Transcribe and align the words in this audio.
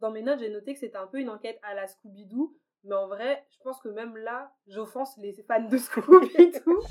dans 0.00 0.12
mes 0.12 0.22
notes, 0.22 0.38
j'ai 0.38 0.50
noté 0.50 0.74
que 0.74 0.78
c'était 0.78 0.96
un 0.96 1.08
peu 1.08 1.18
une 1.18 1.28
enquête 1.28 1.58
à 1.62 1.74
la 1.74 1.88
Scooby-Doo, 1.88 2.56
mais 2.84 2.94
en 2.94 3.08
vrai, 3.08 3.44
je 3.50 3.58
pense 3.64 3.80
que 3.80 3.88
même 3.88 4.16
là, 4.16 4.54
j'offense 4.68 5.16
les 5.18 5.32
fans 5.32 5.68
de 5.68 5.76
Scooby-Doo. 5.76 6.82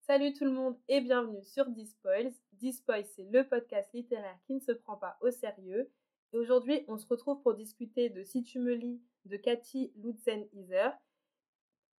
Salut 0.00 0.32
tout 0.32 0.44
le 0.44 0.50
monde 0.52 0.76
et 0.88 1.00
bienvenue 1.00 1.42
sur 1.44 1.68
Dispoils. 1.68 2.32
Dispoils, 2.52 3.06
c'est 3.14 3.28
le 3.30 3.46
podcast 3.46 3.92
littéraire 3.92 4.38
qui 4.46 4.54
ne 4.54 4.60
se 4.60 4.72
prend 4.72 4.96
pas 4.96 5.16
au 5.20 5.30
sérieux. 5.30 5.92
Et 6.32 6.38
aujourd'hui, 6.38 6.84
on 6.88 6.96
se 6.96 7.06
retrouve 7.06 7.42
pour 7.42 7.54
discuter 7.54 8.10
de 8.10 8.24
Si 8.24 8.42
tu 8.42 8.58
me 8.58 8.74
lis 8.74 9.00
de 9.24 9.36
Cathy 9.36 9.92
Lutzen-Iser. 9.96 10.90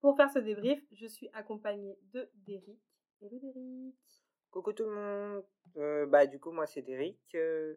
Pour 0.01 0.17
faire 0.17 0.29
ce 0.31 0.39
débrief, 0.39 0.83
je 0.91 1.05
suis 1.05 1.29
accompagnée 1.33 1.97
de 2.13 2.29
Derrick. 2.45 2.79
Hello 3.19 3.39
Derrick? 3.39 3.95
Coucou 4.51 4.73
tout 4.73 4.85
le 4.85 4.91
monde. 4.93 5.43
Euh, 5.77 6.05
bah 6.05 6.27
du 6.27 6.39
coup 6.39 6.51
moi 6.51 6.67
c'est 6.67 6.83
Derrick. 6.83 7.19
Euh, 7.33 7.73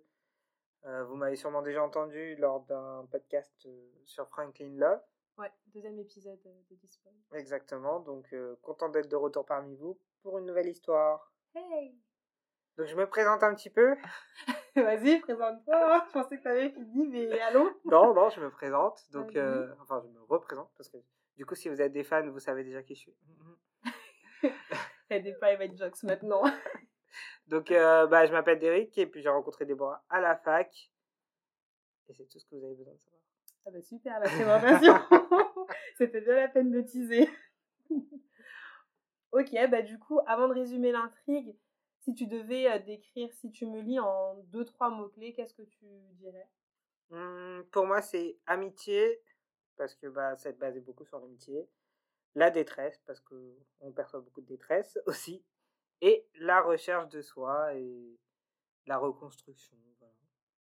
euh, 0.85 1.05
vous 1.05 1.17
m'avez 1.17 1.37
sûrement 1.37 1.63
déjà 1.63 1.83
entendu 1.83 2.37
lors 2.37 2.61
d'un 2.67 3.07
podcast 3.11 3.67
sur 4.05 4.29
Franklin 4.29 4.77
Love. 4.77 5.01
Ouais, 5.39 5.51
deuxième 5.69 5.99
épisode 5.99 6.43
de 6.43 6.75
Dispoils. 6.77 7.15
Exactement. 7.33 8.01
Donc 8.01 8.35
content 8.61 8.91
d'être 8.91 9.09
de 9.09 9.17
retour 9.17 9.47
parmi 9.47 9.75
vous 9.77 9.99
pour 10.23 10.39
une 10.39 10.45
nouvelle 10.45 10.69
histoire. 10.69 11.33
Hey. 11.55 11.99
Donc 12.77 12.89
je 12.89 12.97
me 12.97 13.09
présente 13.09 13.43
un 13.43 13.55
petit 13.55 13.71
peu. 13.71 13.97
Vas-y, 14.77 15.21
présente-toi. 15.21 16.05
Je 16.07 16.13
pensais 16.13 16.37
que 16.37 16.43
tu 16.43 16.49
avais 16.49 16.71
fini, 16.71 17.09
mais 17.09 17.41
allô 17.41 17.71
Non, 17.87 18.13
non, 18.13 18.29
je 18.29 18.43
me 18.43 18.51
présente. 18.51 19.11
Donc, 19.11 19.31
enfin, 19.81 20.03
je 20.05 20.09
me 20.09 20.21
représente 20.29 20.71
parce 20.77 20.91
que 20.91 20.99
du 21.37 21.47
coup, 21.47 21.55
si 21.55 21.71
vous 21.71 21.81
êtes 21.81 21.93
des 21.93 22.05
fans, 22.05 22.29
vous 22.29 22.41
savez 22.41 22.63
déjà 22.63 22.83
qui 22.83 22.95
je 22.95 23.01
suis. 23.01 23.17
Des 25.19 25.33
private 25.33 25.77
jokes 25.77 26.05
maintenant. 26.05 26.43
Donc, 27.49 27.73
euh, 27.73 28.07
bah, 28.07 28.27
je 28.27 28.33
m'appelle 28.33 28.61
Derek 28.61 28.97
et 28.97 29.07
puis 29.07 29.23
j'ai 29.23 29.29
rencontré 29.29 29.67
Déborah 29.67 30.05
à 30.09 30.21
la 30.21 30.37
fac. 30.37 30.93
Et 32.09 32.15
c'est 32.15 32.29
tout 32.29 32.39
ce 32.39 32.47
que 32.47 32.55
vous 32.55 32.65
avez 32.65 32.77
besoin 32.77 32.95
de 32.95 33.01
savoir. 33.01 33.21
Ah 33.67 33.71
bah 33.73 33.83
super, 33.83 34.21
la 34.21 34.29
présentation. 34.29 34.95
C'était 35.99 36.21
bien 36.21 36.35
la 36.35 36.49
peine 36.49 36.71
de 36.71 36.81
teaser. 36.81 37.29
ok, 39.33 39.51
bah 39.69 39.83
du 39.83 39.99
coup, 39.99 40.21
avant 40.27 40.47
de 40.49 40.55
résumer 40.55 40.93
l'intrigue, 40.93 41.57
si 41.99 42.15
tu 42.15 42.27
devais 42.27 42.71
euh, 42.71 42.79
décrire, 42.79 43.33
si 43.35 43.51
tu 43.51 43.67
me 43.67 43.81
lis 43.81 43.99
en 43.99 44.37
deux, 44.45 44.65
trois 44.65 44.91
mots-clés, 44.91 45.33
qu'est-ce 45.33 45.55
que 45.55 45.63
tu 45.63 45.87
dirais? 46.15 46.49
Mmh, 47.11 47.65
Pour 47.73 47.85
moi, 47.85 48.01
c'est 48.01 48.39
amitié, 48.47 49.21
parce 49.77 49.97
que 49.97 50.07
bah, 50.07 50.37
ça 50.37 50.51
est 50.51 50.59
basé 50.59 50.81
beaucoup 50.81 51.05
sur 51.05 51.19
l'amitié 51.19 51.69
la 52.35 52.51
détresse, 52.51 52.99
parce 53.07 53.21
qu'on 53.21 53.93
perçoit 53.93 54.21
beaucoup 54.21 54.41
de 54.41 54.47
détresse 54.47 54.99
aussi, 55.07 55.45
et 56.01 56.27
la 56.37 56.61
recherche 56.63 57.09
de 57.09 57.21
soi 57.21 57.75
et 57.75 58.19
la 58.87 58.99
reconstruction. 58.99 59.77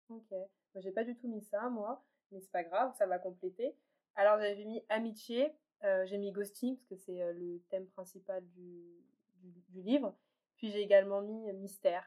Ok, 0.08 0.30
moi 0.30 0.80
j'ai 0.80 0.92
pas 0.92 1.02
du 1.02 1.16
tout 1.16 1.28
mis 1.28 1.42
ça, 1.42 1.68
moi, 1.68 2.04
mais 2.30 2.40
c'est 2.40 2.52
pas 2.52 2.62
grave, 2.62 2.94
ça 2.96 3.06
va 3.06 3.18
compléter. 3.18 3.76
Alors 4.14 4.38
j'avais 4.38 4.64
mis 4.64 4.84
amitié, 4.88 5.52
euh, 5.82 6.06
j'ai 6.06 6.18
mis 6.18 6.30
ghosting, 6.30 6.76
parce 6.76 6.88
que 6.88 6.96
c'est 6.96 7.20
euh, 7.22 7.32
le 7.32 7.60
thème 7.70 7.88
principal 7.88 8.46
du, 8.50 9.04
du, 9.42 9.82
livre, 9.82 10.16
puis 10.54 10.70
j'ai 10.70 10.80
également 10.80 11.22
mis 11.22 11.52
mystère, 11.54 12.06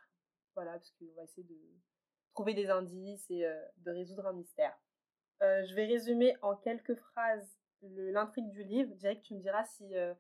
voilà, 0.56 0.72
parce 0.72 0.92
qu'on 0.92 1.14
va 1.16 1.24
essayer 1.24 1.44
de 1.44 1.60
trouver 2.34 2.54
des 2.54 2.70
indices 2.70 3.30
et 3.30 3.46
euh, 3.46 3.62
de 3.78 3.92
résoudre 3.92 4.26
un 4.26 4.34
mystère. 4.34 4.80
je 5.42 5.76
vais 5.76 5.86
résumer 5.86 6.38
en 6.42 6.56
quelques 6.56 6.96
phrases 6.96 7.59
l'intrigue 7.82 8.50
du 8.52 8.64
livre. 8.64 8.94
Que 8.96 9.22
tu 9.22 9.36
me 9.36 9.40
diras 9.40 9.64
si 9.66 9.96
euh, 9.96 10.14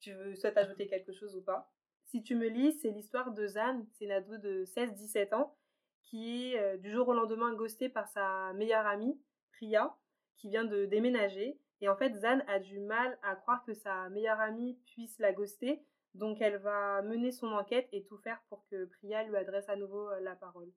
tu 0.00 0.12
veux 0.12 0.34
soit 0.34 0.56
ajouter 0.56 0.86
quelque 0.86 1.12
chose 1.12 1.36
ou 1.36 1.42
pas. 1.42 1.70
Si 2.06 2.22
tu 2.22 2.34
me 2.34 2.48
lis, 2.48 2.72
c'est 2.72 2.90
l'histoire 2.90 3.32
de 3.32 3.46
Zane, 3.46 3.86
c'est 3.92 4.04
une 4.04 4.10
ado 4.10 4.36
de 4.38 4.64
16-17 4.64 5.34
ans, 5.34 5.56
qui 6.02 6.52
est 6.52 6.58
euh, 6.58 6.76
du 6.76 6.90
jour 6.90 7.06
au 7.08 7.14
lendemain 7.14 7.54
ghostée 7.54 7.88
par 7.88 8.08
sa 8.08 8.52
meilleure 8.54 8.86
amie, 8.86 9.20
Priya, 9.52 9.96
qui 10.36 10.48
vient 10.48 10.64
de 10.64 10.86
déménager. 10.86 11.60
Et 11.80 11.88
en 11.88 11.96
fait, 11.96 12.14
Zane 12.14 12.44
a 12.48 12.58
du 12.58 12.80
mal 12.80 13.18
à 13.22 13.36
croire 13.36 13.64
que 13.64 13.74
sa 13.74 14.08
meilleure 14.08 14.40
amie 14.40 14.74
puisse 14.86 15.18
la 15.18 15.32
ghoster, 15.32 15.84
donc 16.14 16.40
elle 16.40 16.56
va 16.56 17.02
mener 17.02 17.30
son 17.30 17.46
enquête 17.46 17.88
et 17.92 18.02
tout 18.04 18.18
faire 18.18 18.42
pour 18.48 18.66
que 18.66 18.86
Priya 18.86 19.22
lui 19.24 19.36
adresse 19.36 19.68
à 19.68 19.76
nouveau 19.76 20.08
euh, 20.10 20.20
la 20.20 20.34
parole. 20.34 20.72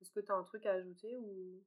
Est-ce 0.00 0.12
que 0.12 0.20
tu 0.20 0.30
as 0.30 0.36
un 0.36 0.44
truc 0.44 0.66
à 0.66 0.72
ajouter 0.72 1.16
ou 1.18 1.62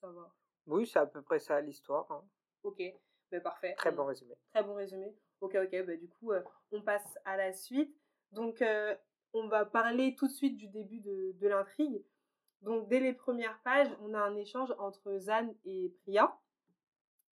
ça 0.00 0.10
va? 0.10 0.34
Oui, 0.66 0.86
c'est 0.86 0.98
à 0.98 1.06
peu 1.06 1.22
près 1.22 1.38
ça 1.38 1.60
l'histoire. 1.60 2.10
Hein. 2.10 2.24
Ok, 2.66 2.82
ben, 3.30 3.40
parfait. 3.40 3.74
Très 3.76 3.92
bon 3.92 4.04
résumé. 4.04 4.34
Très 4.52 4.64
bon 4.64 4.74
résumé. 4.74 5.14
Ok, 5.40 5.54
ok, 5.54 5.86
bah, 5.86 5.96
du 5.96 6.08
coup, 6.08 6.32
euh, 6.32 6.42
on 6.72 6.82
passe 6.82 7.16
à 7.24 7.36
la 7.36 7.52
suite. 7.52 7.96
Donc, 8.32 8.60
euh, 8.60 8.94
on 9.34 9.46
va 9.46 9.64
parler 9.64 10.16
tout 10.16 10.26
de 10.26 10.32
suite 10.32 10.56
du 10.56 10.66
début 10.66 10.98
de, 10.98 11.32
de 11.38 11.48
l'intrigue. 11.48 12.04
Donc, 12.62 12.88
dès 12.88 12.98
les 12.98 13.12
premières 13.12 13.60
pages, 13.62 13.88
on 14.02 14.14
a 14.14 14.18
un 14.18 14.34
échange 14.34 14.74
entre 14.78 15.16
Zan 15.18 15.54
et 15.64 15.94
Priya. 16.02 16.36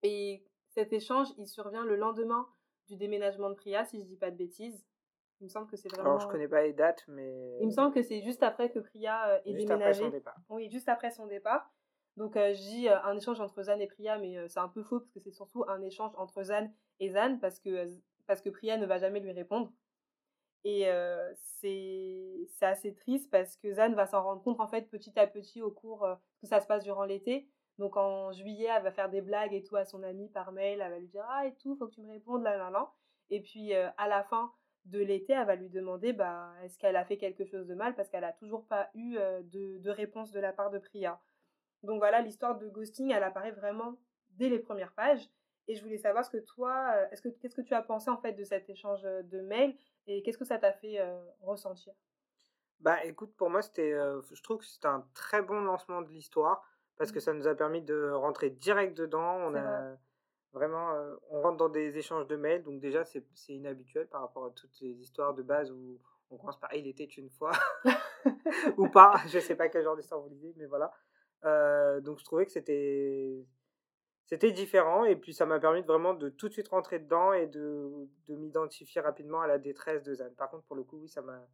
Et 0.05 0.47
cet 0.69 0.93
échange, 0.93 1.29
il 1.37 1.49
survient 1.49 1.85
le 1.85 1.97
lendemain 1.97 2.47
du 2.87 2.97
déménagement 2.97 3.51
de 3.51 3.55
Priya, 3.55 3.85
si 3.85 4.01
je 4.01 4.07
dis 4.07 4.17
pas 4.17 4.31
de 4.31 4.37
bêtises. 4.37 4.87
Il 5.41 5.45
me 5.45 5.49
semble 5.49 5.69
que 5.69 5.77
c'est 5.77 5.89
vraiment. 5.89 6.11
Alors, 6.11 6.21
je 6.21 6.29
connais 6.29 6.47
pas 6.47 6.63
les 6.63 6.75
dates, 6.75 7.05
mais. 7.09 7.59
Il 7.61 7.67
me 7.67 7.73
semble 7.73 7.93
que 7.93 8.03
c'est 8.03 8.23
juste 8.23 8.45
après 8.45 8.71
que 8.71 8.79
Priya 8.79 9.31
euh, 9.31 9.39
est 9.47 9.55
juste 9.55 9.67
déménagée. 9.67 10.05
Après 10.05 10.05
son 10.05 10.11
départ. 10.11 10.37
Oui, 10.49 10.71
juste 10.71 10.89
après 10.89 11.11
son 11.11 11.27
départ. 11.27 11.73
Donc 12.17 12.37
euh, 12.37 12.55
j'ai 12.55 12.91
euh, 12.91 13.03
un 13.03 13.17
échange 13.17 13.41
entre 13.41 13.63
Zan 13.63 13.79
et 13.81 13.87
Priya, 13.87 14.19
mais 14.19 14.37
euh, 14.37 14.49
c'est 14.49 14.61
un 14.61 14.69
peu 14.69 14.83
faux 14.83 15.01
parce 15.01 15.11
que 15.11 15.21
c'est 15.21 15.33
surtout 15.33 15.65
un 15.69 15.83
échange 15.83 16.13
entre 16.17 16.43
Zan 16.45 16.71
et 17.01 17.11
Zan 17.11 17.39
parce 17.41 17.59
que, 17.59 17.89
parce 18.27 18.41
que 18.41 18.51
Priya 18.51 18.77
ne 18.77 18.87
va 18.87 18.99
jamais 18.99 19.21
lui 19.21 19.33
répondre. 19.33 19.73
Et 20.67 20.89
c'est 21.35 22.49
assez 22.63 22.95
triste 22.95 23.31
parce 23.31 23.59
que 23.59 23.71
Zan 23.75 23.93
va 23.93 24.07
s'en 24.07 24.23
rendre 24.23 24.43
compte 24.43 24.61
en 24.61 24.67
fait 24.67 24.89
petit 24.89 25.19
à 25.19 25.27
petit 25.27 25.61
au 25.61 25.71
cours 25.71 26.09
que 26.41 26.47
ça 26.47 26.61
se 26.61 26.67
passe 26.67 26.85
durant 26.85 27.05
l'été. 27.05 27.51
Donc 27.77 27.99
en 27.99 28.33
juillet, 28.33 28.71
elle 28.75 28.83
va 28.83 28.91
faire 28.91 29.11
des 29.11 29.21
blagues 29.21 29.53
et 29.53 29.63
tout 29.63 29.77
à 29.77 29.85
son 29.85 30.03
amie 30.03 30.31
par 30.31 30.53
mail, 30.53 30.81
elle 30.81 30.91
va 30.91 30.99
lui 30.99 31.09
dire 31.09 31.27
ah 31.29 31.47
et 31.47 31.55
tout, 31.57 31.77
faut 31.77 31.87
que 31.87 31.93
tu 31.93 32.01
me 32.01 32.11
répondes 32.11 32.43
là 32.43 32.57
là 32.57 32.71
là. 32.71 32.91
Et 33.29 33.43
puis 33.43 33.75
à 33.75 34.09
la 34.09 34.25
fin 34.25 34.55
de 34.87 35.01
l'été, 35.01 35.35
elle 35.35 35.47
va 35.47 35.55
lui 35.55 35.69
demander 35.69 36.15
bah 36.15 36.55
est-ce 36.63 36.79
qu'elle 36.79 36.97
a 36.97 37.05
fait 37.05 37.19
quelque 37.19 37.45
chose 37.45 37.67
de 37.67 37.75
mal 37.75 37.95
parce 37.95 38.09
qu'elle 38.09 38.25
a 38.25 38.33
toujours 38.33 38.65
pas 38.65 38.89
eu 38.95 39.17
de, 39.17 39.77
de 39.77 39.91
réponse 39.91 40.31
de 40.31 40.41
la 40.41 40.55
part 40.55 40.71
de 40.71 40.79
Priya. 40.79 41.21
Donc 41.85 41.99
voilà, 41.99 42.21
l'histoire 42.21 42.59
de 42.59 42.69
ghosting, 42.69 43.13
elle 43.13 43.23
apparaît 43.23 43.53
vraiment 43.53 43.99
dès 44.31 44.49
les 44.49 44.59
premières 44.59 44.93
pages. 44.93 45.29
Et 45.67 45.75
je 45.75 45.83
voulais 45.83 45.99
savoir 45.99 46.25
ce 46.25 46.31
que 46.31 46.39
toi, 46.39 46.93
euh, 46.95 47.07
est-ce 47.11 47.23
que 47.23 47.29
qu'est-ce 47.29 47.55
que 47.55 47.63
tu 47.63 47.73
as 47.73 47.83
pensé 47.83 48.11
en 48.11 48.19
fait 48.19 48.33
de 48.33 48.45
cet 48.45 48.69
échange 48.69 49.05
euh, 49.05 49.23
de 49.23 49.41
mails 49.41 49.75
et 50.07 50.23
qu'est-ce 50.23 50.37
que 50.37 50.45
ça 50.45 50.59
t'a 50.59 50.73
fait 50.73 51.01
euh, 51.01 51.19
ressentir? 51.41 51.95
Bah 52.81 53.03
écoute, 53.05 53.35
pour 53.37 53.49
moi 53.49 53.63
c'était, 53.63 53.93
je 53.93 54.43
trouve 54.43 54.59
que 54.59 54.67
c'était 54.67 54.89
un 54.89 55.07
très 55.15 55.41
bon 55.41 55.61
lancement 55.63 56.03
de 56.03 56.11
l'histoire 56.11 56.63
parce 56.99 57.13
que 57.13 57.19
mmh. 57.19 57.23
ça 57.23 57.33
nous 57.33 57.47
a 57.47 57.55
permis 57.55 57.81
de 57.81 58.11
rentrer 58.11 58.51
direct 58.51 58.95
dedans. 58.95 59.39
On 59.39 59.55
a 59.55 59.97
vraiment, 60.53 60.93
on 61.31 61.41
rentre 61.41 61.57
dans 61.57 61.71
des 61.71 61.97
échanges 61.97 62.27
de 62.27 62.37
mails, 62.37 62.63
donc 62.63 62.81
déjà 62.81 63.05
c'est 63.05 63.25
inhabituel 63.49 64.07
par 64.09 64.21
rapport 64.21 64.45
à 64.45 64.51
toutes 64.51 64.79
les 64.81 65.01
histoires 65.01 65.33
de 65.33 65.43
base 65.43 65.71
où 65.71 65.99
on 66.31 66.37
commence 66.37 66.61
par 66.61 66.75
il 66.75 66.87
était 66.87 67.05
une 67.05 67.31
fois 67.31 67.53
ou 68.77 68.89
pas. 68.89 69.15
Je 69.29 69.39
sais 69.39 69.55
pas 69.55 69.69
quel 69.69 69.85
genre 69.85 69.97
d'histoire 69.97 70.21
vous 70.21 70.29
lisez, 70.29 70.53
mais 70.57 70.67
voilà. 70.67 70.93
Euh, 71.45 72.01
donc 72.01 72.19
je 72.19 72.25
trouvais 72.25 72.47
que 72.47 72.53
c'était 72.53 73.45
c'était 74.27 74.53
différent 74.53 75.05
et 75.05 75.17
puis 75.17 75.35
ça 75.35 75.45
m'a 75.45 75.61
permis 75.61 75.83
de 75.83 75.87
vraiment 75.87 76.15
de 76.15 76.31
tout 76.31 76.49
de 76.49 76.53
suite 76.55 76.69
rentrer 76.69 76.99
dedans 76.99 77.35
et 77.35 77.47
de, 77.47 78.09
de 78.27 78.35
m'identifier 78.35 79.03
rapidement 79.03 79.43
à 79.43 79.47
la 79.47 79.59
détresse 79.59 80.03
de 80.03 80.15
Zan. 80.15 80.35
Par 80.37 80.51
contre 80.51 80.65
pour 80.65 80.77
le 80.77 80.83
coup 80.83 80.99
oui 81.01 81.09
ça 81.09 81.21
m'a 81.21 81.47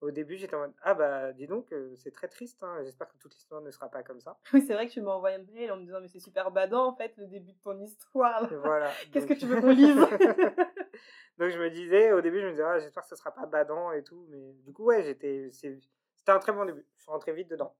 au 0.00 0.10
début 0.10 0.36
j'étais 0.36 0.56
en 0.56 0.60
mode 0.60 0.74
ah 0.82 0.94
bah 0.94 1.32
dis 1.32 1.46
donc 1.46 1.72
euh, 1.72 1.94
c'est 1.96 2.10
très 2.10 2.26
triste 2.26 2.62
hein. 2.62 2.78
j'espère 2.82 3.08
que 3.08 3.16
toute 3.18 3.34
l'histoire 3.34 3.60
ne 3.60 3.70
sera 3.70 3.88
pas 3.88 4.02
comme 4.02 4.20
ça. 4.20 4.36
Oui 4.52 4.62
c'est 4.66 4.74
vrai 4.74 4.88
que 4.88 4.92
tu 4.92 5.00
m'as 5.00 5.12
envoyé 5.12 5.36
un 5.36 5.44
mail 5.52 5.70
en 5.70 5.76
me 5.76 5.84
disant 5.84 6.00
mais 6.00 6.08
c'est 6.08 6.18
super 6.18 6.50
badant 6.50 6.86
en 6.86 6.96
fait 6.96 7.16
le 7.16 7.26
début 7.28 7.52
de 7.52 7.60
ton 7.62 7.78
histoire. 7.80 8.52
Voilà. 8.52 8.90
Qu'est-ce 9.12 9.26
que 9.26 9.34
tu 9.34 9.46
veux 9.46 9.60
qu'on 9.60 9.70
lise? 9.70 9.94
Donc 11.38 11.50
je 11.50 11.58
me 11.60 11.70
disais 11.70 12.12
au 12.12 12.20
début 12.20 12.40
je 12.40 12.46
me 12.46 12.50
disais 12.50 12.64
ah, 12.64 12.80
j'espère 12.80 13.04
que 13.04 13.08
ce 13.08 13.14
sera 13.16 13.32
pas 13.32 13.46
badant 13.46 13.92
et 13.92 14.02
tout 14.02 14.26
mais 14.30 14.52
du 14.64 14.72
coup 14.72 14.86
ouais 14.86 15.04
j'étais 15.04 15.50
c'était 15.52 16.32
un 16.32 16.40
très 16.40 16.52
bon 16.52 16.64
début. 16.64 16.84
Je 16.96 17.02
suis 17.02 17.12
rentré 17.12 17.32
vite 17.32 17.48
dedans. 17.48 17.74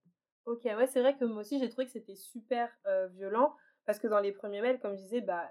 Ok, 0.49 0.65
ouais, 0.65 0.87
c'est 0.87 1.03
vrai 1.03 1.15
que 1.15 1.27
moi 1.27 1.43
aussi 1.43 1.59
j'ai 1.59 1.69
trouvé 1.69 1.85
que 1.85 1.93
c'était 1.93 2.15
super 2.15 2.71
euh, 2.87 3.07
violent 3.09 3.55
parce 3.85 3.99
que 3.99 4.07
dans 4.07 4.19
les 4.19 4.33
premiers 4.33 4.63
mails, 4.63 4.81
comme 4.81 4.97
je 4.97 5.03
disais, 5.03 5.21
bah, 5.21 5.47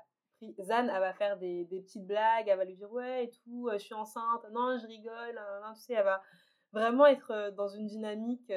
Zan, 0.59 0.89
elle 0.89 0.99
va 0.99 1.13
faire 1.13 1.37
des, 1.37 1.65
des, 1.65 1.81
petites 1.81 2.07
blagues, 2.07 2.47
elle 2.47 2.57
va 2.57 2.65
lui 2.65 2.73
dire 2.73 2.91
ouais 2.91 3.25
et 3.25 3.29
tout, 3.29 3.67
euh, 3.67 3.73
je 3.73 3.83
suis 3.83 3.93
enceinte, 3.93 4.43
non, 4.51 4.75
je 4.79 4.87
rigole, 4.87 5.39
tu 5.75 5.81
sais, 5.81 5.93
elle 5.93 6.03
va 6.03 6.23
vraiment 6.73 7.05
être 7.05 7.29
euh, 7.29 7.51
dans 7.51 7.67
une 7.67 7.85
dynamique 7.85 8.51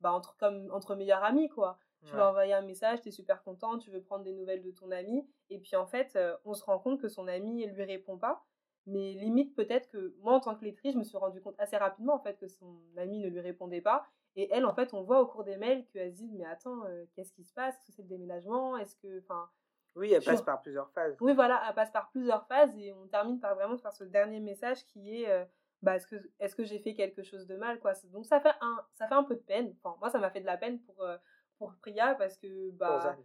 bah, 0.00 0.12
entre, 0.12 0.36
comme, 0.36 0.70
entre 0.70 0.94
meilleures 0.94 1.24
amies, 1.24 1.48
quoi. 1.48 1.76
Tu 2.04 2.14
vas 2.14 2.28
envoyer 2.28 2.52
un 2.52 2.60
message, 2.60 3.00
tu 3.00 3.08
es 3.08 3.12
super 3.12 3.42
content, 3.42 3.78
tu 3.78 3.90
veux 3.90 4.02
prendre 4.02 4.24
des 4.24 4.34
nouvelles 4.34 4.62
de 4.62 4.70
ton 4.70 4.90
ami, 4.90 5.26
et 5.48 5.58
puis 5.58 5.74
en 5.74 5.86
fait, 5.86 6.18
on 6.44 6.52
se 6.52 6.62
rend 6.62 6.78
compte 6.78 7.00
que 7.00 7.08
son 7.08 7.26
ami 7.26 7.54
ne 7.54 7.72
lui 7.72 7.82
répond 7.82 8.18
pas. 8.18 8.44
Mais 8.86 9.14
limite, 9.14 9.56
peut-être 9.56 9.88
que 9.88 10.14
moi, 10.18 10.34
en 10.34 10.40
tant 10.40 10.54
que 10.54 10.66
lectrice, 10.66 10.92
je 10.92 10.98
me 10.98 11.04
suis 11.04 11.16
rendu 11.16 11.40
compte 11.40 11.54
assez 11.58 11.78
rapidement 11.78 12.14
en 12.14 12.20
fait 12.20 12.36
que 12.36 12.46
son 12.46 12.78
ami 12.98 13.18
ne 13.18 13.28
lui 13.28 13.40
répondait 13.40 13.80
pas 13.80 14.06
et 14.36 14.48
elle, 14.52 14.66
en 14.66 14.74
fait, 14.74 14.94
on 14.94 15.02
voit 15.02 15.20
au 15.20 15.26
cours 15.26 15.44
des 15.44 15.56
mails 15.56 15.86
qu'elle 15.92 16.10
se 16.10 16.16
dit 16.16 16.30
Mais 16.32 16.44
attends, 16.44 16.84
euh, 16.84 17.04
qu'est-ce 17.14 17.32
qui 17.32 17.44
se 17.44 17.52
passe? 17.52 17.74
Est-ce 17.76 17.86
que 17.86 17.92
c'est 17.92 18.02
le 18.02 18.08
déménagement? 18.08 18.76
Est-ce 18.76 18.96
que. 18.96 19.20
Enfin. 19.20 19.48
Oui, 19.96 20.12
elle 20.12 20.24
passe 20.24 20.42
par 20.42 20.60
plusieurs 20.60 20.90
phases. 20.90 21.16
Oui, 21.20 21.34
voilà, 21.34 21.62
elle 21.68 21.74
passe 21.74 21.92
par 21.92 22.10
plusieurs 22.10 22.44
phases 22.48 22.76
et 22.76 22.92
on 22.92 23.06
termine 23.06 23.38
par 23.38 23.54
vraiment 23.54 23.76
par 23.76 23.92
ce 23.92 24.02
dernier 24.02 24.40
message 24.40 24.84
qui 24.86 25.22
est 25.22 25.30
euh, 25.30 25.44
bah, 25.84 25.96
est-ce 25.96 26.06
que, 26.06 26.16
est-ce 26.40 26.56
que 26.56 26.64
j'ai 26.64 26.78
fait 26.78 26.94
quelque 26.94 27.22
chose 27.22 27.46
de 27.46 27.56
mal, 27.56 27.78
quoi? 27.78 27.92
Donc 28.04 28.24
ça 28.24 28.40
fait 28.40 28.54
un, 28.62 28.84
ça 28.94 29.06
fait 29.06 29.14
un 29.14 29.22
peu 29.22 29.34
de 29.34 29.40
peine. 29.40 29.74
Enfin, 29.82 29.96
moi, 30.00 30.10
ça 30.10 30.18
m'a 30.18 30.30
fait 30.30 30.40
de 30.40 30.46
la 30.46 30.56
peine 30.56 30.80
pour, 30.80 31.02
euh, 31.02 31.16
pour 31.58 31.74
Priya 31.76 32.14
parce 32.14 32.38
que, 32.38 32.70
bah, 32.70 33.16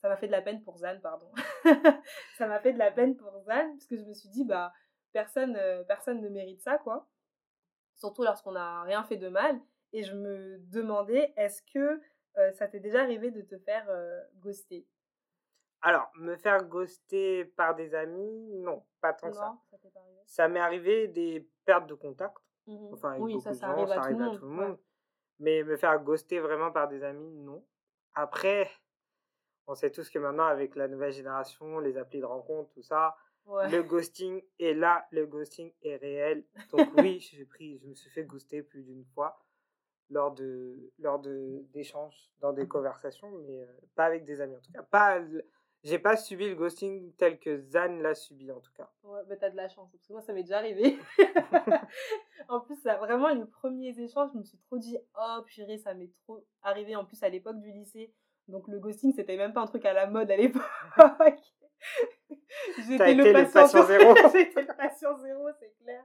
ça 0.00 0.08
m'a 0.08 0.16
fait 0.16 0.28
de 0.28 0.32
la 0.32 0.40
peine 0.40 0.62
pour 0.62 0.78
Zan, 0.78 1.00
pardon. 1.02 1.30
ça 2.38 2.46
m'a 2.46 2.60
fait 2.60 2.72
de 2.72 2.78
la 2.78 2.92
peine 2.92 3.16
pour 3.16 3.32
Zan 3.40 3.72
parce 3.72 3.86
que 3.86 3.96
je 3.96 4.04
me 4.04 4.14
suis 4.14 4.28
dit, 4.28 4.44
bah, 4.44 4.72
personne, 5.12 5.56
euh, 5.56 5.82
personne 5.82 6.20
ne 6.20 6.28
mérite 6.28 6.62
ça, 6.62 6.78
quoi. 6.78 7.08
Surtout 7.96 8.22
lorsqu'on 8.22 8.52
n'a 8.52 8.82
rien 8.82 9.02
fait 9.02 9.16
de 9.16 9.28
mal. 9.28 9.60
Et 9.92 10.02
je 10.02 10.14
me 10.14 10.58
demandais, 10.70 11.32
est-ce 11.36 11.62
que 11.62 12.00
euh, 12.36 12.52
ça 12.52 12.68
t'est 12.68 12.80
déjà 12.80 13.02
arrivé 13.02 13.30
de 13.30 13.42
te 13.42 13.58
faire 13.58 13.86
ghoster? 14.36 14.86
Alors, 15.80 16.10
me 16.16 16.36
faire 16.36 16.64
ghoster 16.64 17.44
par 17.44 17.74
des 17.74 17.94
amis, 17.94 18.50
non, 18.56 18.84
pas 19.00 19.12
tant 19.12 19.32
ça. 19.32 19.56
Ça, 20.26 20.48
m'est 20.48 20.60
arrivé 20.60 21.08
des 21.08 21.48
pertes 21.64 21.86
de 21.86 21.94
contact. 21.94 22.36
Mmh 22.66 22.92
enfin, 22.92 23.10
avec 23.12 23.22
oui, 23.22 23.40
ça, 23.40 23.54
ça, 23.54 23.68
arrive, 23.68 23.90
à, 23.90 24.36
tout 24.36 24.44
le 24.44 24.52
monde. 24.52 24.78
Mais 25.38 25.62
me 25.62 25.76
faire 25.76 25.98
ghoster 26.02 26.40
vraiment 26.40 26.72
par 26.72 26.88
des 26.88 27.02
amis, 27.04 27.30
non. 27.30 27.64
Après, 28.14 28.68
on 29.68 29.74
sait 29.74 29.90
tous 29.90 30.10
que 30.10 30.18
maintenant, 30.18 30.46
avec 30.46 30.74
la 30.74 30.88
nouvelle 30.88 31.12
génération, 31.12 31.78
les 31.78 31.96
applis 31.96 32.20
de 32.20 32.24
rencontre, 32.24 32.70
tout 32.70 32.82
ça, 32.82 33.16
le 33.46 33.82
ghosting 33.82 34.42
est 34.58 34.74
là, 34.74 35.06
le 35.12 35.26
ghosting 35.26 35.72
est 35.82 35.96
réel. 35.96 36.44
Donc 36.72 36.88
oui, 36.98 37.20
j'ai 37.20 37.44
pris, 37.44 37.78
je 37.78 37.86
me 37.86 37.94
suis 37.94 38.10
fait 38.10 38.24
ghoster 38.24 38.62
plus 38.62 38.82
d'une 38.82 39.04
fois 39.14 39.38
lors 40.10 40.32
de 40.32 40.92
lors 40.98 41.18
de 41.18 41.64
d'échanges 41.72 42.30
dans 42.40 42.52
des 42.52 42.66
conversations, 42.66 43.30
mais 43.46 43.60
euh, 43.60 43.66
pas 43.94 44.04
avec 44.04 44.24
des 44.24 44.40
amis 44.40 44.56
en 44.56 44.60
tout 44.60 44.72
cas. 44.72 44.82
Pas 44.82 45.20
j'ai 45.84 45.98
pas 45.98 46.16
subi 46.16 46.48
le 46.48 46.56
ghosting 46.56 47.12
tel 47.16 47.38
que 47.38 47.60
Zan 47.60 47.98
l'a 48.00 48.14
subi 48.14 48.50
en 48.50 48.60
tout 48.60 48.72
cas. 48.76 48.90
Ouais, 49.04 49.20
bah 49.28 49.36
t'as 49.36 49.50
de 49.50 49.56
la 49.56 49.68
chance, 49.68 49.88
parce 49.92 50.04
que 50.04 50.12
moi 50.12 50.22
ça 50.22 50.32
m'est 50.32 50.42
déjà 50.42 50.58
arrivé. 50.58 50.98
en 52.48 52.60
plus, 52.60 52.76
ça, 52.76 52.96
vraiment, 52.96 53.28
les 53.28 53.44
premiers 53.44 53.98
échanges, 54.00 54.30
je 54.32 54.38
me 54.38 54.42
suis 54.42 54.58
trop 54.58 54.78
dit, 54.78 54.98
oh 55.16 55.42
purée, 55.46 55.78
ça 55.78 55.94
m'est 55.94 56.10
trop 56.24 56.44
arrivé 56.62 56.96
en 56.96 57.04
plus 57.04 57.22
à 57.22 57.28
l'époque 57.28 57.60
du 57.60 57.70
lycée. 57.70 58.12
Donc 58.48 58.66
le 58.66 58.80
ghosting, 58.80 59.12
c'était 59.14 59.36
même 59.36 59.52
pas 59.52 59.60
un 59.60 59.66
truc 59.66 59.84
à 59.84 59.92
la 59.92 60.06
mode 60.06 60.30
à 60.30 60.36
l'époque. 60.36 60.62
J'étais 62.88 63.14
le, 63.14 63.32
patient 63.32 63.82
zéro. 63.86 64.14
J'étais 64.32 64.62
le 64.62 64.76
patient 64.76 65.16
zéro, 65.18 65.48
c'est 65.60 65.74
clair. 65.82 66.04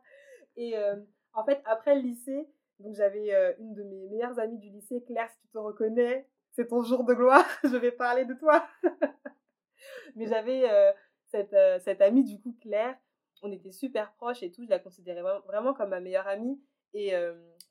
Et 0.56 0.78
euh, 0.78 0.98
en 1.34 1.44
fait, 1.44 1.62
après 1.66 1.96
le 1.96 2.02
lycée, 2.02 2.48
donc 2.80 2.96
j'avais 2.96 3.34
euh, 3.34 3.54
une 3.60 3.74
de 3.74 3.84
mes 3.84 4.08
meilleures 4.08 4.40
amies 4.40 4.58
du 4.58 4.70
lycée, 4.70 5.04
Claire, 5.04 5.30
si 5.30 5.40
tu 5.42 5.48
te 5.50 5.58
reconnais, 5.58 6.28
c'est 6.52 6.68
ton 6.68 6.84
jour 6.84 7.04
de 7.04 7.14
gloire, 7.14 7.46
je 7.64 7.76
vais 7.78 7.92
parler 7.92 8.26
de 8.26 8.34
toi. 8.34 8.68
Mais 10.16 10.28
j'avais 10.28 10.70
euh, 10.70 10.92
cette, 11.28 11.54
euh, 11.54 11.80
cette 11.80 12.02
amie, 12.02 12.24
du 12.24 12.40
coup, 12.42 12.56
Claire. 12.62 12.96
On 13.42 13.52
était 13.52 13.72
super 13.72 14.14
proches 14.14 14.44
et 14.44 14.52
tout. 14.52 14.64
Je 14.64 14.70
la 14.70 14.80
considérais 14.80 15.22
vraiment 15.46 15.74
comme 15.74 15.90
ma 15.90 16.00
meilleure 16.00 16.28
amie. 16.28 16.62
Et 16.94 17.12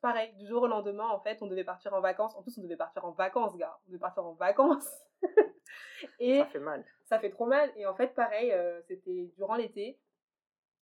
pareil, 0.03 0.35
du 0.35 0.47
jour 0.47 0.65
au 0.65 0.67
lendemain, 0.67 1.07
en 1.07 1.21
fait, 1.21 1.41
on 1.41 1.47
devait 1.47 1.65
partir 1.65 1.95
en 1.95 2.03
vacances. 2.03 2.35
En 2.35 2.43
plus, 2.43 2.59
on 2.59 2.63
devait 2.63 2.77
partir 2.77 3.07
en 3.07 3.13
vacances, 3.13 3.57
gars. 3.57 3.79
On 3.87 3.91
devait 3.91 4.01
partir 4.01 4.27
en 4.27 4.35
vacances. 4.35 4.91
et 6.19 6.41
ça 6.41 6.47
fait 6.47 6.59
mal. 6.59 6.85
Ça 7.05 7.19
fait 7.21 7.31
trop 7.31 7.47
mal. 7.47 7.73
Et 7.77 7.87
en 7.87 7.95
fait, 7.95 8.09
pareil, 8.09 8.53
c'était 8.87 9.33
durant 9.37 9.55
l'été. 9.55 9.99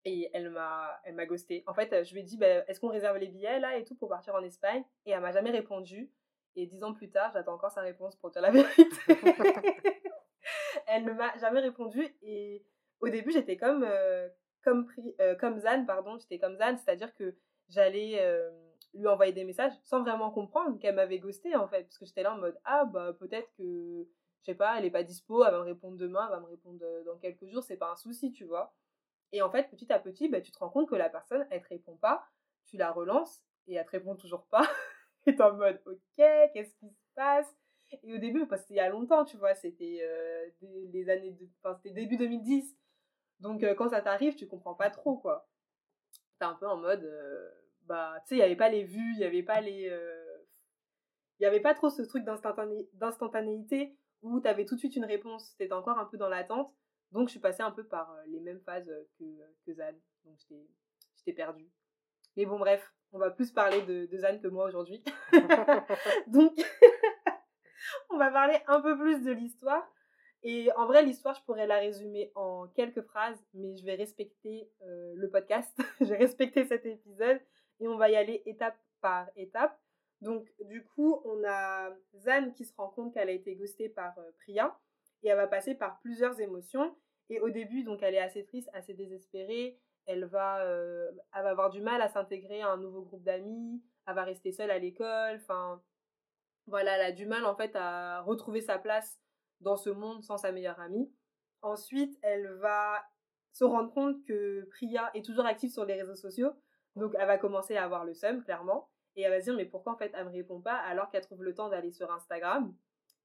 Et 0.09 0.31
elle 0.33 0.49
m'a, 0.51 1.01
elle 1.05 1.15
m'a 1.15 1.27
ghosté. 1.27 1.65
En 1.67 1.75
fait, 1.75 2.05
je 2.05 2.15
lui 2.15 2.21
ai 2.21 2.23
dit, 2.23 2.39
bah, 2.39 2.65
est-ce 2.67 2.81
qu'on 2.81 2.89
réserve 2.89 3.19
les 3.19 3.29
billets 3.29 3.61
là 3.61 3.77
et 3.77 3.85
tout 3.85 3.95
pour 3.95 4.09
partir 4.09 4.35
en 4.35 4.43
Espagne? 4.43 4.83
Et 5.05 5.11
elle 5.11 5.21
m'a 5.21 5.33
jamais 5.33 5.51
répondu. 5.51 6.11
Et 6.57 6.67
dix 6.67 6.83
ans 6.83 6.95
plus 6.95 7.11
tard, 7.11 7.31
j'attends 7.33 7.55
encore 7.55 7.71
sa 7.71 7.83
réponse 7.83 8.17
pour 8.17 8.31
dire 8.31 8.41
la 8.41 8.51
vérité. 8.53 8.85
elle 10.89 11.05
ne 11.05 11.13
m'a 11.13 11.37
jamais 11.39 11.61
répondu 11.61 12.17
et 12.23 12.65
au 13.01 13.09
début 13.09 13.31
j'étais 13.31 13.57
comme 13.57 13.85
euh, 13.85 14.29
comme 14.63 14.91
euh, 15.21 15.35
comme 15.37 15.59
Zan 15.59 15.85
pardon 15.87 16.19
j'étais 16.19 16.39
comme 16.39 16.57
Zan 16.57 16.77
c'est-à-dire 16.77 17.15
que 17.15 17.37
j'allais 17.69 18.17
euh, 18.21 18.51
lui 18.95 19.07
envoyer 19.07 19.33
des 19.33 19.45
messages 19.45 19.73
sans 19.85 20.03
vraiment 20.03 20.31
comprendre 20.31 20.79
qu'elle 20.79 20.95
m'avait 20.95 21.19
ghosté 21.19 21.55
en 21.57 21.69
fait 21.69 21.85
parce 21.85 21.99
que 21.99 22.07
j'étais 22.07 22.23
là 22.23 22.35
en 22.35 22.39
mode 22.39 22.59
ah 22.65 22.85
bah 22.87 23.13
peut-être 23.13 23.51
que 23.57 24.09
je 24.41 24.45
sais 24.45 24.55
pas 24.55 24.79
elle 24.79 24.85
est 24.85 24.91
pas 24.91 25.03
dispo 25.03 25.45
elle 25.45 25.53
va 25.53 25.59
me 25.59 25.65
répondre 25.65 25.97
demain 25.97 26.27
elle 26.27 26.37
va 26.37 26.41
me 26.41 26.47
répondre 26.47 26.85
dans 27.05 27.19
quelques 27.19 27.47
jours 27.47 27.63
c'est 27.63 27.77
pas 27.77 27.93
un 27.93 27.97
souci 27.97 28.33
tu 28.33 28.45
vois 28.45 28.75
et 29.33 29.43
en 29.43 29.51
fait 29.51 29.69
petit 29.71 29.93
à 29.93 29.99
petit 29.99 30.29
bah, 30.29 30.41
tu 30.41 30.53
te 30.53 30.59
rends 30.59 30.71
compte 30.71 30.89
que 30.89 30.95
la 30.95 31.11
personne 31.11 31.47
elle 31.51 31.63
te 31.63 31.69
répond 31.69 31.97
pas 31.97 32.27
tu 32.67 32.77
la 32.77 32.91
relances 32.91 33.43
et 33.67 33.75
elle 33.75 33.85
te 33.85 33.91
répond 33.91 34.17
toujours 34.17 34.47
pas 34.47 34.69
et 35.27 35.35
t'es 35.37 35.43
en 35.43 35.55
mode 35.55 35.81
ok 35.87 35.97
qu'est-ce 36.17 36.75
qui 36.77 36.91
se 36.91 37.09
passe? 37.15 37.55
Et 38.03 38.15
au 38.15 38.19
début, 38.19 38.47
parce 38.47 38.63
que 38.63 38.69
c'était 38.69 38.75
il 38.75 38.77
y 38.79 38.81
a 38.81 38.89
longtemps, 38.89 39.25
tu 39.25 39.37
vois, 39.37 39.55
c'était 39.55 40.01
euh, 40.03 41.11
années, 41.11 41.33
de, 41.33 41.49
c'était 41.77 41.95
début 41.95 42.17
2010. 42.17 42.77
Donc 43.41 43.63
euh, 43.63 43.75
quand 43.75 43.89
ça 43.91 44.03
t'arrive, 44.03 44.35
tu 44.35 44.47
comprends 44.47 44.75
pas 44.75 44.91
trop, 44.91 45.17
quoi. 45.17 45.49
T'es 46.39 46.45
un 46.45 46.55
peu 46.55 46.67
en 46.67 46.77
mode, 46.77 47.05
euh, 47.05 47.51
bah, 47.87 48.15
tu 48.23 48.29
sais, 48.29 48.35
il 48.37 48.39
y 48.39 48.43
avait 48.43 48.57
pas 48.57 48.69
les 48.69 48.85
vues, 48.85 49.15
il 49.15 49.21
y 49.21 49.25
avait 49.25 49.43
pas 49.43 49.61
les, 49.61 49.91
il 51.39 51.43
y 51.43 51.47
avait 51.47 51.61
pas 51.61 51.75
trop 51.75 51.89
ce 51.89 52.03
truc 52.03 52.25
d'instantanéité 52.25 53.97
où 54.23 54.41
t'avais 54.41 54.65
tout 54.65 54.75
de 54.75 54.81
suite 54.81 54.97
une 54.97 55.05
réponse. 55.05 55.57
T'étais 55.57 55.73
encore 55.73 55.99
un 55.99 56.05
peu 56.05 56.19
dans 56.19 56.29
l'attente. 56.29 56.75
Donc 57.13 57.29
je 57.29 57.33
suis 57.33 57.41
passée 57.41 57.63
un 57.63 57.71
peu 57.71 57.85
par 57.85 58.15
les 58.27 58.41
mêmes 58.41 58.61
phases 58.61 58.93
que, 59.19 59.25
que 59.65 59.73
Zan. 59.73 59.95
Donc 60.25 60.39
j'étais 61.17 61.33
perdue. 61.33 61.71
Mais 62.37 62.47
bon, 62.47 62.59
bref, 62.59 62.93
on 63.13 63.19
va 63.19 63.31
plus 63.31 63.51
parler 63.51 63.83
de, 63.83 64.07
de 64.07 64.19
Zan 64.19 64.39
que 64.39 64.49
moi 64.49 64.67
aujourd'hui. 64.67 65.03
Donc, 66.29 66.53
on 68.11 68.17
va 68.17 68.31
parler 68.31 68.59
un 68.67 68.81
peu 68.81 68.97
plus 68.97 69.23
de 69.23 69.33
l'histoire. 69.33 69.85
Et 70.43 70.71
en 70.77 70.87
vrai, 70.87 71.03
l'histoire, 71.03 71.35
je 71.35 71.43
pourrais 71.43 71.67
la 71.67 71.79
résumer 71.79 72.31
en 72.35 72.69
quelques 72.69 73.03
phrases, 73.03 73.45
mais 73.55 73.77
je 73.77 73.85
vais 73.85 73.97
respecter 73.97 74.71
euh, 74.83 75.15
le 75.17 75.29
podcast, 75.31 75.77
je 76.01 76.07
vais 76.07 76.17
respecter 76.17 76.65
cet 76.65 76.87
épisode 76.87 77.41
et 77.81 77.89
on 77.89 77.97
va 77.97 78.09
y 78.09 78.17
aller 78.17 78.43
étape 78.47 78.79
par 79.01 79.29
étape. 79.37 79.77
Donc, 80.21 80.49
du 80.61 80.85
coup, 80.85 81.21
on 81.25 81.43
a 81.45 81.91
Zan 82.15 82.53
qui 82.53 82.65
se 82.65 82.75
rend 82.77 82.89
compte 82.89 83.15
qu'elle 83.15 83.29
a 83.29 83.33
été 83.33 83.57
ghostée 83.57 83.89
par 83.89 84.17
euh, 84.19 84.31
Priya 84.39 84.79
et 85.23 85.29
elle 85.29 85.37
va 85.37 85.47
passer 85.47 85.75
par 85.75 85.99
plusieurs 86.01 86.41
émotions. 86.41 86.97
Et 87.31 87.41
au 87.41 87.51
début, 87.51 87.83
donc, 87.83 88.03
elle 88.03 88.15
est 88.15 88.21
assez 88.21 88.45
triste, 88.45 88.71
assez 88.73 88.95
désespérée. 88.95 89.79
Elle 90.07 90.25
va, 90.25 90.63
euh, 90.63 91.11
elle 91.35 91.43
va 91.43 91.51
avoir 91.51 91.71
du 91.71 91.81
mal 91.81 92.01
à 92.01 92.09
s'intégrer 92.09 92.63
à 92.63 92.71
un 92.71 92.79
nouveau 92.79 93.03
groupe 93.03 93.23
d'amis. 93.23 93.83
Elle 94.07 94.15
va 94.15 94.25
rester 94.25 94.53
seule 94.53 94.71
à 94.71 94.79
l'école. 94.79 95.37
Enfin, 95.37 95.83
voilà, 96.67 96.97
elle 96.97 97.13
a 97.13 97.13
du 97.13 97.27
mal 97.27 97.45
en 97.45 97.55
fait 97.55 97.75
à 97.75 98.23
retrouver 98.23 98.61
sa 98.61 98.79
place 98.79 99.21
dans 99.61 99.77
ce 99.77 99.91
monde 99.91 100.23
sans 100.23 100.39
sa 100.39 100.53
meilleure 100.53 100.81
amie. 100.81 101.13
Ensuite, 101.61 102.19
elle 102.23 102.49
va 102.55 103.03
se 103.53 103.65
rendre 103.65 103.93
compte 103.93 104.25
que 104.25 104.67
Priya 104.71 105.11
est 105.15 105.25
toujours 105.25 105.45
active 105.45 105.71
sur 105.71 105.85
les 105.85 105.95
réseaux 105.95 106.15
sociaux. 106.15 106.53
Donc, 106.97 107.15
elle 107.19 107.27
va 107.27 107.39
commencer 107.39 107.77
à 107.77 107.85
avoir 107.85 108.05
le 108.05 108.15
seum, 108.15 108.43
clairement. 108.43 108.89
Et 109.17 109.23
elle 109.23 109.33
va 109.33 109.41
se 109.41 109.45
dire, 109.45 109.55
mais 109.55 109.65
pourquoi 109.65 109.93
en 109.95 109.97
fait 109.97 110.13
elle 110.15 110.27
me 110.27 110.31
répond 110.31 110.61
pas 110.61 110.77
alors 110.77 111.11
qu'elle 111.11 111.23
trouve 111.23 111.43
le 111.43 111.55
temps 111.55 111.69
d'aller 111.69 111.91
sur 111.91 112.11
Instagram? 112.13 112.73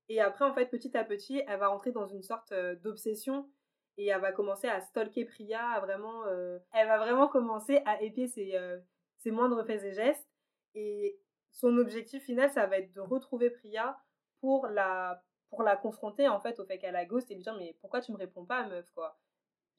Et 0.10 0.20
après, 0.22 0.46
en 0.46 0.54
fait, 0.54 0.66
petit 0.68 0.96
à 0.98 1.04
petit, 1.04 1.42
elle 1.48 1.60
va 1.60 1.68
rentrer 1.68 1.92
dans 1.92 2.08
une 2.08 2.24
sorte 2.24 2.52
euh, 2.52 2.76
d'obsession 2.76 3.50
et 3.98 4.08
elle 4.08 4.22
va 4.22 4.32
commencer 4.32 4.68
à 4.68 4.82
stalker 4.82 5.26
Priya, 5.26 5.66
à 5.70 5.80
vraiment, 5.80 6.26
euh, 6.26 6.60
elle 6.74 6.88
va 6.88 6.98
vraiment 6.98 7.28
commencer 7.28 7.82
à 7.86 8.02
épier 8.02 8.28
ses, 8.28 8.56
euh, 8.56 8.80
ses 9.18 9.32
moindres 9.32 9.66
faits 9.66 9.84
et 9.84 9.94
gestes. 9.94 10.28
Et 10.76 11.20
son 11.52 11.78
objectif 11.78 12.24
final, 12.24 12.52
ça 12.52 12.66
va 12.66 12.80
être 12.80 12.92
de 12.92 13.00
retrouver 13.00 13.50
Priya 13.50 13.98
pour 14.40 14.68
la, 14.68 15.24
pour 15.50 15.64
la 15.64 15.78
confronter 15.78 16.28
en 16.28 16.40
fait 16.40 16.60
au 16.60 16.66
fait 16.66 16.80
qu'elle 16.80 16.96
a 16.96 17.06
ghost 17.06 17.30
et 17.30 17.36
lui 17.36 17.44
dire 17.44 17.56
mais 17.58 17.78
pourquoi 17.80 18.02
tu 18.02 18.12
me 18.12 18.18
réponds 18.18 18.46
pas 18.46 18.68
meuf 18.68 18.90
quoi? 18.96 19.20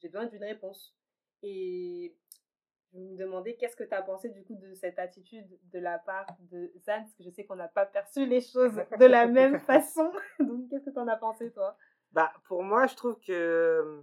J'ai 0.01 0.09
besoin 0.09 0.27
d'une 0.27 0.45
réponse. 0.45 0.95
Et 1.43 2.17
je 2.95 3.01
me 3.01 3.17
demandais 3.17 3.57
qu'est-ce 3.57 3.77
que 3.77 3.85
tu 3.85 3.95
as 3.95 4.03
pensé 4.03 4.29
du 4.29 4.45
coup 4.45 4.55
de 4.55 4.73
cette 4.75 4.99
attitude 4.99 5.47
de 5.73 5.79
la 5.79 5.99
part 5.99 6.27
de 6.51 6.73
Zan, 6.79 7.01
parce 7.01 7.15
que 7.15 7.25
je 7.25 7.31
sais 7.31 7.45
qu'on 7.45 7.57
n'a 7.57 7.69
pas 7.69 7.87
perçu 7.87 8.25
les 8.27 8.41
choses 8.41 8.81
de 8.99 9.05
la 9.05 9.27
même 9.27 9.59
façon. 9.59 10.13
Donc 10.39 10.69
qu'est-ce 10.71 10.85
que 10.85 10.91
tu 10.91 10.99
en 10.99 11.09
as 11.09 11.17
pensé 11.17 11.51
toi? 11.53 11.77
Bah 12.13 12.33
pour 12.45 12.63
moi 12.63 12.87
je 12.87 12.95
trouve 12.95 13.19
que 13.21 14.03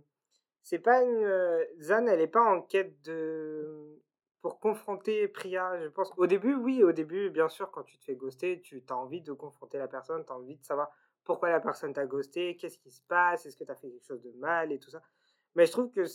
c'est 0.61 0.79
pas 0.79 1.01
une 1.03 1.23
euh, 1.23 1.63
Zan 1.79 2.07
elle 2.07 2.21
est 2.21 2.27
pas 2.27 2.43
en 2.43 2.61
quête 2.61 3.01
de 3.01 4.01
pour 4.41 4.59
confronter 4.59 5.27
Priya, 5.27 5.79
je 5.79 5.87
pense. 5.87 6.11
Au 6.17 6.25
début, 6.25 6.55
oui, 6.55 6.83
au 6.83 6.91
début, 6.91 7.29
bien 7.29 7.47
sûr, 7.47 7.69
quand 7.69 7.83
tu 7.83 7.97
te 7.99 8.03
fais 8.03 8.15
ghoster, 8.15 8.59
tu 8.61 8.83
as 8.89 8.97
envie 8.97 9.21
de 9.21 9.33
confronter 9.33 9.77
la 9.77 9.87
personne, 9.87 10.25
tu 10.25 10.31
as 10.31 10.35
envie 10.35 10.57
de 10.57 10.65
savoir 10.65 10.89
pourquoi 11.23 11.49
la 11.49 11.59
personne 11.59 11.93
t'a 11.93 12.05
ghosté, 12.05 12.57
qu'est-ce 12.57 12.79
qui 12.79 12.91
se 12.91 13.01
passe, 13.01 13.45
est-ce 13.45 13.55
que 13.55 13.63
tu 13.63 13.71
as 13.71 13.75
fait 13.75 13.89
quelque 13.89 14.05
chose 14.05 14.21
de 14.21 14.31
mal 14.31 14.71
et 14.71 14.79
tout 14.79 14.89
ça. 14.89 15.01
Mais 15.55 15.65
je 15.65 15.71
trouve 15.71 15.91
que 15.91 16.05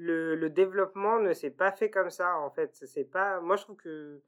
le, 0.00 0.48
développement 0.48 1.18
ne 1.20 1.32
s'est 1.32 1.50
pas 1.50 1.72
fait 1.72 1.90
comme 1.90 2.10
ça, 2.10 2.36
en 2.38 2.50
fait. 2.50 2.74
C'est 2.86 3.04
pas. 3.04 3.40
Moi, 3.40 3.56
je 3.56 3.62
trouve 3.62 3.76
que 3.76 4.22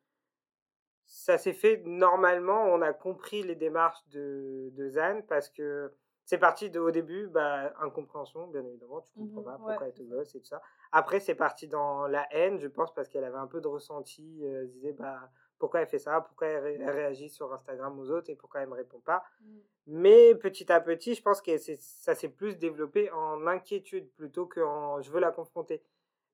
ça 1.07 1.38
s'est 1.38 1.52
fait 1.52 1.83
normalement. 1.85 2.64
On 2.64 2.83
a 2.83 2.93
compris 2.93 3.43
les 3.43 3.55
démarches 3.55 4.07
de, 4.11 4.71
de 4.75 4.88
Zan 4.88 5.23
parce 5.29 5.49
que 5.49 5.93
c'est 6.25 6.38
parti 6.38 6.71
de, 6.71 6.79
au 6.79 6.91
début, 6.91 7.26
bah, 7.26 7.73
incompréhension, 7.81 8.47
bien 8.47 8.64
évidemment, 8.64 9.00
tu 9.00 9.12
comprends 9.12 9.41
mmh 9.41 9.45
pas 9.45 9.57
pourquoi 9.57 9.87
elle 9.87 9.95
te 9.95 10.02
gosse 10.02 10.35
et 10.35 10.41
tout 10.41 10.47
ça. 10.47 10.62
Après, 10.93 11.21
c'est 11.21 11.35
parti 11.35 11.67
dans 11.69 12.07
la 12.07 12.26
haine, 12.33 12.59
je 12.59 12.69
pense, 12.69 12.95
parce 12.95 13.09
qu'elle 13.09 13.25
avait 13.25 13.38
un 13.38 13.47
peu 13.47 13.61
de 13.61 13.69
ressenti, 13.69 14.41
euh, 14.45 14.62
elle 14.62 14.71
disait, 14.71 14.93
bah, 14.93 15.31
pourquoi 15.59 15.81
elle 15.81 15.88
fait 15.88 15.99
ça, 15.99 16.21
pourquoi 16.21 16.49
elle, 16.49 16.91
réagit 16.91 17.29
sur 17.29 17.52
Instagram 17.52 17.99
aux 17.99 18.11
autres 18.11 18.31
et 18.31 18.35
pourquoi 18.35 18.62
elle 18.62 18.69
me 18.69 18.75
répond 18.75 19.00
pas. 19.00 19.23
Mmh. 19.41 19.59
Mais 19.87 20.35
petit 20.35 20.71
à 20.73 20.81
petit, 20.81 21.14
je 21.14 21.23
pense 21.23 21.43
que 21.43 21.57
ça 21.57 22.14
s'est 22.14 22.29
plus 22.29 22.57
développé 22.57 23.11
en 23.11 23.47
inquiétude 23.47 24.11
plutôt 24.14 24.47
qu'en 24.47 25.00
je 25.00 25.11
veux 25.11 25.21
la 25.21 25.33
confronter. 25.33 25.83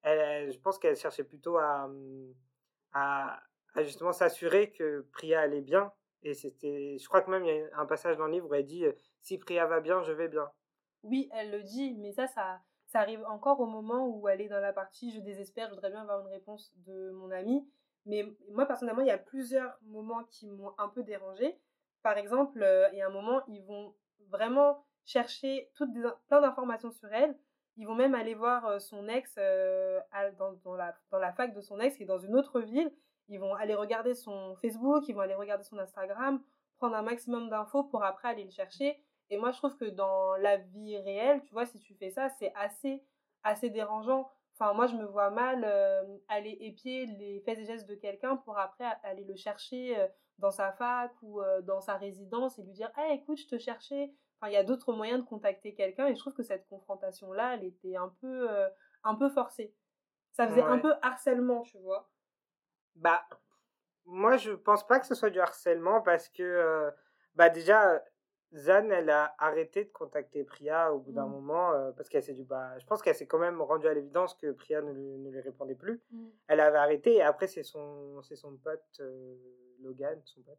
Elle, 0.03 0.53
je 0.53 0.59
pense 0.59 0.79
qu'elle 0.79 0.97
cherchait 0.97 1.25
plutôt 1.25 1.57
à, 1.57 1.91
à, 2.93 3.43
justement 3.79 4.13
s'assurer 4.13 4.71
que 4.71 5.07
Priya 5.13 5.41
allait 5.41 5.61
bien. 5.61 5.93
Et 6.23 6.35
c'était, 6.35 6.97
je 6.99 7.07
crois 7.07 7.21
que 7.21 7.31
même 7.31 7.45
il 7.45 7.55
y 7.55 7.61
a 7.61 7.79
un 7.79 7.87
passage 7.87 8.17
dans 8.17 8.27
le 8.27 8.33
livre 8.33 8.49
où 8.49 8.55
elle 8.55 8.65
dit 8.65 8.85
Si 9.23 9.39
Priya 9.39 9.67
va 9.67 9.81
bien, 9.81 10.03
je 10.03 10.13
vais 10.13 10.29
bien. 10.29 10.51
Oui, 11.03 11.29
elle 11.33 11.51
le 11.51 11.63
dit, 11.63 11.95
mais 11.99 12.13
ça, 12.13 12.27
ça, 12.27 12.61
ça 12.87 13.01
arrive 13.01 13.25
encore 13.27 13.61
au 13.61 13.67
moment 13.67 14.09
où 14.09 14.29
elle 14.29 14.41
est 14.41 14.49
dans 14.49 14.61
la 14.61 14.73
partie 14.73 15.13
Je 15.13 15.21
désespère, 15.21 15.69
je 15.69 15.75
voudrais 15.75 15.91
bien 15.91 16.03
avoir 16.03 16.21
une 16.21 16.33
réponse 16.33 16.73
de 16.87 17.11
mon 17.11 17.31
ami. 17.31 17.69
Mais 18.07 18.25
moi, 18.51 18.67
personnellement, 18.67 19.03
il 19.03 19.09
y 19.09 19.13
a 19.13 19.19
plusieurs 19.19 19.77
moments 19.83 20.25
qui 20.25 20.49
m'ont 20.49 20.73
un 20.79 20.89
peu 20.89 21.03
dérangée. 21.03 21.59
Par 22.03 22.17
exemple, 22.17 22.65
il 22.93 22.99
y 22.99 23.03
a 23.03 23.07
un 23.07 23.13
moment, 23.13 23.43
ils 23.49 23.63
vont 23.65 23.95
vraiment 24.31 24.85
chercher 25.05 25.71
toutes 25.75 25.93
plein 26.29 26.41
d'informations 26.41 26.91
sur 26.91 27.13
elle. 27.13 27.37
Ils 27.77 27.87
vont 27.87 27.95
même 27.95 28.15
aller 28.15 28.35
voir 28.35 28.81
son 28.81 29.09
ex 29.09 29.37
dans, 29.37 30.53
dans, 30.65 30.75
la, 30.75 30.97
dans 31.11 31.19
la 31.19 31.33
fac 31.33 31.55
de 31.55 31.61
son 31.61 31.79
ex 31.81 31.97
qui 31.97 32.05
est 32.05 32.07
dans 32.07 32.19
une 32.19 32.35
autre 32.35 32.61
ville. 32.61 32.91
Ils 33.29 33.39
vont 33.39 33.55
aller 33.55 33.75
regarder 33.75 34.15
son 34.15 34.57
Facebook, 34.57 35.07
ils 35.09 35.15
vont 35.15 35.21
aller 35.21 35.35
regarder 35.35 35.65
son 35.65 35.79
Instagram, 35.79 36.43
prendre 36.79 36.97
un 36.97 37.03
maximum 37.03 37.51
d'infos 37.51 37.85
pour 37.85 38.03
après 38.05 38.29
aller 38.29 38.45
le 38.45 38.51
chercher. 38.51 39.03
Et 39.31 39.37
moi, 39.37 39.51
je 39.53 39.59
trouve 39.59 39.77
que 39.77 39.85
dans 39.85 40.37
la 40.37 40.57
vie 40.57 40.99
réelle, 40.99 41.43
tu 41.43 41.53
vois, 41.53 41.67
si 41.67 41.79
tu 41.79 41.95
fais 41.95 42.11
ça, 42.11 42.29
c'est 42.31 42.53
assez, 42.55 43.05
assez 43.43 43.71
dérangeant. 43.71 44.31
Enfin, 44.55 44.73
moi, 44.73 44.87
je 44.87 44.97
me 44.97 45.05
vois 45.05 45.31
mal 45.31 45.65
aller 46.29 46.57
épier 46.61 47.07
les 47.07 47.41
faits 47.41 47.59
et 47.59 47.65
gestes 47.65 47.89
de 47.89 47.95
quelqu'un 47.95 48.37
pour 48.37 48.59
après 48.59 48.87
aller 49.05 49.25
le 49.25 49.37
chercher 49.37 49.97
dans 50.39 50.51
sa 50.51 50.73
fac 50.73 51.13
ou 51.23 51.41
dans 51.63 51.81
sa 51.81 51.97
résidence 51.97 52.59
et 52.59 52.63
lui 52.63 52.73
dire 52.73 52.91
hey, 52.97 53.19
écoute, 53.19 53.39
je 53.39 53.47
te 53.47 53.59
cherchais. 53.59 54.13
Enfin, 54.41 54.51
il 54.51 54.55
y 54.55 54.57
a 54.57 54.65
d'autres 54.65 54.93
moyens 54.93 55.21
de 55.21 55.27
contacter 55.27 55.75
quelqu'un 55.75 56.07
et 56.07 56.15
je 56.15 56.21
trouve 56.21 56.35
que 56.35 56.43
cette 56.43 56.67
confrontation-là, 56.69 57.55
elle 57.55 57.65
était 57.65 57.97
un 57.97 58.09
peu, 58.21 58.49
un 59.05 59.15
peu 59.15 59.29
forcée. 59.29 59.75
Ça 60.33 60.49
faisait 60.49 60.63
un 60.63 60.79
peu 60.79 60.93
harcèlement, 61.03 61.63
tu 61.63 61.79
vois. 61.79 62.11
Bah, 62.97 63.23
moi, 64.07 64.37
je 64.39 64.53
pense 64.53 64.87
pas 64.87 64.99
que 64.99 65.07
ce 65.07 65.15
soit 65.15 65.31
du 65.31 65.41
harcèlement 65.41 66.01
parce 66.01 66.29
que, 66.29 66.93
bah, 67.35 67.49
déjà, 67.49 68.03
Zan, 68.55 68.91
elle 68.91 69.11
a 69.11 69.35
arrêté 69.39 69.85
de 69.85 69.91
contacter 69.91 70.43
Priya 70.43 70.93
au 70.93 70.99
bout 70.99 71.13
d'un 71.13 71.27
mmh. 71.27 71.31
moment 71.31 71.73
euh, 71.73 71.93
parce 71.93 72.09
qu'elle 72.09 72.23
s'est 72.23 72.33
dit, 72.33 72.45
bah, 72.45 72.79
je 72.79 72.87
pense 72.87 73.03
qu'elle 73.03 73.15
s'est 73.15 73.27
quand 73.27 73.39
même 73.39 73.61
rendue 73.61 73.87
à 73.87 73.95
l'évidence 73.95 74.35
que 74.35 74.53
Priya 74.53 74.81
ne, 74.81 74.93
ne 74.93 75.31
lui 75.31 75.41
répondait 75.41 75.75
plus. 75.75 76.01
Mmh. 76.11 76.27
Elle 76.49 76.61
avait 76.61 76.79
arrêté 76.79 77.17
et 77.17 77.23
après, 77.23 77.47
c'est 77.47 77.63
son, 77.63 78.23
c'est 78.23 78.37
son 78.37 78.57
pote, 78.57 78.83
euh, 79.01 79.37
Logan, 79.83 80.19
son 80.25 80.41
pote, 80.43 80.59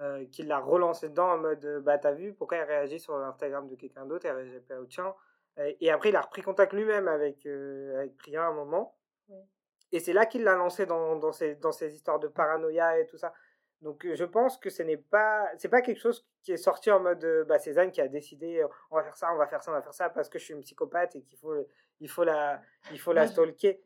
euh, 0.00 0.24
qui 0.32 0.42
l'a 0.42 0.58
relancé 0.58 1.10
dedans 1.10 1.32
en 1.32 1.38
mode, 1.38 1.82
bah, 1.84 1.98
t'as 1.98 2.12
vu 2.12 2.32
pourquoi 2.32 2.58
elle 2.58 2.68
réagit 2.68 2.98
sur 2.98 3.18
l'Instagram 3.18 3.68
de 3.68 3.74
quelqu'un 3.76 4.06
d'autre, 4.06 4.24
elle 4.24 4.36
réagit 4.36 4.60
pas 4.60 4.80
au 4.80 4.86
tien. 4.86 5.14
Et 5.80 5.90
après, 5.90 6.08
il 6.08 6.16
a 6.16 6.22
repris 6.22 6.40
contact 6.40 6.72
lui-même 6.72 7.08
avec, 7.08 7.44
avec 7.44 8.16
Priya 8.16 8.46
à 8.46 8.48
un 8.48 8.54
moment. 8.54 8.96
Et 9.92 10.00
c'est 10.00 10.14
là 10.14 10.24
qu'il 10.24 10.44
l'a 10.44 10.54
lancé 10.54 10.86
dans, 10.86 11.16
dans, 11.16 11.32
ces, 11.32 11.56
dans 11.56 11.72
ces 11.72 11.94
histoires 11.94 12.18
de 12.18 12.26
paranoïa 12.26 12.98
et 12.98 13.06
tout 13.06 13.18
ça. 13.18 13.34
Donc 13.82 14.06
je 14.14 14.24
pense 14.24 14.58
que 14.58 14.70
ce 14.70 14.82
n'est 14.84 14.96
pas 14.96 15.50
c'est 15.58 15.68
pas 15.68 15.82
quelque 15.82 16.00
chose 16.00 16.24
qui 16.42 16.52
est 16.52 16.56
sorti 16.56 16.90
en 16.90 17.00
mode 17.00 17.26
bah 17.48 17.58
Cézanne 17.58 17.90
qui 17.90 18.00
a 18.00 18.06
décidé 18.06 18.64
on 18.90 18.96
va 18.96 19.02
faire 19.02 19.16
ça, 19.16 19.34
on 19.34 19.36
va 19.36 19.48
faire 19.48 19.62
ça, 19.62 19.72
on 19.72 19.74
va 19.74 19.82
faire 19.82 19.92
ça 19.92 20.08
parce 20.08 20.28
que 20.28 20.38
je 20.38 20.44
suis 20.44 20.54
une 20.54 20.60
psychopathe 20.60 21.16
et 21.16 21.22
qu'il 21.22 21.36
faut 21.36 21.66
il 21.98 22.08
faut 22.08 22.22
la 22.22 22.62
il 22.92 23.00
faut 23.00 23.12
la 23.12 23.26
stalker. 23.26 23.82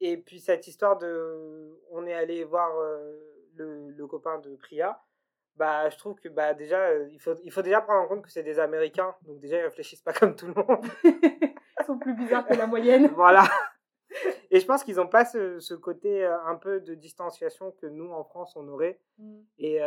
Et 0.00 0.16
puis 0.16 0.38
cette 0.38 0.66
histoire 0.68 0.96
de 0.96 1.76
on 1.90 2.06
est 2.06 2.14
allé 2.14 2.44
voir 2.44 2.70
le, 3.56 3.90
le, 3.90 4.06
copain 4.06 4.38
de 4.38 4.54
Priya, 4.56 5.02
bah 5.56 5.90
je 5.90 5.98
trouve 5.98 6.18
que 6.20 6.28
bah 6.28 6.54
déjà 6.54 6.94
il 6.94 7.20
faut 7.20 7.34
il 7.42 7.50
faut 7.50 7.62
déjà 7.62 7.80
prendre 7.80 8.02
en 8.02 8.08
compte 8.08 8.22
que 8.22 8.30
c'est 8.30 8.44
des 8.44 8.60
américains. 8.60 9.14
Donc 9.22 9.40
déjà 9.40 9.58
ils 9.58 9.64
réfléchissent 9.64 10.02
pas 10.02 10.12
comme 10.12 10.36
tout 10.36 10.46
le 10.46 10.54
monde. 10.54 10.86
ils 11.04 11.84
sont 11.84 11.98
plus 11.98 12.14
bizarres 12.14 12.46
que 12.46 12.54
la 12.54 12.68
moyenne. 12.68 13.08
voilà. 13.08 13.42
Et 14.50 14.58
je 14.58 14.66
pense 14.66 14.82
qu'ils 14.82 14.96
n'ont 14.96 15.06
pas 15.06 15.24
ce, 15.24 15.60
ce, 15.60 15.74
côté 15.74 16.24
un 16.24 16.56
peu 16.56 16.80
de 16.80 16.94
distanciation 16.94 17.70
que 17.80 17.86
nous, 17.86 18.10
en 18.10 18.24
France, 18.24 18.56
on 18.56 18.66
aurait. 18.68 19.00
Mmh. 19.18 19.38
Et 19.58 19.80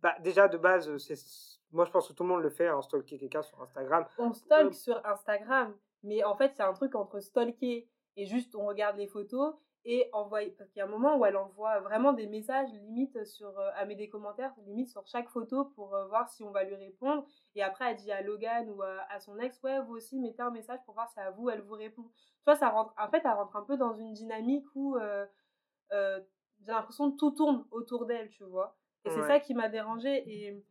bah, 0.00 0.14
déjà, 0.20 0.48
de 0.48 0.56
base, 0.56 0.96
c'est 0.98 1.16
moi, 1.74 1.84
je 1.84 1.90
pense 1.90 2.08
que 2.08 2.12
tout 2.12 2.22
le 2.22 2.28
monde 2.28 2.42
le 2.42 2.50
fait, 2.50 2.68
hein, 2.68 2.80
stalker 2.82 3.18
quelqu'un 3.18 3.42
sur 3.42 3.60
Instagram. 3.60 4.06
On 4.16 4.32
stalk 4.32 4.72
sur 4.74 5.04
Instagram, 5.04 5.74
mais 6.04 6.22
en 6.22 6.36
fait, 6.36 6.52
c'est 6.54 6.62
un 6.62 6.72
truc 6.72 6.94
entre 6.94 7.18
stalker 7.18 7.88
et 8.16 8.26
juste 8.26 8.54
on 8.54 8.64
regarde 8.64 8.96
les 8.96 9.08
photos 9.08 9.54
et 9.84 10.08
envoyer. 10.12 10.50
Parce 10.58 10.70
qu'il 10.70 10.80
y 10.80 10.82
a 10.82 10.86
un 10.86 10.90
moment 10.90 11.16
où 11.16 11.24
elle 11.24 11.36
envoie 11.36 11.80
vraiment 11.80 12.12
des 12.12 12.26
messages, 12.26 12.70
limite, 12.72 13.24
sur, 13.24 13.58
à 13.76 13.84
mettre 13.84 13.98
des 13.98 14.08
commentaires, 14.08 14.52
limite 14.66 14.88
sur 14.88 15.06
chaque 15.06 15.28
photo 15.28 15.66
pour 15.76 15.88
voir 16.08 16.28
si 16.28 16.42
on 16.42 16.50
va 16.50 16.64
lui 16.64 16.74
répondre. 16.74 17.26
Et 17.54 17.62
après, 17.62 17.90
elle 17.90 17.96
dit 17.96 18.10
à 18.10 18.22
Logan 18.22 18.70
ou 18.70 18.82
à, 18.82 19.00
à 19.10 19.20
son 19.20 19.38
ex, 19.38 19.62
ouais, 19.62 19.80
vous 19.80 19.94
aussi, 19.94 20.18
mettez 20.18 20.42
un 20.42 20.50
message 20.50 20.80
pour 20.84 20.94
voir 20.94 21.10
si 21.10 21.20
à 21.20 21.30
vous, 21.30 21.50
elle 21.50 21.60
vous 21.60 21.74
répond 21.74 22.10
vois, 22.44 22.56
ça 22.56 22.70
rentre, 22.70 22.94
en 22.98 23.08
fait, 23.08 23.22
elle 23.24 23.30
rentre 23.30 23.56
un 23.56 23.62
peu 23.62 23.76
dans 23.76 23.94
une 23.94 24.12
dynamique 24.12 24.66
où 24.74 24.96
euh, 24.96 25.26
euh, 25.92 26.20
j'ai 26.60 26.72
l'impression 26.72 27.10
que 27.10 27.16
tout 27.16 27.30
tourne 27.32 27.64
autour 27.70 28.06
d'elle, 28.06 28.30
tu 28.30 28.44
vois. 28.44 28.76
Et 29.04 29.10
c'est 29.10 29.26
ça 29.26 29.38
qui 29.38 29.52
m'a 29.52 29.68
dérangée. 29.68 30.24
Et 30.26 30.64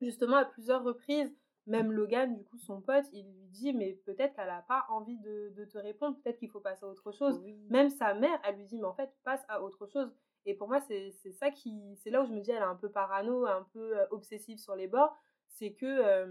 justement, 0.00 0.36
à 0.36 0.44
plusieurs 0.44 0.82
reprises, 0.82 1.32
même 1.66 1.92
Logan, 1.92 2.34
du 2.34 2.44
coup, 2.44 2.58
son 2.58 2.80
pote, 2.80 3.06
il 3.12 3.24
lui 3.24 3.48
dit, 3.48 3.72
mais 3.72 3.94
peut-être 4.04 4.34
qu'elle 4.34 4.48
n'a 4.48 4.62
pas 4.62 4.84
envie 4.88 5.18
de, 5.18 5.52
de 5.56 5.64
te 5.64 5.78
répondre, 5.78 6.16
peut-être 6.22 6.38
qu'il 6.38 6.50
faut 6.50 6.60
passer 6.60 6.84
à 6.84 6.88
autre 6.88 7.12
chose. 7.12 7.42
Même 7.70 7.88
sa 7.90 8.14
mère, 8.14 8.38
elle 8.44 8.56
lui 8.56 8.64
dit, 8.64 8.78
mais 8.78 8.84
en 8.84 8.94
fait, 8.94 9.10
passe 9.24 9.44
à 9.48 9.62
autre 9.62 9.86
chose. 9.86 10.12
Et 10.46 10.54
pour 10.54 10.68
moi, 10.68 10.80
c'est 10.80 11.10
ça 11.32 11.50
qui. 11.50 11.96
C'est 11.96 12.10
là 12.10 12.22
où 12.22 12.26
je 12.26 12.32
me 12.32 12.40
dis, 12.40 12.50
elle 12.50 12.58
est 12.58 12.60
un 12.60 12.74
peu 12.74 12.90
parano, 12.90 13.46
un 13.46 13.66
peu 13.72 13.98
euh, 13.98 14.06
obsessive 14.10 14.58
sur 14.58 14.76
les 14.76 14.88
bords. 14.88 15.16
C'est 15.48 15.72
que. 15.72 16.26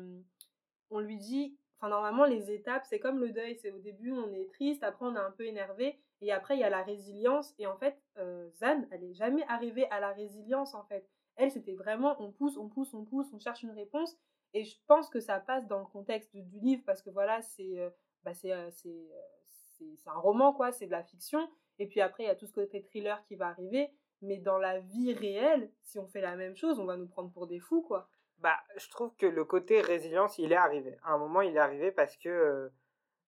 on 0.92 1.00
lui 1.00 1.18
dit, 1.18 1.58
normalement, 1.90 2.25
les 2.25 2.52
étapes, 2.52 2.86
c'est 2.86 3.00
comme 3.00 3.20
le 3.20 3.32
deuil. 3.32 3.56
C'est 3.56 3.72
au 3.72 3.80
début, 3.80 4.12
on 4.12 4.32
est 4.34 4.50
triste, 4.50 4.84
après, 4.84 5.06
on 5.06 5.16
est 5.16 5.20
un 5.20 5.32
peu 5.32 5.46
énervé, 5.46 6.00
et 6.22 6.32
après, 6.32 6.56
il 6.56 6.60
y 6.60 6.63
a 6.63 6.70
la 6.70 6.84
résilience. 6.84 7.54
Et 7.60 7.68
en 7.68 7.78
fait, 7.78 7.98
euh, 8.18 8.50
Zan, 8.52 8.86
elle 8.92 9.02
n'est 9.02 9.13
jamais 9.13 9.44
arrivée 9.48 9.90
à 9.90 10.00
la 10.00 10.12
résilience, 10.12 10.74
en 10.74 10.84
fait. 10.84 11.08
Elle, 11.36 11.52
c'était 11.52 11.75
vraiment, 11.75 12.16
on 12.22 12.32
pousse, 12.32 12.58
on 12.58 12.70
pousse, 12.70 12.94
on 12.94 13.06
pousse, 13.06 13.28
on 13.34 13.40
cherche 13.40 13.63
une 13.63 13.72
réponse. 13.72 14.18
Et 14.53 14.63
je 14.63 14.77
pense 14.88 15.10
que 15.10 15.19
ça 15.19 15.39
passe 15.39 15.67
dans 15.67 15.79
le 15.79 15.86
contexte 15.86 16.36
du 16.36 16.60
livre, 16.60 16.83
parce 16.86 17.01
que 17.01 17.10
voilà, 17.10 17.41
c'est 17.41 17.79
euh, 17.79 17.89
bah, 18.24 18.31
euh, 18.45 18.69
c'est 18.72 20.07
un 20.07 20.19
roman, 20.19 20.53
quoi, 20.53 20.72
c'est 20.72 20.86
de 20.86 20.91
la 20.91 21.03
fiction. 21.03 21.50
Et 21.79 21.88
puis 21.88 22.01
après, 22.01 22.24
il 22.24 22.27
y 22.27 22.29
a 22.29 22.36
tout 22.36 22.45
ce 22.45 22.53
côté 22.53 22.81
thriller 22.83 23.24
qui 23.25 23.36
va 23.36 23.48
arriver. 23.48 23.89
Mais 24.22 24.38
dans 24.38 24.57
la 24.57 24.79
vie 24.79 25.13
réelle, 25.13 25.69
si 25.81 26.00
on 26.00 26.07
fait 26.07 26.22
la 26.22 26.36
même 26.36 26.55
chose, 26.55 26.79
on 26.79 26.86
va 26.86 26.95
nous 26.95 27.07
prendre 27.07 27.31
pour 27.31 27.48
des 27.48 27.60
fous, 27.60 27.81
quoi 27.81 28.10
bah, 28.43 28.57
je 28.75 28.89
trouve 28.89 29.15
que 29.15 29.25
le 29.25 29.45
côté 29.45 29.79
résilience, 29.79 30.38
il 30.38 30.51
est 30.51 30.57
arrivé. 30.57 30.98
À 31.03 31.13
un 31.13 31.17
moment, 31.17 31.41
il 31.41 31.55
est 31.55 31.60
arrivé 31.60 31.91
parce 31.91 32.17
que, 32.17 32.29
euh, 32.29 32.69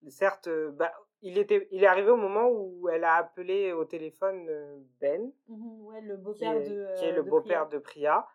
certes, 0.08 0.48
euh, 0.48 0.72
bah, 0.72 0.92
il, 1.22 1.38
était, 1.38 1.68
il 1.70 1.84
est 1.84 1.86
arrivé 1.86 2.10
au 2.10 2.16
moment 2.16 2.48
où 2.48 2.88
elle 2.88 3.04
a 3.04 3.14
appelé 3.14 3.72
au 3.72 3.84
téléphone 3.84 4.46
euh, 4.48 4.76
Ben, 5.00 5.32
mmh 5.46 5.84
ouais, 5.86 6.00
le 6.00 6.16
beau-père 6.16 6.60
de, 6.60 6.98
qui 6.98 7.04
est 7.04 7.12
le 7.12 7.22
beau-père 7.22 7.68
de 7.68 7.78
Priya. 7.78 8.26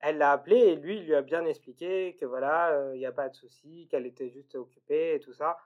Elle 0.00 0.18
l'a 0.18 0.32
appelé 0.32 0.56
et 0.56 0.76
lui, 0.76 0.98
il 0.98 1.06
lui 1.06 1.14
a 1.14 1.22
bien 1.22 1.44
expliqué 1.44 2.16
que 2.20 2.26
voilà, 2.26 2.92
il 2.94 2.98
n'y 2.98 3.06
a 3.06 3.12
pas 3.12 3.28
de 3.28 3.34
souci, 3.34 3.88
qu'elle 3.90 4.06
était 4.06 4.28
juste 4.28 4.54
occupée 4.54 5.14
et 5.14 5.20
tout 5.20 5.32
ça. 5.32 5.56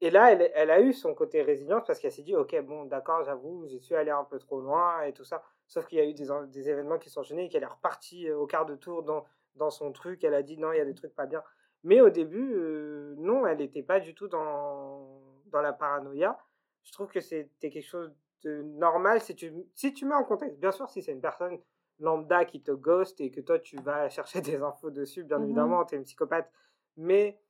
Et 0.00 0.10
là, 0.10 0.32
elle, 0.32 0.50
elle 0.54 0.70
a 0.70 0.80
eu 0.80 0.92
son 0.92 1.14
côté 1.14 1.42
résilience 1.42 1.82
parce 1.86 1.98
qu'elle 1.98 2.12
s'est 2.12 2.22
dit, 2.22 2.34
ok, 2.34 2.58
bon, 2.62 2.84
d'accord, 2.86 3.22
j'avoue, 3.24 3.66
j'ai 3.66 3.78
su 3.80 3.94
aller 3.94 4.10
un 4.10 4.24
peu 4.24 4.38
trop 4.38 4.60
loin 4.60 5.02
et 5.02 5.12
tout 5.12 5.24
ça. 5.24 5.42
Sauf 5.66 5.86
qu'il 5.86 5.98
y 5.98 6.00
a 6.00 6.04
eu 6.04 6.14
des, 6.14 6.28
des 6.48 6.70
événements 6.70 6.98
qui 6.98 7.10
sont 7.10 7.20
enchaînés 7.20 7.44
et 7.44 7.48
qu'elle 7.48 7.62
est 7.62 7.66
repartie 7.66 8.30
au 8.30 8.46
quart 8.46 8.64
de 8.64 8.76
tour 8.76 9.02
dans, 9.02 9.26
dans 9.56 9.70
son 9.70 9.92
truc, 9.92 10.24
elle 10.24 10.34
a 10.34 10.42
dit 10.42 10.56
non, 10.56 10.72
il 10.72 10.78
y 10.78 10.80
a 10.80 10.84
des 10.84 10.94
trucs 10.94 11.14
pas 11.14 11.26
bien. 11.26 11.42
Mais 11.82 12.00
au 12.00 12.10
début, 12.10 12.54
euh, 12.54 13.14
non, 13.18 13.46
elle 13.46 13.58
n'était 13.58 13.82
pas 13.82 14.00
du 14.00 14.14
tout 14.14 14.28
dans, 14.28 15.20
dans 15.46 15.60
la 15.60 15.72
paranoïa. 15.72 16.38
Je 16.82 16.92
trouve 16.92 17.10
que 17.10 17.20
c'était 17.20 17.70
quelque 17.70 17.86
chose 17.86 18.12
de 18.42 18.62
normal 18.62 19.20
si 19.20 19.34
tu, 19.34 19.52
si 19.74 19.92
tu 19.92 20.06
mets 20.06 20.14
en 20.14 20.24
contexte. 20.24 20.58
Bien 20.58 20.72
sûr, 20.72 20.88
si 20.88 21.02
c'est 21.02 21.12
une 21.12 21.20
personne 21.20 21.58
lambda 22.00 22.44
qui 22.44 22.62
te 22.62 22.72
ghost 22.72 23.20
et 23.20 23.30
que 23.30 23.40
toi 23.40 23.58
tu 23.58 23.76
vas 23.76 24.08
chercher 24.10 24.40
des 24.40 24.56
infos 24.56 24.90
dessus, 24.90 25.24
bien 25.24 25.38
mmh 25.38 25.44
évidemment, 25.44 25.84
tu 25.84 25.94
es 25.94 25.98
une 25.98 26.04
psychopathe. 26.04 26.50
Mais 26.96 27.40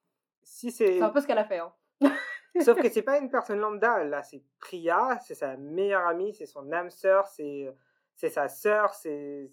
si 0.42 0.71
c'est. 0.71 0.99
C'est 0.99 1.02
un 1.02 1.11
peu 1.11 1.21
ce 1.21 1.26
qu'elle 1.26 1.38
a 1.38 1.45
fait. 1.45 1.59
Hein. 1.59 1.73
Sauf 2.61 2.80
que 2.80 2.88
c'est 2.90 3.02
pas 3.02 3.19
une 3.21 3.30
personne 3.30 3.59
lambda, 3.59 4.04
là, 4.04 4.23
c'est 4.23 4.42
Priya, 4.59 5.19
c'est 5.25 5.35
sa 5.35 5.57
meilleure 5.57 6.07
amie, 6.07 6.35
c'est 6.35 6.47
son 6.47 6.71
âme 6.73 6.90
sœur, 6.90 7.26
c'est 7.28 7.75
sa 8.16 8.49
sœur, 8.49 8.95
c'est 8.95 9.50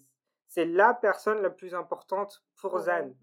la 0.56 0.94
personne 0.94 1.40
la 1.42 1.50
plus 1.50 1.74
importante 1.74 2.44
pour 2.60 2.78
Zan. 2.78 3.14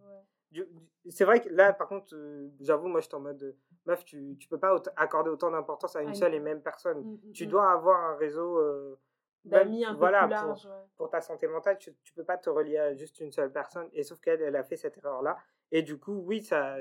C'est 1.10 1.26
vrai 1.26 1.42
que 1.42 1.50
là, 1.50 1.74
par 1.74 1.88
contre, 1.88 2.16
euh, 2.16 2.50
j'avoue, 2.62 2.88
moi, 2.88 3.02
je 3.02 3.08
suis 3.08 3.16
en 3.16 3.20
mode, 3.20 3.44
euh, 3.44 3.58
meuf, 3.86 4.06
tu, 4.06 4.38
tu 4.40 4.48
peux 4.48 4.58
pas 4.58 4.76
accorder 4.96 5.30
autant 5.30 5.52
d'importance 5.52 5.98
à 5.98 6.02
une 6.02 6.16
seule 6.16 6.34
et 6.34 6.40
même 6.40 6.62
personne. 6.62 7.00
Mmh, 7.00 7.12
mmh, 7.12 7.32
tu 7.34 7.46
mmh. 7.46 7.50
dois 7.50 7.72
avoir 7.72 8.00
un 8.00 8.16
réseau 8.16 8.58
euh, 8.60 8.98
d'amis 9.46 9.86
un 9.86 9.94
peu 9.94 10.06
plus 10.06 10.12
large. 10.12 10.64
Pour, 10.64 10.88
pour, 10.98 11.10
ta 11.10 11.22
santé 11.22 11.48
mentale, 11.48 11.78
tu, 11.78 11.94
tu 12.04 12.14
peux 12.14 12.24
pas 12.24 12.38
te 12.38 12.50
relier 12.50 12.78
à 12.78 12.94
juste 12.94 13.20
une 13.20 13.32
seule 13.32 13.52
personne. 13.52 13.90
Et 13.94 14.04
sauf 14.04 14.20
qu'elle, 14.20 14.42
elle 14.42 14.56
a 14.56 14.64
fait 14.64 14.78
cette 14.78 14.98
erreur-là. 14.98 15.38
Et 15.72 15.82
du 15.82 15.98
coup, 15.98 16.24
oui, 16.26 16.44
ça, 16.44 16.78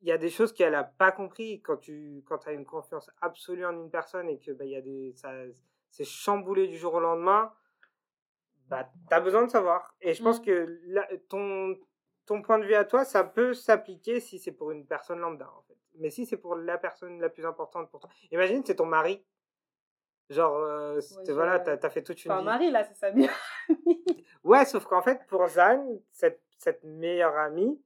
il 0.00 0.08
y 0.08 0.12
a 0.12 0.18
des 0.18 0.30
choses 0.30 0.52
qu'elle 0.52 0.74
a 0.74 0.84
pas 0.84 1.12
compris 1.12 1.60
quand 1.62 1.76
tu, 1.76 2.22
quand 2.26 2.46
as 2.46 2.52
une 2.52 2.66
confiance 2.66 3.10
absolue 3.20 3.66
en 3.66 3.72
une 3.72 3.90
personne 3.90 4.28
et 4.28 4.38
que, 4.38 4.52
bah, 4.52 4.64
y 4.64 4.76
a 4.76 4.80
des, 4.80 5.12
ça, 5.16 5.32
c'est 5.90 6.04
chamboulé 6.04 6.68
du 6.68 6.76
jour 6.76 6.94
au 6.94 7.00
lendemain 7.00 7.52
bah, 8.68 8.88
tu 9.08 9.14
as 9.14 9.20
besoin 9.20 9.44
de 9.44 9.50
savoir. 9.50 9.94
Et 10.00 10.14
je 10.14 10.22
pense 10.22 10.40
mmh. 10.40 10.44
que 10.44 11.16
ton, 11.28 11.76
ton 12.26 12.42
point 12.42 12.58
de 12.58 12.64
vue 12.64 12.74
à 12.74 12.84
toi, 12.84 13.04
ça 13.04 13.24
peut 13.24 13.54
s'appliquer 13.54 14.20
si 14.20 14.38
c'est 14.38 14.52
pour 14.52 14.70
une 14.70 14.86
personne 14.86 15.18
lambda, 15.18 15.50
en 15.56 15.62
fait. 15.62 15.76
Mais 15.98 16.10
si 16.10 16.26
c'est 16.26 16.36
pour 16.36 16.54
la 16.54 16.78
personne 16.78 17.20
la 17.20 17.28
plus 17.28 17.44
importante 17.44 17.90
pour 17.90 18.00
toi. 18.00 18.10
Imagine, 18.30 18.62
c'est 18.64 18.76
ton 18.76 18.86
mari. 18.86 19.24
Genre, 20.30 20.56
euh, 20.56 21.00
voilà, 21.28 21.58
t'as 21.58 21.78
as 21.82 21.90
fait 21.90 22.02
toute 22.02 22.22
une. 22.24 22.32
Enfin, 22.32 22.42
Marie, 22.42 22.70
là, 22.70 22.84
c'est 22.84 22.94
sa 22.94 23.12
meilleure 23.12 23.34
amie. 23.68 24.26
ouais, 24.44 24.64
sauf 24.66 24.84
qu'en 24.84 25.00
fait, 25.00 25.26
pour 25.26 25.46
Zan, 25.48 26.00
cette, 26.12 26.42
cette 26.58 26.84
meilleure 26.84 27.36
amie. 27.36 27.82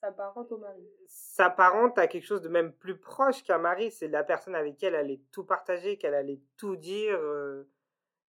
S'apparente 0.00 0.52
au 0.52 0.58
mari. 0.58 0.88
S'apparente 1.08 1.98
à 1.98 2.06
quelque 2.06 2.24
chose 2.24 2.42
de 2.42 2.48
même 2.48 2.72
plus 2.72 2.96
proche 2.96 3.42
qu'un 3.42 3.58
mari. 3.58 3.90
C'est 3.90 4.06
la 4.06 4.22
personne 4.22 4.54
avec 4.54 4.76
qui 4.76 4.86
elle 4.86 4.94
allait 4.94 5.20
tout 5.32 5.44
partager, 5.44 5.98
qu'elle 5.98 6.14
allait 6.14 6.40
tout 6.56 6.76
dire. 6.76 7.18
Euh, 7.18 7.68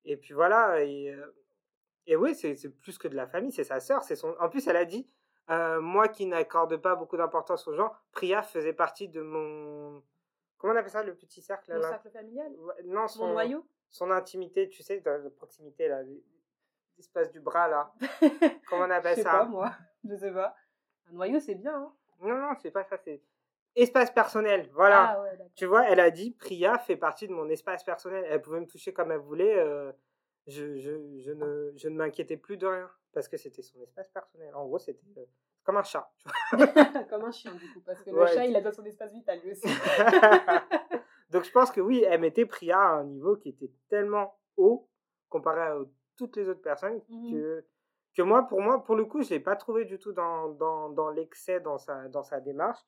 et 0.07 0.16
puis 0.16 0.33
voilà. 0.33 0.83
Et, 0.83 1.11
euh, 1.11 1.35
et 2.07 2.16
oui, 2.16 2.35
c'est 2.35 2.57
plus 2.81 2.97
que 2.97 3.09
de 3.09 3.16
la 3.16 3.26
famille, 3.26 3.52
c'est 3.52 3.64
sa 3.64 3.81
sœur. 3.81 4.02
Son... 4.05 4.35
En 4.40 4.49
plus, 4.49 4.66
elle 4.66 4.76
a 4.76 4.87
dit 4.87 5.11
Moi 5.49 6.09
qui 6.09 6.25
n'accorde 6.25 6.78
pas 6.78 6.95
beaucoup 6.95 7.19
d'importance 7.19 7.69
aux 7.69 7.75
gens, 7.75 7.93
Priya 8.12 8.43
faisait 8.43 8.73
partie 8.73 9.09
de 9.09 9.21
mon 9.21 10.02
Comment 10.59 10.73
on 10.73 10.77
appelle 10.77 10.91
ça, 10.91 11.03
le 11.03 11.15
petit 11.15 11.43
cercle 11.43 11.73
Le 11.75 11.83
cercle 11.83 12.11
familial? 12.11 12.53
Non, 12.85 13.09
son 13.09 13.29
noyau? 13.29 13.67
Son 13.91 14.11
intimité, 14.11 14.69
tu 14.69 14.83
sais, 14.83 15.01
dans 15.01 15.23
la 15.23 15.31
proximité, 15.31 15.89
là, 15.89 16.03
l'espace 16.97 17.31
du 17.31 17.41
bras, 17.41 17.69
là. 17.69 17.93
Comment 18.69 18.87
on 18.87 18.91
appelle 18.91 19.17
ça 19.17 19.21
Je 19.21 19.25
sais 19.25 19.31
pas, 19.31 19.45
moi. 19.45 19.73
Je 20.05 20.17
sais 20.17 20.33
pas. 20.33 20.55
Un 21.09 21.13
noyau, 21.13 21.41
c'est 21.41 21.55
bien, 21.55 21.75
hein 21.75 21.93
Non, 22.21 22.37
non, 22.37 22.55
c'est 22.61 22.71
pas 22.71 22.85
ça, 22.85 22.97
c'est 22.99 23.23
espace 23.77 24.11
personnel. 24.11 24.69
Voilà. 24.73 25.17
Ah, 25.17 25.23
ouais, 25.23 25.39
tu 25.55 25.67
vois, 25.67 25.89
elle 25.89 26.01
a 26.01 26.11
dit 26.11 26.33
Priya 26.33 26.79
fait 26.79 26.97
partie 26.97 27.29
de 27.29 27.33
mon 27.33 27.49
espace 27.49 27.85
personnel. 27.85 28.25
Elle 28.29 28.41
pouvait 28.43 28.61
me 28.61 28.67
toucher 28.67 28.93
comme 28.93 29.13
elle 29.13 29.19
voulait. 29.19 29.59
Euh, 29.59 29.93
je, 30.47 30.79
je, 30.79 31.19
je, 31.19 31.33
ne, 31.33 31.73
je 31.77 31.89
ne 31.89 31.97
m'inquiétais 31.97 32.37
plus 32.37 32.57
de 32.57 32.67
rien 32.67 32.91
parce 33.13 33.29
que 33.29 33.37
c'était 33.37 33.63
son 33.63 33.81
espace 33.83 34.09
personnel. 34.09 34.55
En 34.55 34.67
gros, 34.67 34.79
c'était 34.79 35.01
euh, 35.19 35.25
comme 35.66 35.76
un 35.78 35.82
chat. 35.82 36.08
comme 37.11 37.25
un 37.25 37.32
chien, 37.32 37.52
du 37.52 37.73
coup, 37.73 37.80
parce 37.85 38.00
que 38.00 38.11
le 38.11 38.26
chat, 38.26 38.46
il 38.46 38.54
a 38.54 38.61
dans 38.61 38.73
son 38.73 38.85
espace 38.85 39.12
vital, 39.12 39.40
lui 39.42 39.50
aussi. 39.50 39.66
Donc, 41.30 41.42
je 41.42 41.50
pense 41.50 41.73
que 41.73 41.80
oui, 41.80 42.04
elle 42.08 42.20
mettait 42.20 42.46
Priya 42.46 42.78
à 42.78 42.92
un 42.99 43.04
niveau 43.04 43.37
qui 43.37 43.49
était 43.49 43.73
tellement 43.88 44.38
haut 44.56 44.88
comparé 45.28 45.61
à 45.61 45.76
toutes 46.16 46.37
les 46.37 46.49
autres 46.49 46.62
personnes 46.62 47.02
mmh 47.08 47.32
que, 47.32 47.64
que 48.16 48.23
moi, 48.23 48.46
pour 48.46 48.62
moi, 48.62 48.85
pour 48.85 48.94
le 48.94 49.04
coup, 49.04 49.23
je 49.23 49.30
ne 49.30 49.35
l'ai 49.35 49.40
pas 49.40 49.56
trouvé 49.56 49.85
du 49.85 49.99
tout 49.99 50.12
dans, 50.12 50.50
dans, 50.50 50.88
dans 50.88 51.11
l'excès 51.11 51.58
dans 51.58 51.78
sa, 51.78 52.08
dans 52.08 52.23
sa 52.23 52.40
démarche. 52.40 52.80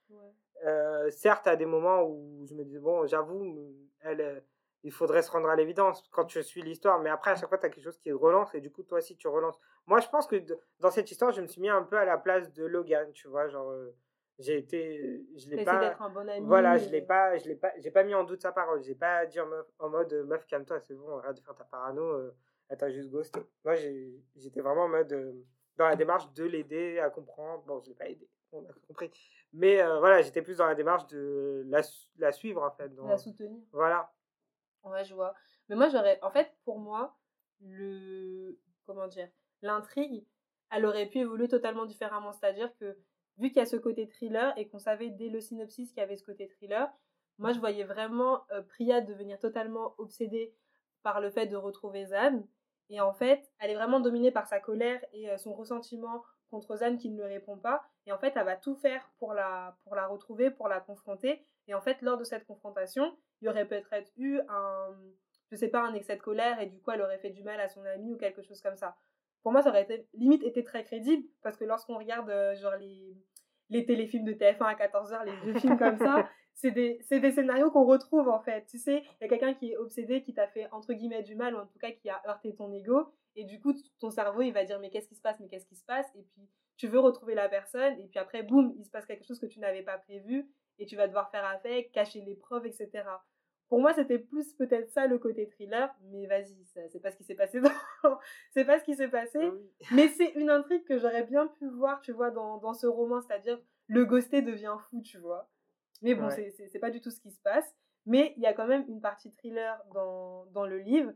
Euh, 0.64 1.11
certes, 1.11 1.49
à 1.49 1.56
des 1.56 1.66
moments 1.66 2.04
où 2.04 2.47
je 2.49 2.54
me 2.54 2.64
disais, 2.64 2.78
bon, 2.78 3.06
j'avoue, 3.06 3.75
elle 4.00 4.44
il 4.85 4.92
faudrait 4.92 5.23
se 5.23 5.30
rendre 5.30 5.49
à 5.49 5.56
l'évidence 5.56 6.08
quand 6.12 6.25
tu 6.25 6.42
suis 6.42 6.62
l'histoire. 6.62 7.00
Mais 7.00 7.11
après, 7.11 7.32
à 7.32 7.37
chaque 7.37 7.49
fois, 7.49 7.58
tu 7.58 7.66
as 7.66 7.70
quelque 7.70 7.85
chose 7.85 7.99
qui 7.99 8.12
relance 8.12 8.54
et 8.54 8.61
du 8.61 8.70
coup, 8.70 8.82
toi 8.82 8.99
aussi, 8.99 9.16
tu 9.16 9.28
relances. 9.28 9.58
Moi, 9.87 10.00
je 10.00 10.08
pense 10.08 10.26
que 10.26 10.37
dans 10.80 10.90
cette 10.90 11.11
histoire, 11.11 11.32
je 11.32 11.40
me 11.40 11.47
suis 11.47 11.61
mis 11.61 11.68
un 11.68 11.82
peu 11.82 11.97
à 11.97 12.04
la 12.04 12.18
place 12.18 12.52
de 12.52 12.64
Logan, 12.64 13.11
tu 13.12 13.28
vois. 13.28 13.49
Genre, 13.49 13.70
euh, 13.70 13.94
j'ai 14.38 14.58
été. 14.58 15.25
Je 15.37 15.49
l'ai 15.50 15.64
pas. 15.64 15.80
d'être 15.80 16.00
un 16.02 16.11
bon 16.11 16.28
ami. 16.28 16.47
Voilà, 16.47 16.78
je 16.78 16.88
l'ai 16.90 17.02
pas, 17.02 17.37
je 17.38 17.49
l'ai 17.49 17.56
pas, 17.56 17.73
j'ai 17.78 17.90
pas 17.90 18.04
mis 18.04 18.14
en 18.14 18.25
doute 18.25 18.42
sa 18.42 18.52
parole. 18.52 18.82
J'ai 18.82 18.94
pas 18.94 19.26
dit 19.26 19.40
en, 19.40 19.49
en 19.78 19.88
mode 19.88 20.12
meuf, 20.26 20.47
calme-toi, 20.47 20.80
c'est 20.80 20.94
bon, 20.94 21.18
arrête 21.18 21.37
de 21.37 21.40
faire 21.40 21.54
ta 21.56 21.64
parano, 21.64 22.02
euh, 22.02 22.37
elle 22.68 22.76
t'a 22.78 22.90
juste 22.90 23.11
ghosté. 23.11 23.40
Moi, 23.64 23.75
j'étais 24.37 24.61
vraiment 24.61 24.85
en 24.85 24.88
mode. 24.88 25.12
Euh, 25.12 25.32
dans 25.76 25.87
la 25.87 25.94
démarche 25.94 26.32
de 26.32 26.44
l'aider 26.44 26.99
à 26.99 27.08
comprendre. 27.08 27.62
Bon, 27.64 27.78
je 27.80 27.88
l'ai 27.88 27.94
pas 27.94 28.08
aidé, 28.08 28.28
on 28.50 28.64
a 28.64 28.73
compris. 28.88 29.12
Mais 29.52 29.76
voilà, 29.76 30.23
j'étais 30.23 30.42
plus 30.42 30.56
dans 30.56 30.66
la 30.66 30.75
démarche 30.75 31.06
de 31.06 31.62
la, 31.68 31.82
la 32.18 32.32
suivre, 32.32 32.64
en 32.64 32.70
fait. 32.73 32.90
la 33.06 33.16
soutenir. 33.16 33.61
Voilà. 33.70 34.12
Ouais, 34.85 35.04
je 35.04 35.14
vois. 35.14 35.35
Mais 35.68 35.76
moi, 35.76 35.88
j'aurais. 35.88 36.18
En 36.23 36.30
fait, 36.30 36.52
pour 36.64 36.78
moi, 36.78 37.16
le. 37.61 38.58
Comment 38.87 39.08
dire 39.08 39.28
L'intrigue, 39.62 40.25
elle 40.70 40.87
aurait 40.87 41.06
pu 41.06 41.18
évoluer 41.18 41.49
totalement 41.49 41.85
différemment. 41.85 42.32
C'est-à-dire 42.32 42.75
que, 42.76 42.97
vu 43.38 43.49
qu'il 43.49 43.58
y 43.58 43.61
a 43.61 43.66
ce 43.66 43.76
côté 43.76 44.08
thriller 44.08 44.52
et 44.56 44.68
qu'on 44.68 44.78
savait 44.78 45.11
dès 45.11 45.28
le 45.28 45.40
synopsis 45.40 45.90
qu'il 45.90 45.99
y 45.99 46.02
avait 46.02 46.16
ce 46.16 46.25
côté 46.25 46.49
thriller, 46.49 46.88
moi, 47.38 47.52
je 47.52 47.61
voyais 47.61 47.85
vraiment 47.85 48.44
euh, 48.50 48.62
Priya 48.62 49.00
devenir 49.00 49.38
totalement 49.38 49.94
obsédée 49.99 50.54
par 51.02 51.20
le 51.20 51.30
fait 51.30 51.47
de 51.47 51.56
retrouver 51.56 52.06
Zan. 52.06 52.44
Et 52.90 53.00
en 53.00 53.12
fait, 53.12 53.52
elle 53.61 53.70
est 53.70 53.75
vraiment 53.75 54.00
dominée 54.00 54.30
par 54.30 54.47
sa 54.47 54.61
colère 54.61 55.00
et 55.12 55.30
euh, 55.30 55.37
son 55.38 55.54
ressentiment 55.54 56.25
contre 56.50 56.76
Zan 56.76 56.97
qui 56.97 57.10
ne 57.10 57.17
lui 57.17 57.25
répond 57.25 57.56
pas. 57.56 57.82
Et 58.06 58.12
en 58.12 58.19
fait, 58.19 58.32
elle 58.36 58.45
va 58.45 58.56
tout 58.56 58.75
faire 58.75 59.08
pour 59.19 59.34
la, 59.34 59.76
pour 59.84 59.95
la 59.95 60.06
retrouver, 60.06 60.50
pour 60.50 60.69
la 60.69 60.80
confronter. 60.80 61.45
Et 61.69 61.75
en 61.75 61.80
fait, 61.80 62.00
lors 62.02 62.19
de 62.19 62.25
cette 62.25 62.47
confrontation, 62.47 63.17
il 63.41 63.47
y 63.47 63.49
aurait 63.49 63.67
peut-être 63.67 64.11
eu 64.17 64.41
un, 64.49 64.97
je 65.51 65.57
sais 65.57 65.69
pas, 65.69 65.81
un 65.81 65.95
excès 65.95 66.17
de 66.17 66.23
colère 66.23 66.61
et 66.61 66.67
du 66.67 66.81
coup 66.81 66.91
elle 66.91 67.03
aurait 67.03 67.19
fait 67.19 67.31
du 67.31 67.43
mal 67.43 67.61
à 67.61 67.69
son 67.69 67.85
ami 67.85 68.13
ou 68.13 68.17
quelque 68.17 68.43
chose 68.43 68.61
comme 68.61 68.77
ça. 68.77 68.97
Pour 69.43 69.53
moi, 69.53 69.63
ça 69.63 69.71
aurait 69.71 69.83
été, 69.83 70.07
limite 70.15 70.43
été 70.43 70.65
très 70.65 70.85
crédible 70.85 71.25
parce 71.43 71.57
que 71.57 71.65
lorsqu'on 71.65 71.97
regarde 71.99 72.29
euh, 72.29 72.55
genre 72.57 72.77
les, 72.77 73.17
les 73.71 73.85
téléfilms 73.87 74.25
de 74.25 74.33
TF1 74.33 74.65
à 74.65 74.75
14h, 74.75 75.25
les 75.25 75.37
vieux 75.37 75.59
films 75.61 75.79
comme 75.79 75.99
ça, 75.99 76.29
c'est 76.55 76.73
des, 76.73 77.01
des, 77.09 77.31
scénarios 77.31 77.71
qu'on 77.71 77.85
retrouve 77.85 78.29
en 78.29 78.41
fait. 78.41 78.67
Tu 78.67 78.79
sais, 78.79 79.05
il 79.21 79.23
y 79.23 79.25
a 79.25 79.29
quelqu'un 79.29 79.55
qui 79.55 79.73
est 79.73 79.77
obsédé, 79.77 80.23
qui 80.23 80.35
t'a 80.35 80.49
fait 80.49 80.69
entre 80.73 80.93
guillemets 80.93 81.23
du 81.23 81.37
mal 81.37 81.55
ou 81.55 81.59
en 81.59 81.67
tout 81.67 81.79
cas 81.79 81.93
qui 81.93 82.11
a 82.11 82.21
heurté 82.27 82.55
ton 82.55 82.73
ego 82.73 83.13
et 83.37 83.45
du 83.45 83.61
coup 83.61 83.73
ton 84.01 84.11
cerveau 84.11 84.43
il 84.43 84.53
va 84.53 84.65
dire 84.65 84.81
mais 84.81 84.91
qu'est-ce 84.91 85.09
qui 85.09 85.15
se 85.15 85.23
passe, 85.23 85.39
mais 85.39 85.49
qu'est-ce 85.49 85.67
qui 85.67 85.77
se 85.77 85.85
passe? 85.85 86.07
Et 86.17 86.23
puis 86.23 86.49
tu 86.77 86.89
veux 86.89 86.99
retrouver 86.99 87.35
la 87.35 87.49
personne 87.49 87.99
et 88.01 88.07
puis 88.09 88.19
après 88.19 88.43
boum, 88.43 88.75
il 88.77 88.85
se 88.85 88.91
passe 88.91 89.07
quelque 89.07 89.25
chose 89.25 89.39
que 89.39 89.47
tu 89.47 89.61
n'avais 89.61 89.83
pas 89.83 89.99
prévu 89.99 90.51
et 90.78 90.86
tu 90.86 90.97
vas 90.97 91.06
devoir 91.06 91.30
faire 91.30 91.45
avec, 91.45 91.93
cacher 91.93 92.21
les 92.21 92.34
preuves, 92.34 92.67
etc. 92.67 93.04
Pour 93.69 93.80
moi, 93.80 93.93
c'était 93.93 94.19
plus 94.19 94.54
peut-être 94.54 94.91
ça 94.91 95.06
le 95.06 95.19
côté 95.19 95.47
thriller, 95.47 95.95
mais 96.10 96.26
vas-y, 96.26 96.56
c'est 96.64 97.00
pas 97.00 97.10
ce 97.10 97.17
qui 97.17 97.25
s'est 97.25 97.34
passé. 97.34 97.60
c'est 98.52 98.64
pas 98.64 98.78
ce 98.78 98.84
qui 98.84 98.95
s'est 98.95 99.08
passé. 99.08 99.50
Mais 99.93 100.08
c'est 100.08 100.32
une 100.34 100.49
intrigue 100.49 100.84
que 100.84 100.99
j'aurais 100.99 101.25
bien 101.25 101.47
pu 101.47 101.69
voir, 101.69 102.00
tu 102.00 102.12
vois, 102.12 102.30
dans, 102.30 102.56
dans 102.58 102.73
ce 102.73 102.86
roman, 102.86 103.21
c'est-à-dire 103.21 103.60
le 103.88 104.04
ghosté 104.06 104.41
devient 104.41 104.76
fou, 104.88 105.02
tu 105.02 105.19
vois. 105.19 105.49
Mais 106.00 106.14
bon, 106.14 106.30
c'est 106.30 106.78
pas 106.78 106.91
du 106.91 107.00
tout 107.00 107.10
ce 107.10 107.21
qui 107.21 107.30
se 107.30 107.41
passe. 107.41 107.75
Mais 108.06 108.32
il 108.36 108.43
y 108.43 108.47
a 108.47 108.54
quand 108.54 108.67
même 108.67 108.86
une 108.88 109.02
partie 109.02 109.30
thriller 109.32 109.78
dans, 109.93 110.47
dans 110.47 110.64
le 110.64 110.78
livre. 110.78 111.12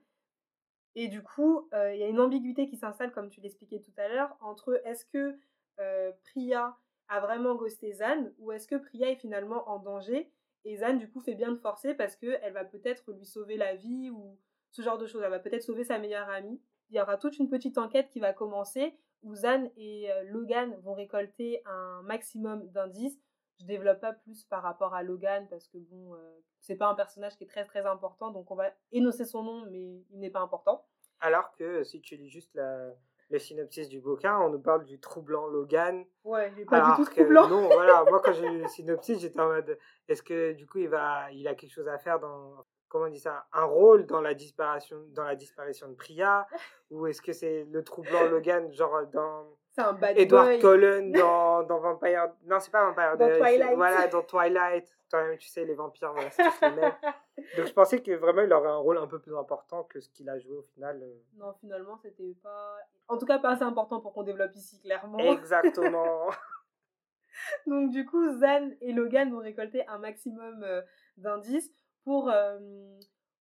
Et 0.94 1.08
du 1.08 1.22
coup, 1.22 1.68
euh, 1.72 1.94
il 1.94 2.00
y 2.00 2.02
a 2.02 2.08
une 2.08 2.20
ambiguïté 2.20 2.66
qui 2.66 2.76
s'installe, 2.76 3.12
comme 3.12 3.30
tu 3.30 3.40
l'expliquais 3.40 3.80
tout 3.80 3.92
à 3.96 4.08
l'heure, 4.08 4.36
entre 4.40 4.78
est-ce 4.84 5.06
que 5.06 5.38
euh, 5.80 6.12
Priya 6.24 6.76
a 7.12 7.20
vraiment 7.20 7.54
ghosté 7.56 7.92
Zan 7.92 8.32
ou 8.38 8.52
est-ce 8.52 8.66
que 8.66 8.74
Priya 8.74 9.10
est 9.10 9.16
finalement 9.16 9.68
en 9.68 9.78
danger 9.78 10.32
et 10.64 10.76
Zan 10.78 10.94
du 10.94 11.10
coup 11.10 11.20
fait 11.20 11.34
bien 11.34 11.52
de 11.52 11.58
forcer 11.58 11.92
parce 11.92 12.16
qu'elle 12.16 12.52
va 12.54 12.64
peut-être 12.64 13.12
lui 13.12 13.26
sauver 13.26 13.58
la 13.58 13.74
vie 13.74 14.10
ou 14.10 14.38
ce 14.70 14.80
genre 14.80 14.96
de 14.96 15.06
choses. 15.06 15.20
Elle 15.22 15.30
va 15.30 15.38
peut-être 15.38 15.62
sauver 15.62 15.84
sa 15.84 15.98
meilleure 15.98 16.30
amie. 16.30 16.58
Il 16.88 16.96
y 16.96 17.00
aura 17.02 17.18
toute 17.18 17.38
une 17.38 17.50
petite 17.50 17.76
enquête 17.76 18.08
qui 18.08 18.18
va 18.18 18.32
commencer 18.32 18.96
où 19.22 19.34
Zan 19.34 19.70
et 19.76 20.10
euh, 20.10 20.24
Logan 20.24 20.74
vont 20.82 20.94
récolter 20.94 21.62
un 21.66 22.00
maximum 22.04 22.66
d'indices. 22.70 23.20
Je 23.60 23.66
développe 23.66 24.00
pas 24.00 24.14
plus 24.14 24.44
par 24.44 24.62
rapport 24.62 24.94
à 24.94 25.02
Logan 25.02 25.46
parce 25.50 25.68
que 25.68 25.76
bon, 25.76 26.14
euh, 26.14 26.40
c'est 26.60 26.76
pas 26.76 26.88
un 26.88 26.94
personnage 26.94 27.36
qui 27.36 27.44
est 27.44 27.48
très 27.48 27.66
très 27.66 27.84
important 27.84 28.30
donc 28.30 28.50
on 28.50 28.56
va 28.56 28.70
énoncer 28.90 29.26
son 29.26 29.42
nom 29.42 29.66
mais 29.70 30.02
il 30.10 30.18
n'est 30.18 30.30
pas 30.30 30.40
important. 30.40 30.86
Alors 31.20 31.52
que 31.52 31.84
si 31.84 32.00
tu 32.00 32.16
lis 32.16 32.30
juste 32.30 32.54
la, 32.54 32.94
le 33.32 33.38
synopsis 33.38 33.88
du 33.88 34.00
bouquin, 34.00 34.38
on 34.38 34.50
nous 34.50 34.60
parle 34.60 34.84
du 34.84 35.00
troublant 35.00 35.46
Logan. 35.46 36.04
Ouais, 36.24 36.52
il 36.58 36.66
pas 36.66 36.96
du 36.96 37.04
tout 37.04 37.10
troublant. 37.10 37.48
Non, 37.48 37.68
voilà, 37.68 38.04
moi 38.04 38.20
quand 38.22 38.32
j'ai 38.32 38.48
lu 38.48 38.58
le 38.58 38.68
synopsis, 38.68 39.18
j'étais 39.18 39.40
en 39.40 39.48
mode 39.48 39.78
est-ce 40.08 40.22
que 40.22 40.52
du 40.52 40.66
coup 40.66 40.78
il 40.78 40.88
va 40.88 41.30
il 41.32 41.48
a 41.48 41.54
quelque 41.54 41.72
chose 41.72 41.88
à 41.88 41.98
faire 41.98 42.20
dans 42.20 42.64
comment 42.88 43.06
on 43.06 43.10
dit 43.10 43.18
ça 43.18 43.46
un 43.52 43.64
rôle 43.64 44.06
dans 44.06 44.20
la 44.20 44.34
disparition 44.34 44.98
dans 45.08 45.24
la 45.24 45.34
disparition 45.34 45.88
de 45.88 45.94
Priya? 45.94 46.46
Ou 46.90 47.06
est-ce 47.06 47.22
que 47.22 47.32
c'est 47.32 47.64
le 47.64 47.82
troublant 47.82 48.24
Logan 48.24 48.70
genre 48.72 49.06
dans 49.06 49.46
un 49.80 49.92
bad 49.94 50.18
Edward 50.18 50.60
Cullen 50.60 51.12
dans, 51.12 51.62
dans 51.62 51.78
Vampire 51.80 52.28
non 52.44 52.60
c'est 52.60 52.70
pas 52.70 52.84
Vampire 52.86 53.16
dans 53.16 53.38
Twilight. 53.38 53.76
voilà 53.76 54.06
dans 54.08 54.22
Twilight. 54.22 54.96
Toi-même 55.08 55.38
tu 55.38 55.48
sais 55.48 55.64
les 55.64 55.74
vampires 55.74 56.12
voilà, 56.12 56.30
c'est 56.30 56.42
les 56.42 56.76
mêmes. 56.76 56.92
Donc 57.56 57.66
je 57.66 57.72
pensais 57.72 58.02
que 58.02 58.12
vraiment 58.12 58.42
il 58.42 58.52
aurait 58.52 58.70
un 58.70 58.76
rôle 58.76 58.98
un 58.98 59.06
peu 59.06 59.18
plus 59.18 59.36
important 59.36 59.84
que 59.84 60.00
ce 60.00 60.08
qu'il 60.10 60.28
a 60.28 60.38
joué 60.38 60.56
au 60.56 60.62
final 60.62 61.00
euh. 61.02 61.14
non 61.36 61.52
finalement 61.54 61.96
c'était 61.96 62.34
pas 62.42 62.76
en 63.08 63.18
tout 63.18 63.26
cas 63.26 63.38
pas 63.38 63.50
assez 63.50 63.62
important 63.62 64.00
pour 64.00 64.12
qu'on 64.12 64.22
développe 64.22 64.54
ici 64.54 64.80
clairement. 64.80 65.18
Exactement. 65.18 66.28
Donc 67.66 67.90
du 67.90 68.04
coup 68.04 68.38
Zan 68.38 68.70
et 68.80 68.92
Logan 68.92 69.30
vont 69.30 69.40
récolter 69.40 69.86
un 69.88 69.98
maximum 69.98 70.62
euh, 70.64 70.82
d'indices 71.16 71.72
pour, 72.04 72.30
euh, 72.30 72.58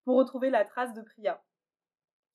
pour 0.06 0.18
retrouver 0.18 0.50
la 0.50 0.66
trace 0.66 0.94
de 0.94 1.02
Priya. 1.02 1.42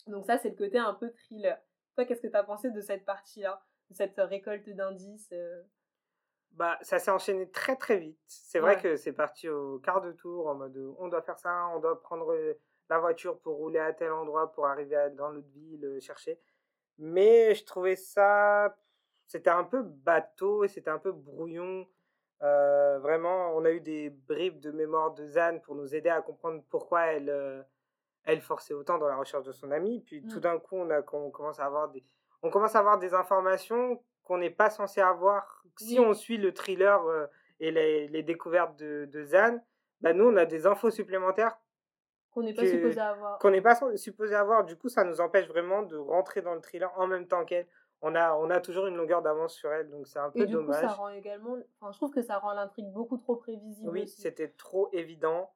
Donc 0.07 0.25
ça, 0.25 0.39
c'est 0.39 0.51
le 0.51 0.57
côté 0.57 0.79
un 0.79 0.95
peu 0.95 1.11
thriller. 1.11 1.59
Toi, 1.95 2.05
qu'est-ce 2.05 2.21
que 2.21 2.29
tu 2.29 2.37
as 2.37 2.45
pensé 2.45 2.71
de 2.71 2.81
cette 2.81 3.05
partie-là, 3.05 3.63
cette 3.93 4.17
récolte 4.19 4.69
d'indices 4.69 5.31
euh? 5.33 5.63
bah, 6.53 6.79
ça 6.83 6.99
s'est 6.99 7.11
enchaîné 7.11 7.51
très 7.51 7.77
très 7.77 7.99
vite. 7.99 8.19
C'est 8.27 8.61
vrai 8.61 8.81
que 8.81 8.97
c'est 8.97 9.13
parti 9.13 9.49
au 9.49 9.79
quart 9.79 10.01
de 10.01 10.13
tour 10.13 10.49
en 10.49 10.55
mode 10.55 10.77
on 10.99 11.09
doit 11.09 11.23
faire 11.23 11.39
ça, 11.39 11.69
on 11.75 11.81
doit 11.81 12.01
prendre 12.03 12.35
la 12.89 12.99
voiture 12.99 13.39
pour 13.41 13.57
rouler 13.57 13.79
à 13.79 13.93
tel 13.93 14.13
endroit 14.13 14.53
pour 14.53 14.67
arriver 14.67 15.11
dans 15.17 15.31
l'autre 15.31 15.49
ville 15.55 15.99
chercher. 16.01 16.41
Mais 16.99 17.55
je 17.55 17.65
trouvais 17.65 17.97
ça 17.97 18.75
c'était 19.27 19.51
un 19.51 19.65
peu 19.65 19.83
bateau 19.83 20.65
et 20.65 20.69
c'était 20.69 20.91
un 20.91 20.99
peu 20.99 21.13
brouillon. 21.13 21.87
Euh, 22.43 22.99
vraiment, 23.01 23.57
on 23.57 23.65
a 23.65 23.71
eu 23.71 23.81
des 23.81 24.11
bribes 24.11 24.61
de 24.61 24.71
mémoire 24.71 25.15
de 25.15 25.27
Zan 25.27 25.61
pour 25.61 25.75
nous 25.75 25.95
aider 25.95 26.11
à 26.11 26.23
comprendre 26.23 26.63
pourquoi 26.71 27.07
elle, 27.07 27.31
euh, 27.31 27.63
elle 28.25 28.41
forçait 28.41 28.75
autant 28.75 28.99
dans 28.99 29.09
la 29.09 29.17
recherche 29.17 29.45
de 29.45 29.53
son 29.53 29.71
ami. 29.71 30.01
Puis 30.01 30.23
tout 30.27 30.37
mmh. 30.37 30.41
d'un 30.41 30.59
coup, 30.59 30.77
on, 30.77 30.91
a, 30.91 31.03
on, 31.13 31.31
commence 31.31 31.59
à 31.59 31.67
avoir 31.67 31.91
des, 31.91 32.05
on 32.43 32.51
commence 32.51 32.75
à 32.75 32.81
avoir 32.81 32.99
des 32.99 33.15
informations 33.15 34.03
qu'on 34.25 34.39
n'est 34.39 34.51
pas 34.51 34.71
censé 34.71 35.01
avoir. 35.01 35.65
Si 35.79 36.01
on 36.01 36.15
suit 36.15 36.39
le 36.39 36.53
thriller 36.53 37.03
euh, 37.07 37.27
et 37.61 37.71
les, 37.71 38.09
les, 38.09 38.23
découvertes 38.23 38.77
de, 38.77 39.09
de 39.11 39.25
Zan, 39.25 39.61
bah 40.01 40.13
nous, 40.13 40.25
on 40.25 40.37
a 40.37 40.47
des 40.47 40.67
infos 40.67 40.91
supplémentaires 40.91 41.59
Qu'on 42.31 42.43
n'est 42.43 42.55
pas 42.55 42.67
supposé 42.67 43.01
avoir. 43.01 43.39
Qu'on 43.39 43.51
n'est 43.51 43.63
pas 43.63 43.97
supposé 43.97 44.35
avoir. 44.35 44.65
Du 44.65 44.77
coup, 44.77 44.89
ça 44.89 45.05
nous 45.05 45.21
empêche 45.21 45.49
vraiment 45.49 45.83
de 45.83 45.97
rentrer 45.97 46.43
dans 46.43 46.55
le 46.55 46.61
thriller 46.61 46.93
en 46.99 47.07
même 47.07 47.27
temps 47.27 47.45
qu'elle. 47.45 47.67
On 48.03 48.15
a, 48.15 48.35
on 48.35 48.51
a 48.51 48.61
toujours 48.61 48.87
une 48.89 48.97
longueur 48.97 49.23
d'avance 49.23 49.55
sur 49.55 49.73
elle, 49.73 49.89
donc 49.89 50.07
c'est 50.07 50.19
un 50.19 50.31
peu 50.31 50.43
Et 50.43 50.47
du 50.47 50.53
dommage. 50.53 50.83
Coup, 50.83 50.87
ça 50.87 50.93
rend 50.93 51.09
également. 51.09 51.57
Enfin, 51.81 51.93
je 51.93 51.97
trouve 51.97 52.11
que 52.11 52.21
ça 52.21 52.39
rend 52.39 52.53
l'intrigue 52.53 52.93
beaucoup 52.93 53.17
trop 53.17 53.37
prévisible. 53.37 53.89
Oui, 53.89 54.07
c'était 54.07 54.49
trop 54.49 54.91
évident. 54.93 55.51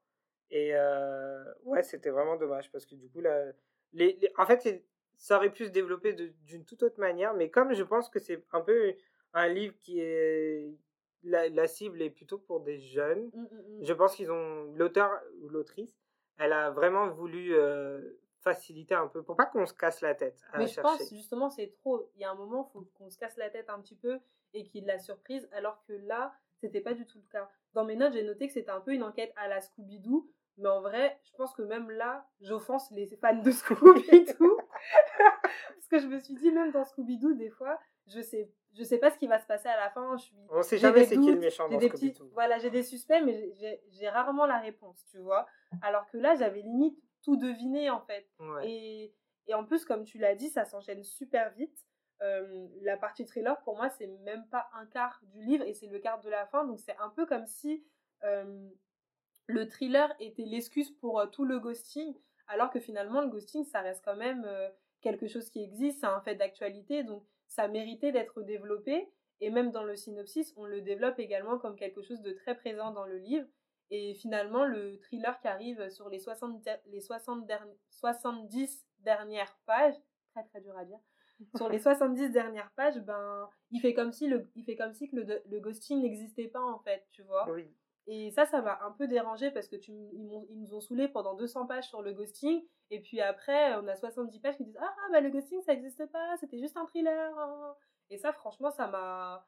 Et 0.51 0.75
euh, 0.75 1.45
ouais, 1.65 1.83
c'était 1.83 2.09
vraiment 2.09 2.37
dommage 2.37 2.73
parce 2.73 2.87
que 2.87 2.95
du 2.95 3.11
coup, 3.11 3.21
là, 3.21 3.45
les, 3.93 4.19
en 4.39 4.47
fait, 4.47 4.83
ça 5.21 5.37
aurait 5.37 5.53
pu 5.53 5.67
se 5.67 5.71
développer 5.71 6.15
d'une 6.15 6.65
toute 6.65 6.83
autre 6.83 6.99
manière, 6.99 7.35
mais 7.35 7.51
comme 7.51 7.75
je 7.75 7.83
pense 7.85 8.09
que 8.09 8.19
c'est 8.19 8.43
un 8.53 8.63
peu 8.63 8.95
un 9.35 9.49
livre 9.49 9.77
qui 9.79 10.01
est. 10.01 10.75
La, 11.23 11.69
cible 11.69 12.01
est 12.01 12.09
plutôt 12.09 12.39
pour 12.39 12.61
des 12.61 12.79
jeunes, 12.79 13.27
mmh, 13.35 13.41
mmh, 13.41 13.45
mmh. 13.45 13.85
je 13.85 13.93
pense 13.93 14.17
qu'ils 14.17 14.33
ont. 14.33 14.73
L'auteur 14.75 15.11
ou 15.43 15.51
l'autrice, 15.51 15.95
elle 16.39 16.55
a 16.55 16.71
vraiment 16.71 17.11
voulu 17.11 17.55
euh, 17.55 18.01
faciliter 18.39 18.95
un 18.95 19.07
peu 19.07 19.23
pour 19.23 19.37
pas 19.37 19.45
qu'on 19.45 19.67
se 19.67 19.75
casse 19.75 20.01
la 20.01 20.15
tête. 20.15 20.41
mais 20.57 20.67
je 20.67 20.81
pense 20.81 21.11
justement, 21.11 21.51
c'est 21.51 21.75
trop. 21.75 22.11
Il 22.15 22.23
y 22.23 22.25
a 22.25 22.31
un 22.31 22.35
moment, 22.35 22.67
il 22.67 22.73
faut 22.73 22.91
qu'on 22.95 23.11
se 23.11 23.19
casse 23.19 23.37
la 23.37 23.51
tête 23.51 23.69
un 23.69 23.81
petit 23.83 23.97
peu 23.97 24.19
et 24.55 24.65
qu'il 24.65 24.87
la 24.87 24.99
surprise, 24.99 25.47
alors 25.53 25.85
que 25.85 25.93
là, 25.93 26.33
c'était 26.57 26.81
pas 26.81 26.95
du 26.95 27.07
tout 27.07 27.19
le 27.19 27.31
cas. 27.31 27.51
Dans 27.75 27.85
mes 27.85 27.97
notes, 27.97 28.15
j'ai 28.15 28.25
noté 28.25 28.47
que 28.47 28.55
c'était 28.55 28.71
un 28.71 28.81
peu 28.81 28.93
une 28.93 29.03
enquête 29.03 29.35
à 29.37 29.47
la 29.47 29.61
Scooby-Doo, 29.61 30.27
mais 30.57 30.69
en 30.71 30.81
vrai, 30.81 31.21
je 31.25 31.33
pense 31.37 31.53
que 31.55 31.63
même 31.63 31.91
là, 31.91 32.27
j'offense 32.41 32.91
les 32.93 33.07
fans 33.07 33.43
de 33.43 33.51
Scooby-Doo. 33.51 34.60
Que 35.91 35.99
je 35.99 36.07
me 36.07 36.21
suis 36.21 36.35
dit, 36.35 36.53
même 36.53 36.71
dans 36.71 36.85
Scooby-Doo, 36.85 37.35
des 37.35 37.51
fois, 37.51 37.79
je 38.07 38.21
sais, 38.21 38.49
je 38.75 38.85
sais 38.85 38.99
pas 38.99 39.11
ce 39.11 39.19
qui 39.19 39.27
va 39.27 39.41
se 39.41 39.47
passer 39.47 39.69
à 39.69 39.77
la 39.77 39.91
fin. 39.91 40.17
Je 40.17 40.23
suis, 40.25 40.37
On 40.51 40.63
sait 40.63 40.79
jamais 40.79 41.05
c'est 41.05 41.17
qui 41.17 41.33
le 41.33 41.39
méchant 41.39 41.69
dans 41.69 41.79
Scooby-Doo. 41.79 42.31
Voilà, 42.33 42.59
j'ai 42.59 42.71
des 42.71 42.85
suspects, 42.85 43.23
mais 43.25 43.53
j'ai 43.91 44.09
rarement 44.09 44.47
la 44.47 44.59
réponse, 44.59 45.05
tu 45.07 45.19
vois. 45.19 45.47
Alors 45.83 46.07
que 46.07 46.17
là, 46.17 46.37
j'avais 46.37 46.63
limite 46.63 46.97
tout 47.23 47.37
deviné, 47.37 47.91
en 47.91 48.01
fait. 48.01 48.29
Et, 48.63 49.13
et 49.49 49.55
en 49.55 49.65
plus, 49.65 49.85
comme 49.85 50.05
tu 50.05 50.19
l'as 50.19 50.37
dit, 50.37 50.49
ça 50.49 50.65
s'enchaîne 50.65 51.03
super 51.03 51.51
vite. 51.55 51.77
Euh, 52.23 52.69
la 52.83 52.97
partie 52.97 53.25
thriller, 53.25 53.59
pour 53.63 53.77
moi, 53.77 53.89
c'est 53.89 54.07
même 54.07 54.47
pas 54.49 54.69
un 54.75 54.87
quart 54.87 55.19
du 55.23 55.43
livre 55.43 55.65
et 55.65 55.73
c'est 55.73 55.87
le 55.87 55.99
quart 55.99 56.21
de 56.21 56.29
la 56.29 56.47
fin. 56.47 56.65
Donc, 56.67 56.79
c'est 56.79 56.97
un 56.99 57.09
peu 57.09 57.27
comme 57.27 57.47
si 57.47 57.85
euh, 58.25 58.69
le 59.47 59.67
thriller 59.67 60.15
était 60.21 60.45
l'excuse 60.45 60.91
pour 60.93 61.19
euh, 61.19 61.27
tout 61.27 61.45
le 61.45 61.59
ghosting, 61.59 62.15
alors 62.47 62.71
que 62.71 62.79
finalement, 62.79 63.23
le 63.23 63.29
ghosting, 63.29 63.65
ça 63.65 63.81
reste 63.81 64.05
quand 64.05 64.17
même 64.17 64.47
quelque 65.01 65.29
chose 65.29 65.51
qui 65.51 65.63
existe, 65.63 66.01
c'est 66.01 66.07
un 66.07 66.21
fait 66.21 66.35
d'actualité, 66.35 67.03
donc 67.03 67.25
ça 67.47 67.69
méritait 67.69 68.13
d'être 68.13 68.43
développé. 68.43 69.09
Et 69.41 69.51
même 69.51 69.71
dans 69.71 69.85
le 69.85 69.97
synopsis, 69.97 70.53
on 70.57 70.65
le 70.65 70.83
développe 70.83 71.19
également 71.19 71.59
comme 71.59 71.77
quelque 71.77 72.03
chose 72.03 72.21
de 72.21 72.33
très 72.33 72.55
présent 72.55 72.91
dans 72.91 73.07
le 73.07 73.17
livre. 73.17 73.47
Et 73.91 74.15
finalement, 74.15 74.65
le 74.65 74.99
thriller 75.01 75.41
qui 75.41 75.49
arrive 75.49 75.89
sur 75.91 76.09
les, 76.09 76.19
60 76.19 76.69
les 76.87 77.01
60 77.01 77.51
70 77.91 78.87
dernières 79.01 79.59
pages, 79.67 79.95
très 80.33 80.45
très 80.45 80.61
dur 80.61 80.77
à 80.77 80.85
dire, 80.85 80.99
sur 81.57 81.69
les 81.69 81.79
70 81.79 82.31
dernières 82.31 82.71
pages, 82.73 82.99
ben, 83.01 83.49
il 83.71 83.81
fait 83.81 83.95
comme 83.95 84.13
si, 84.13 84.29
le, 84.29 84.49
il 84.55 84.65
fait 84.65 84.77
comme 84.77 84.93
si 84.93 85.09
que 85.09 85.17
le, 85.17 85.43
le 85.45 85.61
ghosting 85.61 86.03
n'existait 86.03 86.49
pas 86.49 86.63
en 86.63 86.79
fait, 86.81 87.07
tu 87.11 87.23
vois. 87.23 87.51
Oui. 87.51 87.67
Et 88.07 88.31
ça, 88.31 88.47
ça 88.47 88.63
m'a 88.63 88.81
un 88.83 88.93
peu 88.93 89.07
dérangé 89.07 89.51
parce 89.51 89.69
que 89.69 89.77
tu, 89.77 89.93
ils, 89.93 90.47
ils, 90.51 90.61
nous 90.61 90.75
ont 90.75 90.81
saoulé 90.81 91.09
pendant 91.09 91.35
200 91.35 91.67
pages 91.67 91.89
sur 91.89 92.03
le 92.03 92.13
ghosting. 92.13 92.63
Et 92.91 93.01
puis 93.01 93.21
après, 93.21 93.75
on 93.77 93.87
a 93.87 93.97
70 93.97 94.41
pages 94.41 94.57
qui 94.57 94.65
disent 94.65 94.79
Ah, 94.81 94.95
bah 95.13 95.21
le 95.21 95.31
ghosting, 95.31 95.61
ça 95.63 95.75
n'existe 95.75 96.07
pas, 96.07 96.37
c'était 96.39 96.59
juste 96.59 96.77
un 96.77 96.87
thriller. 96.87 97.39
Hein. 97.39 97.77
Et 98.11 98.19
ça, 98.19 98.33
franchement, 98.33 98.71
ça 98.71 98.87
m'a. 98.89 99.47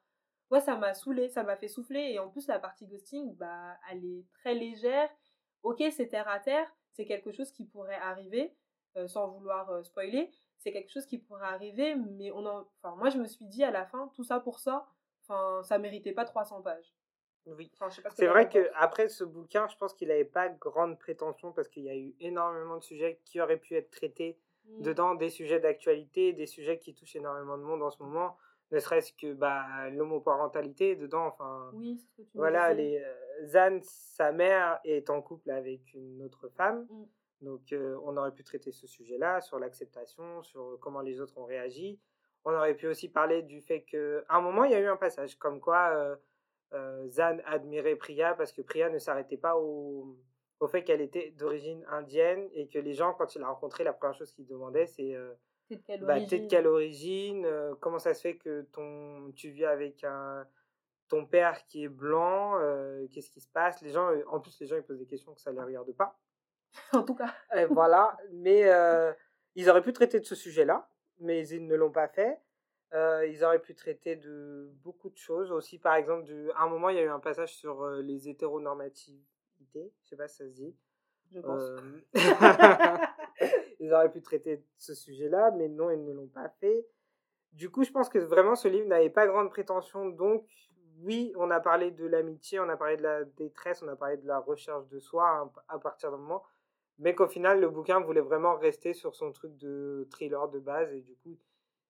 Ouais, 0.51 0.61
ça 0.61 0.77
m'a 0.77 0.95
saoulé, 0.95 1.29
ça 1.29 1.43
m'a 1.43 1.57
fait 1.57 1.69
souffler. 1.69 2.13
Et 2.13 2.19
en 2.19 2.29
plus, 2.29 2.47
la 2.47 2.59
partie 2.59 2.87
ghosting, 2.87 3.35
bah, 3.37 3.77
elle 3.91 4.05
est 4.05 4.27
très 4.35 4.55
légère. 4.55 5.09
Ok, 5.63 5.83
c'est 5.93 6.09
terre 6.09 6.29
à 6.29 6.41
terre, 6.41 6.69
c'est 6.93 7.07
quelque 7.07 7.33
chose 7.33 7.53
qui 7.53 7.65
pourrait 7.65 7.95
arriver, 7.95 8.57
euh, 8.97 9.07
sans 9.07 9.29
vouloir 9.29 9.71
euh, 9.71 9.83
spoiler. 9.85 10.31
C'est 10.59 10.73
quelque 10.73 10.91
chose 10.91 11.07
qui 11.07 11.19
pourrait 11.19 11.47
arriver, 11.47 11.95
mais 11.95 12.31
on 12.33 12.45
en... 12.47 12.67
enfin, 12.83 12.97
moi, 12.97 13.11
je 13.11 13.19
me 13.19 13.27
suis 13.27 13.47
dit 13.47 13.65
à 13.65 13.71
la 13.71 13.87
fin, 13.87 14.11
tout 14.15 14.25
ça 14.25 14.41
pour 14.41 14.59
ça, 14.61 14.87
enfin, 15.23 15.63
ça 15.63 15.79
méritait 15.79 16.13
pas 16.13 16.25
300 16.25 16.63
pages. 16.63 16.95
Oui. 17.47 17.73
c'est 18.15 18.27
vrai 18.27 18.49
que 18.49 18.71
après 18.75 19.09
ce 19.09 19.25
bouquin, 19.25 19.67
je 19.69 19.77
pense 19.77 19.95
qu'il 19.95 20.09
n'avait 20.09 20.25
pas 20.25 20.49
grande 20.49 20.99
prétention 20.99 21.53
parce 21.53 21.69
qu'il 21.69 21.83
y 21.83 21.91
a 21.91 21.97
eu 21.97 22.15
énormément 22.21 22.77
de 22.77 22.83
sujets 22.83 23.21
qui 23.25 23.41
auraient 23.41 23.57
pu 23.57 23.75
être 23.75 23.91
traités 23.91 24.39
mmh. 24.67 24.83
dedans, 24.83 25.15
des 25.15 25.29
sujets 25.31 25.59
d'actualité, 25.59 26.33
des 26.33 26.47
sujets 26.47 26.79
qui 26.79 26.95
touchent 26.95 27.17
énormément 27.17 27.59
de 27.59 27.65
monde 27.65 27.83
en 27.83 27.91
ce 27.91 28.01
moment, 28.03 28.37
ne 28.71 28.79
serait-ce 28.79 29.13
que 29.13 29.33
bah, 29.35 29.91
l'homoparentalité 29.91 30.95
dedans. 30.95 31.27
Enfin, 31.27 31.71
oui, 31.75 31.99
ce 31.99 32.23
que 32.23 32.23
tu 32.23 32.39
voilà, 32.39 32.73
les 32.73 32.99
euh, 32.99 33.47
Zan, 33.47 33.81
sa 33.83 34.33
mère 34.33 34.81
est 34.85 35.11
en 35.11 35.21
couple 35.21 35.51
avec 35.51 35.95
une 35.95 36.23
autre 36.23 36.49
femme. 36.49 36.87
Mmh. 36.89 37.05
Donc, 37.43 37.73
euh, 37.73 37.99
on 38.05 38.17
aurait 38.17 38.33
pu 38.33 38.45
traiter 38.45 38.71
ce 38.71 38.87
sujet-là, 38.87 39.41
sur 39.41 39.59
l'acceptation, 39.59 40.43
sur 40.43 40.79
comment 40.81 41.01
les 41.01 41.21
autres 41.21 41.39
ont 41.39 41.45
réagi. 41.45 41.99
On 42.45 42.53
aurait 42.55 42.75
pu 42.75 42.87
aussi 42.87 43.09
parler 43.09 43.43
du 43.43 43.61
fait 43.61 43.83
qu'à 43.83 44.25
un 44.29 44.41
moment, 44.41 44.65
il 44.65 44.73
y 44.73 44.75
a 44.75 44.81
eu 44.81 44.87
un 44.87 44.97
passage 44.97 45.37
comme 45.37 45.61
quoi 45.61 45.91
euh, 45.95 46.17
Zan 47.09 47.39
admirait 47.47 47.97
Priya 47.97 48.35
parce 48.35 48.53
que 48.53 48.63
Priya 48.63 48.89
ne 48.91 48.99
s'arrêtait 48.99 49.37
pas 49.37 49.57
au, 49.57 50.17
au 50.63 50.69
fait 50.69 50.85
qu'elle 50.85 51.01
était 51.01 51.33
d'origine 51.33 51.85
indienne 51.91 52.49
et 52.55 52.69
que 52.69 52.79
les 52.79 52.95
gens, 52.95 53.15
quand 53.15 53.35
il 53.35 53.41
l'a 53.41 53.49
rencontré, 53.49 53.83
la 53.83 53.93
première 53.93 54.15
chose 54.15 54.33
qu'ils 54.33 54.47
demandaient, 54.47 54.87
c'est 54.87 55.15
euh, 55.15 55.33
T'es 55.69 55.77
de 55.77 55.83
quelle 56.49 56.67
origine, 56.67 57.43
bah, 57.43 57.49
euh, 57.49 57.75
Comment 57.81 57.99
ça 57.99 58.15
se 58.15 58.21
fait 58.21 58.37
que 58.37 58.63
ton, 58.73 59.33
tu 59.33 59.51
vis 59.51 59.65
avec 59.65 60.05
un, 60.05 60.47
ton 61.09 61.27
père 61.27 61.67
qui 61.67 61.85
est 61.85 61.89
blanc? 61.89 62.59
Qu'est-ce 63.11 63.31
qui 63.31 63.41
se 63.41 63.49
passe? 63.49 63.83
Les 63.83 63.91
gens, 63.91 64.11
en 64.29 64.39
plus, 64.39 64.59
les 64.61 64.67
gens 64.67 64.77
ils 64.77 64.83
posent 64.83 64.99
des 64.99 65.07
questions 65.07 65.35
que 65.35 65.41
ça 65.41 65.51
ne 65.51 65.57
les 65.59 65.65
regarde 65.65 65.93
pas. 65.97 66.17
en 66.93 67.03
tout 67.03 67.15
cas. 67.15 67.35
voilà, 67.71 68.17
mais 68.33 68.71
ils 69.57 69.69
auraient 69.69 69.83
pu 69.83 69.93
traiter 69.93 70.21
de 70.21 70.25
ce 70.25 70.35
sujet-là, 70.35 70.89
mais 71.19 71.47
ils 71.49 71.67
ne 71.67 71.75
l'ont 71.75 71.93
pas 71.93 72.09
fait. 72.09 72.39
Euh, 72.95 73.27
ils 73.27 73.43
auraient 73.43 73.61
pu 73.61 73.75
traiter 73.75 74.17
de 74.17 74.71
beaucoup 74.83 75.09
de 75.09 75.17
choses 75.17 75.51
aussi. 75.51 75.79
Par 75.79 75.95
exemple, 75.95 76.31
à 76.57 76.65
un 76.65 76.69
moment, 76.69 76.91
il 76.91 76.97
y 76.97 76.99
a 76.99 77.03
eu 77.03 77.09
un 77.09 77.21
passage 77.21 77.55
sur 77.55 77.83
euh, 77.83 78.03
les 78.03 78.29
hétéronormativités. 78.29 79.93
Je 80.03 80.09
sais 80.09 80.17
pas 80.17 80.29
si 80.29 80.37
ça 80.37 80.45
se 80.45 80.53
dit. 80.53 80.77
Je 81.31 81.41
pense. 81.41 81.63
Euh, 81.63 81.79
ils 83.81 83.93
auraient 83.95 84.11
pu 84.11 84.21
traiter 84.21 84.63
ce 84.77 84.95
sujet-là, 84.95 85.53
mais 85.53 85.69
non, 85.69 85.91
ils 85.91 86.05
ne 86.05 86.13
l'ont 86.13 86.29
pas 86.29 86.51
fait. 86.61 86.87
Du 87.53 87.71
coup, 87.71 87.83
je 87.85 87.91
pense 87.91 88.11
que 88.11 88.19
vraiment 88.19 88.57
ce 88.57 88.69
livre 88.69 88.87
n'avait 88.89 89.11
pas 89.11 89.27
grande 89.27 89.49
prétention. 89.49 90.11
Donc, 90.11 90.47
oui, 91.01 91.33
on 91.37 91.51
a 91.51 91.61
parlé 91.61 91.91
de 91.91 92.07
l'amitié, 92.07 92.61
on 92.61 92.69
a 92.69 92.77
parlé 92.77 92.99
de 92.99 93.03
la 93.03 93.25
détresse, 93.25 93.83
on 93.83 93.89
a 93.89 93.97
parlé 93.97 94.19
de 94.19 94.27
la 94.27 94.39
recherche 94.39 94.87
de 94.89 95.01
soi 95.01 95.29
hein, 95.29 95.53
à 95.69 95.79
partir 95.79 96.11
d'un 96.11 96.19
moment. 96.19 96.43
Mais 96.99 97.15
qu'au 97.15 97.27
final, 97.27 97.59
le 97.61 97.71
bouquin 97.71 98.01
voulait 98.01 98.21
vraiment 98.21 98.57
rester 98.57 98.93
sur 98.93 99.15
son 99.15 99.33
truc 99.33 99.57
de 99.57 100.07
thriller 100.11 100.49
de 100.49 100.59
base. 100.59 100.93
Et 100.93 101.01
du 101.01 101.15
coup, 101.17 101.39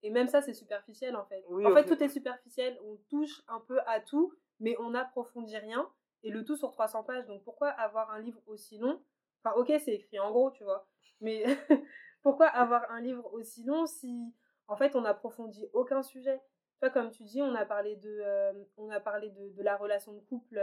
et 0.02 0.10
même 0.10 0.28
ça, 0.28 0.42
c'est 0.42 0.54
superficiel 0.54 1.16
en 1.16 1.24
fait. 1.24 1.44
en 1.48 1.74
fait, 1.74 1.84
tout 1.84 2.02
est 2.02 2.08
superficiel. 2.08 2.78
On 2.84 2.96
touche 3.08 3.42
un 3.48 3.60
peu 3.60 3.80
à 3.86 4.00
tout, 4.00 4.34
mais 4.60 4.76
on 4.80 4.90
n'approfondit 4.90 5.56
rien. 5.56 5.88
Et 6.24 6.30
le 6.30 6.44
tout 6.44 6.56
sur 6.56 6.70
300 6.70 7.04
pages. 7.04 7.26
Donc 7.26 7.42
pourquoi 7.44 7.68
avoir 7.68 8.10
un 8.10 8.20
livre 8.20 8.40
aussi 8.46 8.78
long? 8.78 9.00
Enfin, 9.42 9.56
ok, 9.56 9.72
c'est 9.84 9.94
écrit 9.94 10.18
en 10.18 10.30
gros, 10.30 10.50
tu 10.50 10.64
vois. 10.64 10.86
Mais 11.20 11.44
pourquoi 12.22 12.46
avoir 12.46 12.90
un 12.90 13.00
livre 13.00 13.32
aussi 13.32 13.64
long 13.64 13.86
si 13.86 14.34
en 14.68 14.76
fait 14.76 14.96
on 14.96 15.02
n'approfondit 15.02 15.68
aucun 15.72 16.02
sujet? 16.02 16.40
Toi, 16.80 16.90
comme 16.90 17.10
tu 17.10 17.22
dis, 17.22 17.40
on 17.40 17.54
a 17.54 17.64
parlé 17.64 17.94
de, 17.96 18.20
euh, 18.22 18.52
on 18.76 18.90
a 18.90 18.98
parlé 18.98 19.30
de, 19.30 19.50
de, 19.50 19.62
la 19.62 19.76
relation 19.76 20.12
de 20.12 20.20
couple 20.20 20.60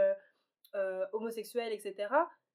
euh, 0.74 1.06
homosexuelle, 1.12 1.72
etc. 1.72 2.08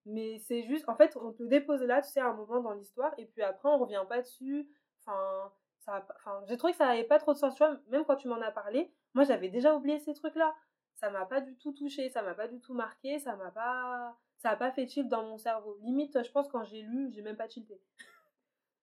Mais 0.05 0.37
c'est 0.37 0.61
juste, 0.61 0.87
en 0.87 0.95
fait, 0.95 1.17
on 1.17 1.33
te 1.33 1.41
dépose 1.41 1.81
là, 1.81 2.03
tu 2.03 2.11
sais, 2.11 2.19
à 2.19 2.27
un 2.27 2.33
moment 2.33 2.61
dans 2.61 2.73
l'histoire, 2.73 3.11
et 3.17 3.25
puis 3.25 3.41
après, 3.41 3.67
on 3.69 3.79
revient 3.79 4.03
pas 4.07 4.21
dessus. 4.21 4.69
Enfin, 4.99 5.51
enfin, 5.87 6.43
j'ai 6.47 6.57
trouvé 6.57 6.73
que 6.73 6.77
ça 6.77 6.87
n'avait 6.87 7.03
pas 7.03 7.19
trop 7.19 7.33
de 7.33 7.37
sens, 7.37 7.55
tu 7.55 7.63
vois, 7.63 7.77
même 7.89 8.05
quand 8.05 8.15
tu 8.15 8.27
m'en 8.27 8.41
as 8.41 8.51
parlé, 8.51 8.91
moi 9.13 9.23
j'avais 9.23 9.49
déjà 9.49 9.75
oublié 9.75 9.99
ces 9.99 10.13
trucs-là. 10.13 10.53
Ça 10.95 11.09
m'a 11.09 11.25
pas 11.25 11.41
du 11.41 11.55
tout 11.57 11.73
touché, 11.73 12.09
ça 12.09 12.21
m'a 12.21 12.33
pas 12.33 12.47
du 12.47 12.59
tout 12.61 12.73
marqué, 12.73 13.19
ça 13.19 13.35
m'a 13.35 13.51
pas, 13.51 14.15
ça 14.37 14.51
a 14.51 14.55
pas 14.55 14.71
fait 14.71 14.85
tilt 14.85 15.09
dans 15.09 15.23
mon 15.23 15.37
cerveau. 15.37 15.77
Limite, 15.81 16.23
je 16.23 16.31
pense 16.31 16.47
quand 16.47 16.63
j'ai 16.63 16.81
lu, 16.81 17.11
j'ai 17.11 17.21
même 17.21 17.37
pas 17.37 17.47
tilté. 17.47 17.79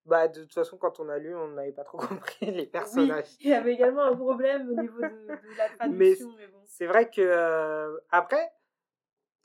Bah, 0.04 0.26
de 0.26 0.42
toute 0.42 0.52
façon, 0.52 0.76
quand 0.78 0.98
on 0.98 1.08
a 1.08 1.16
lu, 1.16 1.32
on 1.32 1.46
n'avait 1.52 1.70
pas 1.70 1.84
trop 1.84 1.98
compris 1.98 2.50
les 2.50 2.66
personnages. 2.66 3.36
il 3.38 3.50
y 3.50 3.52
avait 3.52 3.72
également 3.72 4.02
un 4.02 4.16
problème 4.16 4.68
au 4.68 4.82
niveau 4.82 5.00
de, 5.00 5.56
la 5.56 5.68
traduction. 5.78 6.34
Mais, 6.36 6.48
bon. 6.48 6.58
c'est 6.64 6.86
vrai 6.86 7.08
que, 7.08 7.20
euh, 7.20 8.00
après, 8.10 8.52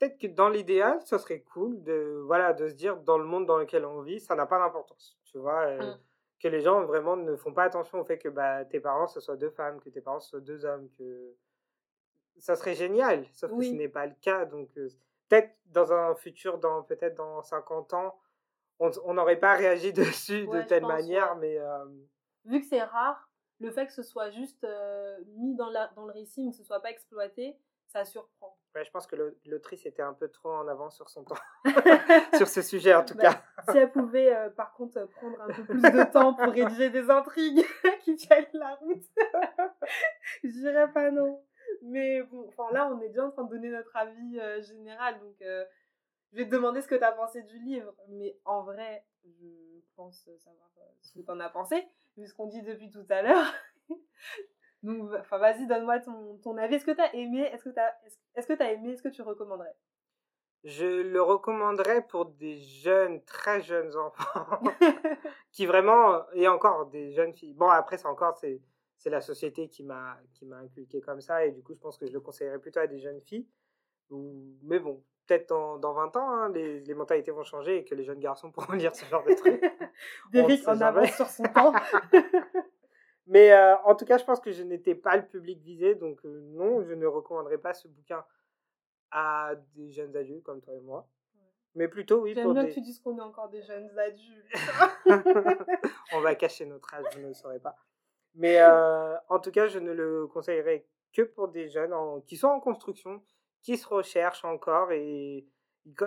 peut-être 0.00 0.18
que 0.18 0.26
dans 0.26 0.48
l'idéal, 0.48 1.00
ça 1.04 1.20
serait 1.20 1.42
cool 1.42 1.80
de, 1.84 2.20
voilà, 2.26 2.54
de 2.54 2.66
se 2.66 2.74
dire, 2.74 2.96
dans 2.96 3.18
le 3.18 3.24
monde 3.24 3.46
dans 3.46 3.56
lequel 3.56 3.84
on 3.84 4.02
vit, 4.02 4.18
ça 4.18 4.34
n'a 4.34 4.46
pas 4.46 4.58
d'importance. 4.58 5.16
Tu 5.22 5.38
vois, 5.38 5.60
euh, 5.60 5.78
mmh 5.78 5.98
que 6.40 6.48
les 6.48 6.60
gens 6.60 6.84
vraiment 6.84 7.16
ne 7.16 7.36
font 7.36 7.52
pas 7.52 7.64
attention 7.64 8.00
au 8.00 8.04
fait 8.04 8.18
que 8.18 8.28
bah, 8.28 8.64
tes 8.64 8.80
parents 8.80 9.06
ce 9.06 9.20
soient 9.20 9.36
deux 9.36 9.50
femmes, 9.50 9.80
que 9.80 9.88
tes 9.88 10.00
parents 10.00 10.20
ce 10.20 10.30
soient 10.30 10.40
deux 10.40 10.64
hommes, 10.64 10.88
que 10.98 11.34
ça 12.38 12.54
serait 12.54 12.74
génial, 12.74 13.26
sauf 13.32 13.50
que 13.50 13.64
ce 13.64 13.72
n'est 13.72 13.88
pas 13.88 14.06
le 14.06 14.14
cas. 14.20 14.44
Donc 14.44 14.70
peut-être 14.74 15.50
dans 15.66 15.92
un 15.92 16.14
futur, 16.14 16.58
dans 16.58 16.82
peut-être 16.82 17.16
dans 17.16 17.42
50 17.42 17.94
ans, 17.94 18.18
on 18.78 19.14
n'aurait 19.14 19.40
pas 19.40 19.54
réagi 19.54 19.92
dessus 19.92 20.46
de 20.46 20.62
telle 20.62 20.86
manière, 20.86 21.36
mais 21.36 21.58
vu 22.44 22.60
que 22.60 22.66
c'est 22.66 22.82
rare, 22.82 23.28
le 23.60 23.72
fait 23.72 23.86
que 23.86 23.92
ce 23.92 24.04
soit 24.04 24.30
juste 24.30 24.64
mis 25.36 25.56
dans, 25.56 25.70
la, 25.70 25.88
dans 25.96 26.06
le 26.06 26.12
récit, 26.12 26.44
mais 26.44 26.50
que 26.50 26.56
ce 26.56 26.64
soit 26.64 26.80
pas 26.80 26.90
exploité, 26.90 27.56
ça 27.88 28.04
surprend. 28.04 28.56
Ouais, 28.74 28.84
je 28.84 28.90
pense 28.90 29.06
que 29.06 29.16
l'autrice 29.46 29.86
était 29.86 30.02
un 30.02 30.12
peu 30.12 30.28
trop 30.28 30.50
en 30.50 30.68
avance 30.68 30.96
sur 30.96 31.08
son 31.08 31.24
temps, 31.24 31.38
sur 32.36 32.46
ce 32.46 32.62
sujet 32.62 32.94
en 32.94 33.04
tout 33.04 33.14
bah, 33.14 33.22
cas. 33.22 33.72
Si 33.72 33.78
elle 33.78 33.90
pouvait 33.90 34.34
euh, 34.34 34.50
par 34.50 34.74
contre 34.74 35.04
prendre 35.06 35.40
un 35.40 35.46
peu 35.48 35.64
plus 35.64 35.80
de 35.80 36.12
temps 36.12 36.34
pour 36.34 36.52
rédiger 36.52 36.90
des 36.90 37.10
intrigues 37.10 37.64
qui 38.02 38.14
tiennent 38.16 38.46
la 38.52 38.74
route, 38.76 39.04
je 40.44 40.48
dirais 40.48 40.92
pas 40.92 41.10
non. 41.10 41.42
Mais 41.82 42.22
bon, 42.22 42.46
enfin 42.48 42.72
là, 42.72 42.90
on 42.92 43.00
est 43.00 43.08
déjà 43.08 43.26
en 43.26 43.30
train 43.30 43.44
de 43.44 43.50
donner 43.50 43.70
notre 43.70 43.94
avis 43.96 44.38
euh, 44.38 44.60
général, 44.62 45.18
donc 45.20 45.40
euh, 45.42 45.64
je 46.32 46.36
vais 46.36 46.44
te 46.44 46.50
demander 46.50 46.82
ce 46.82 46.88
que 46.88 46.94
tu 46.94 47.04
as 47.04 47.12
pensé 47.12 47.42
du 47.42 47.58
livre. 47.58 47.94
Mais 48.08 48.38
en 48.44 48.62
vrai, 48.62 49.04
je 49.24 49.80
pense 49.96 50.28
savoir 50.38 50.70
ce 51.00 51.12
que 51.12 51.20
tu 51.20 51.30
en 51.30 51.40
as 51.40 51.48
pensé, 51.48 51.88
vu 52.16 52.26
ce 52.26 52.34
qu'on 52.34 52.46
dit 52.46 52.62
depuis 52.62 52.90
tout 52.90 53.06
à 53.08 53.22
l'heure. 53.22 53.54
Donc, 54.82 55.10
enfin, 55.18 55.38
vas-y, 55.38 55.66
donne-moi 55.66 56.00
ton, 56.00 56.38
ton, 56.38 56.56
avis. 56.56 56.76
Est-ce 56.76 56.84
que 56.84 56.92
tu 56.92 57.00
as 57.00 57.14
aimé 57.14 57.40
Est-ce 57.52 57.64
que 57.64 57.70
tu 57.70 57.80
est-ce, 58.34 58.46
que 58.46 58.62
as 58.62 58.72
aimé 58.72 58.92
Est-ce 58.92 59.02
que 59.02 59.08
tu 59.08 59.22
recommanderais? 59.22 59.74
Je 60.64 61.02
le 61.02 61.22
recommanderais 61.22 62.06
pour 62.06 62.26
des 62.26 62.56
jeunes, 62.56 63.22
très 63.24 63.60
jeunes 63.60 63.94
enfants, 63.96 64.60
qui 65.52 65.66
vraiment, 65.66 66.28
et 66.32 66.48
encore 66.48 66.86
des 66.86 67.12
jeunes 67.12 67.32
filles. 67.32 67.54
Bon, 67.54 67.68
après, 67.68 67.96
c'est 67.96 68.06
encore, 68.06 68.36
c'est, 68.36 68.60
c'est 68.96 69.10
la 69.10 69.20
société 69.20 69.68
qui 69.68 69.84
m'a, 69.84 70.18
qui 70.34 70.46
m'a 70.46 70.58
inculqué 70.58 71.00
comme 71.00 71.20
ça, 71.20 71.44
et 71.44 71.52
du 71.52 71.62
coup, 71.62 71.74
je 71.74 71.80
pense 71.80 71.96
que 71.96 72.06
je 72.06 72.12
le 72.12 72.20
conseillerais 72.20 72.58
plutôt 72.58 72.80
à 72.80 72.86
des 72.86 72.98
jeunes 72.98 73.20
filles. 73.20 73.46
Mais 74.10 74.78
bon, 74.78 75.02
peut-être 75.26 75.48
dans, 75.48 75.78
dans 75.78 75.92
20 75.92 76.16
ans, 76.16 76.30
hein, 76.30 76.52
les, 76.52 76.80
les, 76.80 76.94
mentalités 76.94 77.30
vont 77.30 77.44
changer 77.44 77.78
et 77.78 77.84
que 77.84 77.94
les 77.94 78.04
jeunes 78.04 78.20
garçons 78.20 78.50
pourront 78.50 78.72
lire 78.74 78.94
ce 78.96 79.04
genre 79.04 79.24
de 79.24 79.34
trucs. 79.34 79.62
Derek 80.32 80.66
en 80.66 80.80
avance 80.80 81.14
sur 81.14 81.28
son 81.28 81.44
temps. 81.44 81.72
Mais 83.28 83.52
euh, 83.52 83.76
en 83.84 83.94
tout 83.94 84.06
cas, 84.06 84.16
je 84.16 84.24
pense 84.24 84.40
que 84.40 84.52
je 84.52 84.62
n'étais 84.62 84.94
pas 84.94 85.16
le 85.16 85.26
public 85.26 85.60
visé, 85.60 85.94
donc 85.94 86.18
euh, 86.24 86.40
non, 86.54 86.82
je 86.82 86.94
ne 86.94 87.06
recommanderais 87.06 87.58
pas 87.58 87.74
ce 87.74 87.86
bouquin 87.86 88.24
à 89.10 89.52
des 89.74 89.90
jeunes 89.90 90.16
adultes 90.16 90.42
comme 90.42 90.62
toi 90.62 90.74
et 90.74 90.80
moi. 90.80 91.06
Mais 91.74 91.88
plutôt, 91.88 92.22
oui, 92.22 92.32
J'aime 92.34 92.54
bien 92.54 92.66
que 92.66 92.72
tu 92.72 92.80
dises 92.80 92.98
qu'on 92.98 93.18
est 93.18 93.22
encore 93.22 93.50
des 93.50 93.62
jeunes 93.62 93.90
adultes. 93.98 94.46
On 96.14 96.20
va 96.20 96.34
cacher 96.34 96.64
notre 96.64 96.92
âge, 96.94 97.04
vous 97.12 97.20
ne 97.20 97.28
le 97.28 97.34
saurez 97.34 97.60
pas. 97.60 97.76
Mais 98.34 98.60
euh, 98.60 99.14
en 99.28 99.38
tout 99.38 99.50
cas, 99.50 99.66
je 99.66 99.78
ne 99.78 99.92
le 99.92 100.26
conseillerais 100.26 100.86
que 101.12 101.22
pour 101.22 101.48
des 101.48 101.68
jeunes 101.68 101.92
qui 102.26 102.38
sont 102.38 102.48
en 102.48 102.60
construction, 102.60 103.22
qui 103.62 103.76
se 103.76 103.86
recherchent 103.86 104.46
encore. 104.46 104.90
Et, 104.92 105.46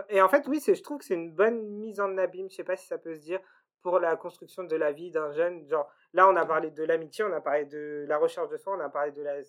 et 0.10 0.22
en 0.22 0.28
fait, 0.28 0.48
oui, 0.48 0.60
je 0.66 0.82
trouve 0.82 0.98
que 0.98 1.06
c'est 1.06 1.14
une 1.14 1.32
bonne 1.32 1.62
mise 1.68 2.00
en 2.00 2.18
abîme, 2.18 2.50
je 2.50 2.54
ne 2.54 2.58
sais 2.58 2.64
pas 2.64 2.78
si 2.78 2.88
ça 2.88 2.98
peut 2.98 3.14
se 3.14 3.22
dire, 3.22 3.40
pour 3.84 4.00
la 4.00 4.16
construction 4.16 4.64
de 4.64 4.76
la 4.76 4.92
vie 4.92 5.12
d'un 5.12 5.32
jeune. 5.32 5.68
Genre, 5.68 5.88
là, 6.14 6.28
on 6.30 6.36
a 6.36 6.46
parlé 6.46 6.72
de 6.72 6.84
l'amitié, 6.84 7.24
on 7.24 7.34
a 7.34 7.42
parlé 7.42 7.66
de 7.66 8.06
la 8.08 8.18
recherche 8.18 8.50
de 8.50 8.58
soi, 8.58 8.76
on 8.76 8.80
a 8.80 8.90
parlé 8.90 9.12
de 9.12 9.22
la 9.22 9.42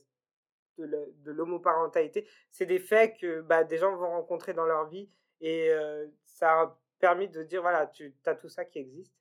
de 0.78 1.30
l'homoparentalité. 1.30 2.26
C'est 2.50 2.66
des 2.66 2.78
faits 2.78 3.18
que 3.18 3.40
bah, 3.42 3.64
des 3.64 3.78
gens 3.78 3.94
vont 3.96 4.10
rencontrer 4.10 4.54
dans 4.54 4.64
leur 4.64 4.86
vie 4.86 5.08
et 5.40 5.70
euh, 5.70 6.06
ça 6.24 6.60
a 6.60 6.78
permis 6.98 7.28
de 7.28 7.42
dire 7.42 7.62
voilà, 7.62 7.86
tu 7.86 8.14
as 8.26 8.34
tout 8.34 8.48
ça 8.48 8.64
qui 8.64 8.78
existe, 8.78 9.14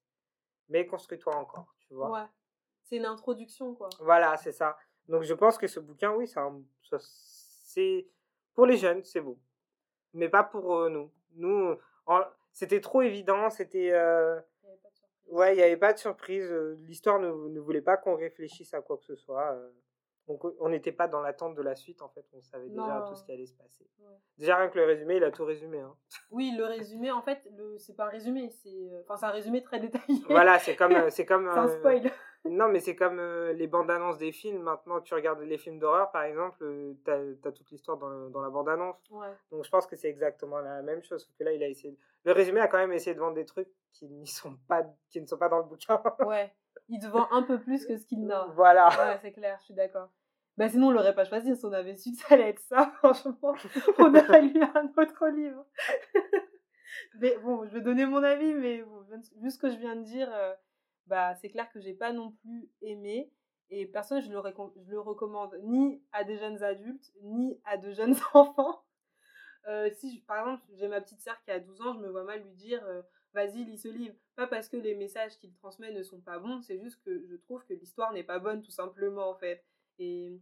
mais 0.70 0.86
construis-toi 0.86 1.36
encore, 1.36 1.76
tu 1.80 1.94
vois. 1.94 2.12
Ouais, 2.12 2.28
c'est 2.84 2.98
une 2.98 3.06
introduction, 3.06 3.74
quoi. 3.76 3.90
Voilà, 4.00 4.38
c'est 4.38 4.52
ça. 4.52 4.78
Donc 5.08 5.24
je 5.24 5.34
pense 5.34 5.58
que 5.58 5.68
ce 5.68 5.80
bouquin, 5.80 6.12
oui, 6.14 6.32
c'est 6.98 8.08
pour 8.54 8.66
les 8.66 8.78
jeunes, 8.78 9.04
c'est 9.04 9.22
beau, 9.22 9.40
mais 10.14 10.30
pas 10.30 10.44
pour 10.44 10.76
euh, 10.76 10.90
nous. 10.90 11.12
Nous, 11.34 11.78
c'était 12.52 12.82
trop 12.82 13.02
évident, 13.02 13.50
c'était. 13.50 13.92
Euh, 13.92 14.40
Ouais, 15.28 15.54
il 15.54 15.58
n'y 15.58 15.64
avait 15.64 15.78
pas 15.78 15.94
de 15.94 15.98
surprise. 15.98 16.50
Euh, 16.52 16.78
l'histoire 16.82 17.20
ne, 17.20 17.30
ne 17.30 17.60
voulait 17.60 17.82
pas 17.82 17.98
qu'on 17.98 18.16
réfléchisse 18.16 18.74
à 18.74 18.82
quoi 18.82 18.98
que 18.98 19.06
ce 19.06 19.16
soit. 19.16 19.54
Euh. 19.54 19.70
Donc 20.28 20.44
on 20.60 20.70
n'était 20.70 20.92
pas 20.92 21.08
dans 21.08 21.22
l'attente 21.22 21.56
de 21.56 21.62
la 21.62 21.76
suite, 21.76 22.02
en 22.02 22.10
fait. 22.10 22.26
On 22.34 22.42
savait 22.42 22.70
déjà 22.70 23.06
tout 23.08 23.16
ce 23.16 23.24
qui 23.24 23.32
allait 23.32 23.46
se 23.46 23.56
passer. 23.56 23.86
Déjà, 24.38 24.58
rien 24.58 24.70
que 24.70 24.78
le 24.78 24.86
résumé, 24.86 25.18
il 25.18 25.24
a 25.24 25.32
tout 25.32 25.46
résumé. 25.46 25.80
Hein. 25.80 25.96
Oui, 26.32 26.54
le 26.58 26.66
résumé, 26.66 27.12
en 27.12 27.22
fait, 27.22 27.42
le... 27.58 27.78
c'est 27.78 27.96
pas 27.96 28.06
un 28.06 28.10
résumé. 28.10 28.50
C'est 28.50 28.70
euh, 28.70 29.02
enfin, 29.10 29.28
un 29.28 29.32
résumé 29.32 29.62
très 29.62 29.80
détaillé. 29.80 30.22
Voilà, 30.30 30.60
c'est 30.60 30.76
comme. 30.76 31.10
C'est 31.10 31.26
comme 31.26 31.48
un 31.48 31.68
spoil. 31.68 32.12
Non, 32.44 32.70
mais 32.70 32.80
c'est 32.80 32.96
comme 32.96 33.22
les 33.52 33.68
bandes 33.68 33.92
annonces 33.92 34.18
des 34.18 34.32
films. 34.32 34.64
Maintenant, 34.64 35.00
tu 35.00 35.14
regardes 35.14 35.42
les 35.42 35.60
films 35.60 35.78
d'horreur, 35.78 36.10
par 36.10 36.24
exemple, 36.24 36.58
tu 37.06 37.12
as, 37.12 37.52
toute 37.52 37.70
l'histoire 37.70 37.98
dans, 37.98 38.30
dans, 38.32 38.42
la 38.42 38.50
bande 38.50 38.68
annonce. 38.68 38.96
Donc 39.52 39.64
je 39.64 39.70
pense 39.70 39.86
que 39.86 39.96
c'est 39.96 40.10
exactement 40.10 40.58
la 40.60 40.82
même 40.82 41.04
chose. 41.04 41.32
que 41.38 41.44
là, 41.44 41.52
il 41.52 41.62
a 41.62 41.68
essayé. 41.68 41.96
Le 42.24 42.34
résumé 42.34 42.60
a 42.60 42.68
quand 42.68 42.78
même 42.78 42.94
essayé 42.94 43.16
de 43.16 43.20
vendre 43.20 43.36
des 43.36 43.46
trucs 43.46 43.70
qui, 43.94 44.08
n'y 44.08 44.28
sont 44.28 44.58
pas, 44.68 44.84
qui 45.10 45.22
ne 45.22 45.26
sont 45.26 45.38
pas 45.38 45.50
dans 45.50 45.58
le 45.58 45.64
bouquin. 45.64 46.02
ouais, 46.26 46.54
il 46.88 47.00
te 47.00 47.08
vend 47.08 47.28
un 47.32 47.44
peu 47.44 47.60
plus 47.60 47.86
que 47.86 47.98
ce 47.98 48.06
qu'il 48.06 48.26
n'a. 48.26 48.48
Voilà. 48.56 48.90
Ouais, 48.90 49.20
c'est 49.22 49.32
clair, 49.32 49.58
je 49.60 49.66
suis 49.66 49.74
d'accord. 49.74 50.10
Bah 50.58 50.70
sinon, 50.70 50.88
on 50.88 50.92
l'aurait 50.92 51.16
pas 51.16 51.26
choisi 51.26 51.56
si 51.56 51.66
on 51.66 51.72
avait 51.72 51.96
su 51.96 52.12
que 52.12 52.18
ça 52.18 52.36
allait 52.36 52.50
être 52.50 52.60
ça. 52.60 52.92
Franchement, 52.98 53.56
on 53.98 54.14
aurait 54.14 54.42
lu 54.42 54.62
un 54.62 54.92
autre 54.98 55.28
livre. 55.30 55.66
mais 57.20 57.38
bon, 57.38 57.66
je 57.66 57.74
vais 57.74 57.82
donner 57.82 58.06
mon 58.06 58.22
avis, 58.22 58.54
mais 58.54 58.84
bon, 58.84 59.06
vu 59.38 59.50
ce 59.50 59.58
que 59.58 59.70
je 59.70 59.78
viens 59.78 59.96
de 59.96 60.04
dire, 60.04 60.30
euh, 60.34 60.54
bah 61.08 61.34
c'est 61.36 61.50
clair 61.50 61.72
que 61.72 61.80
j'ai 61.80 61.94
pas 61.94 62.12
non 62.12 62.32
plus 62.32 62.70
aimé. 62.82 63.32
Et 63.70 63.86
personne, 63.86 64.22
je 64.22 64.30
le, 64.30 64.42
je 64.86 64.92
le 64.92 65.00
recommande 65.00 65.58
ni 65.64 66.04
à 66.12 66.26
des 66.26 66.38
jeunes 66.38 66.62
adultes, 66.62 67.12
ni 67.24 67.60
à 67.64 67.78
de 67.78 67.92
jeunes 67.92 68.16
enfants. 68.34 68.84
Euh, 69.68 69.90
si, 69.94 70.22
par 70.22 70.40
exemple, 70.40 70.64
j'ai 70.74 70.88
ma 70.88 71.02
petite 71.02 71.22
sœur 71.22 71.42
qui 71.44 71.52
a 71.52 71.60
12 71.60 71.82
ans, 71.82 71.94
je 71.94 72.00
me 72.00 72.10
vois 72.10 72.24
mal 72.24 72.42
lui 72.42 72.54
dire 72.54 72.84
euh, 72.86 73.02
vas-y, 73.34 73.64
lis 73.64 73.78
ce 73.78 73.88
livre. 73.88 74.16
Pas 74.36 74.48
parce 74.48 74.70
que 74.70 74.78
les 74.78 74.96
messages 74.96 75.38
qu'il 75.38 75.54
transmet 75.54 75.92
ne 75.92 76.04
sont 76.04 76.22
pas 76.22 76.40
bons, 76.40 76.62
c'est 76.62 76.80
juste 76.80 77.02
que 77.04 77.26
je 77.28 77.36
trouve 77.36 77.64
que 77.66 77.74
l'histoire 77.74 78.14
n'est 78.14 78.24
pas 78.24 78.40
bonne, 78.40 78.62
tout 78.62 78.72
simplement, 78.72 79.30
en 79.30 79.36
fait. 79.36 79.64
Et 80.00 80.42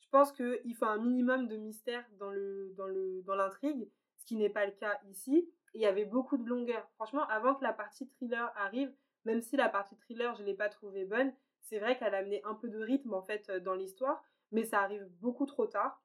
je 0.00 0.08
pense 0.10 0.32
qu'il 0.32 0.74
faut 0.74 0.86
un 0.86 0.98
minimum 0.98 1.48
de 1.48 1.56
mystère 1.56 2.04
dans 2.18 2.30
le 2.30 2.74
dans 2.76 2.86
le 2.86 3.22
dans 3.22 3.36
l'intrigue, 3.36 3.88
ce 4.16 4.24
qui 4.24 4.36
n'est 4.36 4.50
pas 4.50 4.66
le 4.66 4.72
cas 4.72 4.98
ici. 5.08 5.48
il 5.74 5.80
y 5.80 5.86
avait 5.86 6.04
beaucoup 6.04 6.36
de 6.38 6.48
longueur. 6.48 6.88
Franchement, 6.94 7.26
avant 7.28 7.54
que 7.54 7.62
la 7.62 7.72
partie 7.72 8.08
thriller 8.08 8.52
arrive, 8.56 8.92
même 9.24 9.42
si 9.42 9.56
la 9.56 9.68
partie 9.68 9.96
thriller, 9.96 10.34
je 10.34 10.42
ne 10.42 10.46
l'ai 10.46 10.54
pas 10.54 10.68
trouvée 10.68 11.04
bonne, 11.04 11.32
c'est 11.60 11.78
vrai 11.78 11.98
qu'elle 11.98 12.14
a 12.14 12.18
amené 12.18 12.42
un 12.44 12.54
peu 12.54 12.68
de 12.68 12.78
rythme, 12.78 13.12
en 13.14 13.22
fait, 13.22 13.50
dans 13.50 13.74
l'histoire, 13.74 14.22
mais 14.52 14.64
ça 14.64 14.80
arrive 14.80 15.06
beaucoup 15.20 15.46
trop 15.46 15.66
tard 15.66 16.00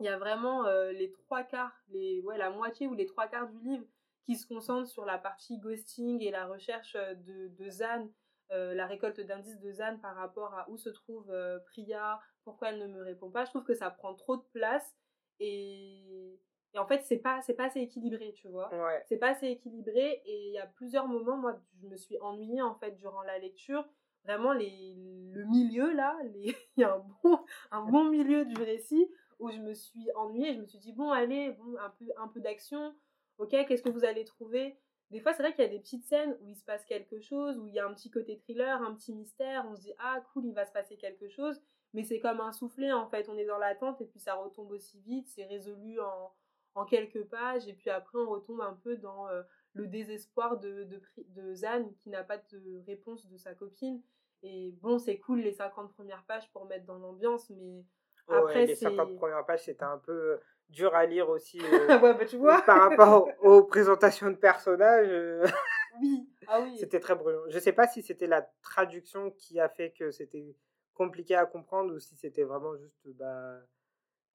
il 0.00 0.06
y 0.06 0.08
a 0.08 0.18
vraiment 0.18 0.66
euh, 0.66 0.92
les 0.92 1.10
trois 1.10 1.42
quarts, 1.42 1.76
les, 1.88 2.20
ouais, 2.22 2.38
la 2.38 2.50
moitié 2.50 2.86
ou 2.86 2.94
les 2.94 3.06
trois 3.06 3.26
quarts 3.26 3.48
du 3.48 3.58
livre 3.60 3.84
qui 4.24 4.36
se 4.36 4.46
concentrent 4.46 4.88
sur 4.88 5.04
la 5.04 5.18
partie 5.18 5.58
ghosting 5.58 6.22
et 6.22 6.30
la 6.30 6.46
recherche 6.46 6.96
euh, 6.96 7.14
de, 7.14 7.48
de 7.48 7.70
Zan, 7.70 8.08
euh, 8.52 8.74
la 8.74 8.86
récolte 8.86 9.20
d'indices 9.20 9.58
de 9.58 9.72
Zan 9.72 9.98
par 10.00 10.14
rapport 10.14 10.54
à 10.54 10.68
où 10.70 10.76
se 10.76 10.88
trouve 10.88 11.32
Priya, 11.66 12.20
pourquoi 12.44 12.70
elle 12.70 12.78
ne 12.78 12.86
me 12.86 13.02
répond 13.02 13.30
pas. 13.30 13.44
Je 13.44 13.50
trouve 13.50 13.64
que 13.64 13.74
ça 13.74 13.90
prend 13.90 14.14
trop 14.14 14.36
de 14.36 14.44
place 14.52 14.96
et, 15.40 16.38
et 16.74 16.78
en 16.78 16.86
fait, 16.86 17.02
c'est 17.02 17.18
pas, 17.18 17.40
c'est 17.42 17.54
pas 17.54 17.64
assez 17.64 17.80
équilibré, 17.80 18.32
tu 18.34 18.48
vois. 18.48 18.70
C'est 19.06 19.18
pas 19.18 19.30
assez 19.30 19.48
équilibré 19.48 20.22
et 20.24 20.46
il 20.46 20.52
y 20.52 20.58
a 20.58 20.66
plusieurs 20.66 21.08
moments, 21.08 21.36
moi, 21.36 21.60
je 21.82 21.88
me 21.88 21.96
suis 21.96 22.18
ennuyée 22.20 22.62
en 22.62 22.74
fait 22.76 22.92
durant 22.92 23.22
la 23.22 23.38
lecture. 23.38 23.86
Vraiment, 24.24 24.52
les, 24.52 24.94
le 25.32 25.44
milieu 25.46 25.92
là, 25.92 26.16
il 26.34 26.54
y 26.76 26.84
a 26.84 26.94
un 26.94 27.04
bon, 27.22 27.40
un 27.70 27.82
bon 27.82 28.04
milieu 28.04 28.44
du 28.44 28.62
récit 28.62 29.10
où 29.38 29.50
je 29.50 29.58
me 29.58 29.74
suis 29.74 30.10
ennuyée. 30.14 30.54
Je 30.54 30.60
me 30.60 30.66
suis 30.66 30.78
dit, 30.78 30.92
bon, 30.92 31.10
allez, 31.10 31.50
bon, 31.52 31.76
un 31.78 31.90
peu, 31.90 32.06
un 32.16 32.28
peu 32.28 32.40
d'action. 32.40 32.94
Ok, 33.38 33.50
qu'est-ce 33.50 33.82
que 33.82 33.90
vous 33.90 34.04
allez 34.04 34.24
trouver? 34.24 34.76
Des 35.10 35.20
fois, 35.20 35.32
c'est 35.32 35.42
vrai 35.42 35.54
qu'il 35.54 35.64
y 35.64 35.66
a 35.66 35.70
des 35.70 35.78
petites 35.78 36.04
scènes 36.04 36.36
où 36.42 36.48
il 36.48 36.56
se 36.56 36.64
passe 36.64 36.84
quelque 36.84 37.20
chose, 37.20 37.58
où 37.58 37.66
il 37.66 37.72
y 37.72 37.78
a 37.78 37.86
un 37.86 37.94
petit 37.94 38.10
côté 38.10 38.38
thriller, 38.38 38.82
un 38.82 38.94
petit 38.94 39.14
mystère. 39.14 39.64
On 39.70 39.74
se 39.74 39.80
dit, 39.80 39.92
ah, 39.98 40.20
cool, 40.32 40.46
il 40.46 40.54
va 40.54 40.66
se 40.66 40.72
passer 40.72 40.96
quelque 40.96 41.28
chose. 41.28 41.62
Mais 41.94 42.04
c'est 42.04 42.20
comme 42.20 42.40
un 42.40 42.52
soufflet, 42.52 42.92
en 42.92 43.08
fait. 43.08 43.28
On 43.28 43.38
est 43.38 43.46
dans 43.46 43.58
l'attente 43.58 44.00
et 44.00 44.06
puis 44.06 44.20
ça 44.20 44.34
retombe 44.34 44.70
aussi 44.72 45.00
vite. 45.00 45.28
C'est 45.28 45.46
résolu 45.46 45.98
en, 46.00 46.32
en, 46.74 46.84
quelques 46.84 47.24
pages. 47.24 47.66
Et 47.68 47.72
puis 47.72 47.88
après, 47.88 48.18
on 48.18 48.28
retombe 48.28 48.60
un 48.60 48.74
peu 48.74 48.96
dans 48.96 49.28
euh, 49.28 49.42
le 49.72 49.86
désespoir 49.86 50.58
de, 50.58 50.84
de, 50.84 51.00
de 51.28 51.54
Zane 51.54 51.94
qui 51.94 52.10
n'a 52.10 52.24
pas 52.24 52.36
de 52.36 52.82
réponse 52.86 53.26
de 53.26 53.36
sa 53.38 53.54
copine. 53.54 54.02
Et 54.42 54.72
bon, 54.82 54.98
c'est 54.98 55.18
cool 55.18 55.40
les 55.40 55.52
50 55.52 55.92
premières 55.94 56.24
pages 56.24 56.50
pour 56.52 56.66
mettre 56.66 56.84
dans 56.84 56.98
l'ambiance, 56.98 57.50
mais 57.50 57.84
après, 58.28 58.66
les 58.66 58.74
50 58.74 59.16
premières 59.16 59.44
pages, 59.44 59.64
c'était 59.64 59.84
un 59.84 59.98
peu 59.98 60.12
euh, 60.12 60.36
dur 60.68 60.94
à 60.94 61.06
lire 61.06 61.28
aussi. 61.28 61.58
Euh, 61.72 62.00
ouais, 62.00 62.14
bah, 62.14 62.24
tu 62.24 62.36
vois. 62.36 62.62
par 62.62 62.88
rapport 62.90 63.28
aux 63.40 63.64
présentations 63.64 64.30
de 64.30 64.36
personnages. 64.36 65.08
Euh, 65.08 65.46
oui, 66.00 66.28
ah 66.46 66.60
oui. 66.62 66.76
C'était 66.78 67.00
très 67.00 67.14
brûlant. 67.14 67.42
Je 67.48 67.58
sais 67.58 67.72
pas 67.72 67.86
si 67.86 68.02
c'était 68.02 68.26
la 68.26 68.42
traduction 68.62 69.30
qui 69.30 69.60
a 69.60 69.68
fait 69.68 69.92
que 69.92 70.10
c'était 70.10 70.54
compliqué 70.94 71.34
à 71.34 71.46
comprendre 71.46 71.94
ou 71.94 71.98
si 71.98 72.16
c'était 72.16 72.44
vraiment 72.44 72.76
juste 72.76 73.08
bah, 73.14 73.58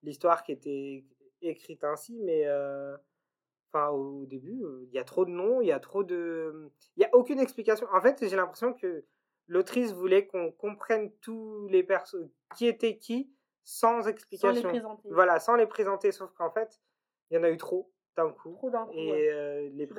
l'histoire 0.01 0.43
qui 0.43 0.53
était 0.53 1.05
écrite 1.41 1.83
ainsi, 1.83 2.19
mais 2.23 2.47
enfin 3.69 3.89
au 3.89 4.25
début, 4.25 4.63
il 4.87 4.93
y 4.93 4.99
a 4.99 5.03
trop 5.03 5.25
de 5.25 5.31
noms, 5.31 5.59
il 5.59 5.67
y 5.67 5.73
a 5.73 5.79
trop 5.79 6.03
de, 6.03 6.71
il 6.95 7.01
y 7.01 7.05
a 7.05 7.13
aucune 7.13 7.39
explication. 7.39 7.85
En 7.91 8.01
fait, 8.01 8.17
j'ai 8.21 8.35
l'impression 8.37 8.73
que 8.73 9.03
l'autrice 9.47 9.91
voulait 9.91 10.27
qu'on 10.27 10.51
comprenne 10.51 11.11
tous 11.21 11.67
les 11.67 11.83
personnes, 11.83 12.29
qui 12.55 12.65
était 12.67 12.97
qui, 12.97 13.29
sans 13.63 14.07
explication. 14.07 14.49
Sans 14.49 14.67
les 14.67 14.69
présenter. 14.69 15.09
Voilà, 15.11 15.39
sans 15.39 15.55
les 15.55 15.67
présenter, 15.67 16.11
sauf 16.11 16.31
qu'en 16.33 16.51
fait, 16.51 16.81
il 17.29 17.35
y 17.35 17.37
en 17.39 17.43
a 17.43 17.49
eu 17.49 17.57
trop 17.57 17.91
d'un 18.15 18.31
coup. 18.31 18.53
Trop 18.53 18.69
d'un 18.69 18.85
coup. 18.85 18.93
Et, 18.93 19.29
euh, 19.31 19.69
les 19.73 19.89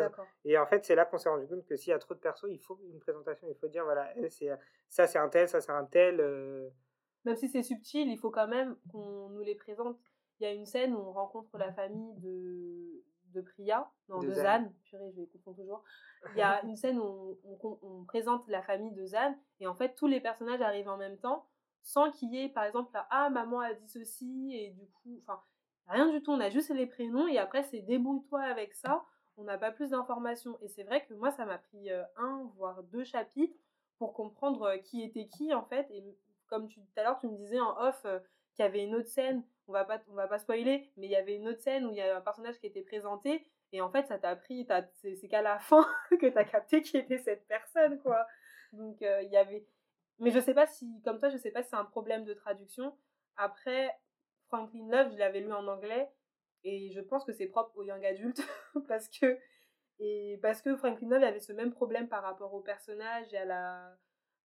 et 0.44 0.58
en 0.58 0.66
fait, 0.66 0.84
c'est 0.84 0.94
là 0.94 1.04
qu'on 1.04 1.18
s'est 1.18 1.28
rendu 1.28 1.46
compte 1.46 1.64
que 1.64 1.76
s'il 1.76 1.90
y 1.90 1.94
a 1.94 1.98
trop 1.98 2.14
de 2.14 2.20
persos, 2.20 2.48
il 2.48 2.60
faut 2.60 2.78
une 2.84 3.00
présentation. 3.00 3.46
Il 3.48 3.56
faut 3.56 3.68
dire, 3.68 3.84
voilà, 3.84 4.12
c'est, 4.28 4.50
ça 4.88 5.06
c'est 5.06 5.18
un 5.18 5.28
tel, 5.28 5.48
ça 5.48 5.60
c'est 5.60 5.72
un 5.72 5.84
tel. 5.84 6.20
Euh. 6.20 6.68
Même 7.24 7.36
si 7.36 7.48
c'est 7.48 7.62
subtil, 7.62 8.08
il 8.08 8.18
faut 8.18 8.30
quand 8.30 8.48
même 8.48 8.76
qu'on 8.92 9.30
nous 9.30 9.42
les 9.42 9.54
présente. 9.54 9.98
il 10.38 10.44
y 10.44 10.46
a 10.46 10.52
une 10.52 10.66
scène 10.66 10.94
où 10.94 10.98
on 10.98 11.12
rencontre 11.12 11.56
la 11.56 11.72
famille 11.72 12.14
de, 12.18 13.02
de 13.32 13.40
Priya, 13.40 13.90
non, 14.08 14.20
de, 14.20 14.32
Zan. 14.32 14.70
Purée, 14.84 15.10
je 15.10 15.20
vais 15.20 15.26
confondre 15.26 15.56
toujours. 15.56 15.82
Il 16.32 16.38
y 16.38 16.42
a 16.42 16.62
une 16.64 16.76
scène 16.76 16.98
où 16.98 17.38
on, 17.44 17.78
on, 17.82 18.04
présente 18.04 18.46
la 18.48 18.62
famille 18.62 18.92
de 18.92 19.06
Zan, 19.06 19.36
et 19.60 19.66
en 19.66 19.74
fait, 19.74 19.94
tous 19.94 20.06
les 20.06 20.20
personnages 20.20 20.60
arrivent 20.60 20.88
en 20.88 20.96
même 20.96 21.18
temps, 21.18 21.46
sans 21.84 22.10
qu'il 22.10 22.34
y 22.34 22.42
ait, 22.42 22.48
par 22.48 22.64
exemple, 22.64 22.90
là, 22.94 23.06
ah, 23.10 23.28
maman 23.28 23.60
a 23.60 23.74
dit 23.74 23.88
ceci, 23.88 24.56
et 24.56 24.70
du 24.70 24.86
coup, 24.86 25.20
enfin, 25.22 25.40
rien 25.86 26.08
du 26.08 26.22
tout, 26.22 26.32
on 26.32 26.40
a 26.40 26.48
juste 26.48 26.70
les 26.70 26.86
prénoms, 26.86 27.28
et 27.28 27.38
après, 27.38 27.62
c'est 27.62 27.82
débrouille-toi 27.82 28.40
avec 28.40 28.72
ça, 28.74 29.04
on 29.36 29.44
n'a 29.44 29.58
pas 29.58 29.70
plus 29.70 29.90
d'informations. 29.90 30.58
Et 30.62 30.68
c'est 30.68 30.82
vrai 30.82 31.04
que 31.04 31.12
moi, 31.12 31.30
ça 31.30 31.44
m'a 31.44 31.58
pris 31.58 31.90
euh, 31.90 32.02
un, 32.16 32.50
voire 32.56 32.82
deux 32.84 33.04
chapitres 33.04 33.56
pour 33.98 34.14
comprendre 34.14 34.62
euh, 34.62 34.78
qui 34.78 35.02
était 35.02 35.28
qui, 35.28 35.52
en 35.52 35.64
fait, 35.66 35.86
et 35.90 36.02
comme 36.46 36.68
tu, 36.68 36.80
tout 36.80 37.00
à 37.00 37.02
l'heure, 37.02 37.18
tu 37.18 37.28
me 37.28 37.36
disais 37.36 37.60
en 37.60 37.78
off 37.78 38.00
euh, 38.06 38.18
qu'il 38.54 38.64
y 38.64 38.68
avait 38.68 38.84
une 38.84 38.94
autre 38.94 39.08
scène 39.08 39.44
on 39.66 39.72
va 39.72 39.84
pas 39.86 39.98
on 40.10 40.14
va 40.14 40.28
pas 40.28 40.38
spoiler 40.38 40.92
mais 40.98 41.06
il 41.06 41.10
y 41.10 41.16
avait 41.16 41.36
une 41.36 41.48
autre 41.48 41.62
scène 41.62 41.86
où 41.86 41.90
il 41.90 41.96
y 41.96 42.02
a 42.02 42.18
un 42.18 42.20
personnage 42.20 42.58
qui 42.58 42.66
était 42.66 42.82
présenté. 42.82 43.46
Et 43.72 43.80
en 43.80 43.90
fait 43.90 44.06
ça 44.06 44.18
t'a 44.18 44.36
pris 44.36 44.68
c'est 44.92 45.28
qu'à 45.28 45.40
la 45.40 45.58
fin 45.70 45.86
que 46.10 46.26
tu 46.26 46.36
as 46.36 46.44
capté 46.44 46.82
qui 46.82 46.98
était 46.98 47.18
cette 47.18 47.46
personne 47.48 47.98
quoi. 48.00 48.26
Donc 48.72 48.98
il 49.00 49.30
y 49.30 49.38
avait 49.38 49.66
mais 50.18 50.30
je 50.30 50.40
sais 50.40 50.54
pas 50.54 50.66
si 50.66 51.00
comme 51.04 51.18
toi 51.18 51.28
je 51.28 51.36
sais 51.36 51.50
pas 51.50 51.62
si 51.62 51.70
c'est 51.70 51.76
un 51.76 51.84
problème 51.84 52.24
de 52.24 52.34
traduction 52.34 52.96
après 53.36 53.90
Franklin 54.48 54.88
Love 54.90 55.12
je 55.12 55.18
l'avais 55.18 55.40
lu 55.40 55.52
en 55.52 55.66
anglais 55.66 56.08
et 56.62 56.90
je 56.92 57.00
pense 57.00 57.24
que 57.24 57.32
c'est 57.32 57.46
propre 57.46 57.76
aux 57.76 57.82
young 57.82 58.04
adultes 58.04 58.42
parce 58.88 59.08
que 59.08 59.38
et 60.00 60.38
parce 60.42 60.62
que 60.62 60.76
Franklin 60.76 61.08
Love 61.08 61.22
avait 61.22 61.40
ce 61.40 61.52
même 61.52 61.72
problème 61.72 62.08
par 62.08 62.22
rapport 62.22 62.54
au 62.54 62.60
personnage 62.60 63.32
et 63.32 63.38
à 63.38 63.44
la 63.44 63.96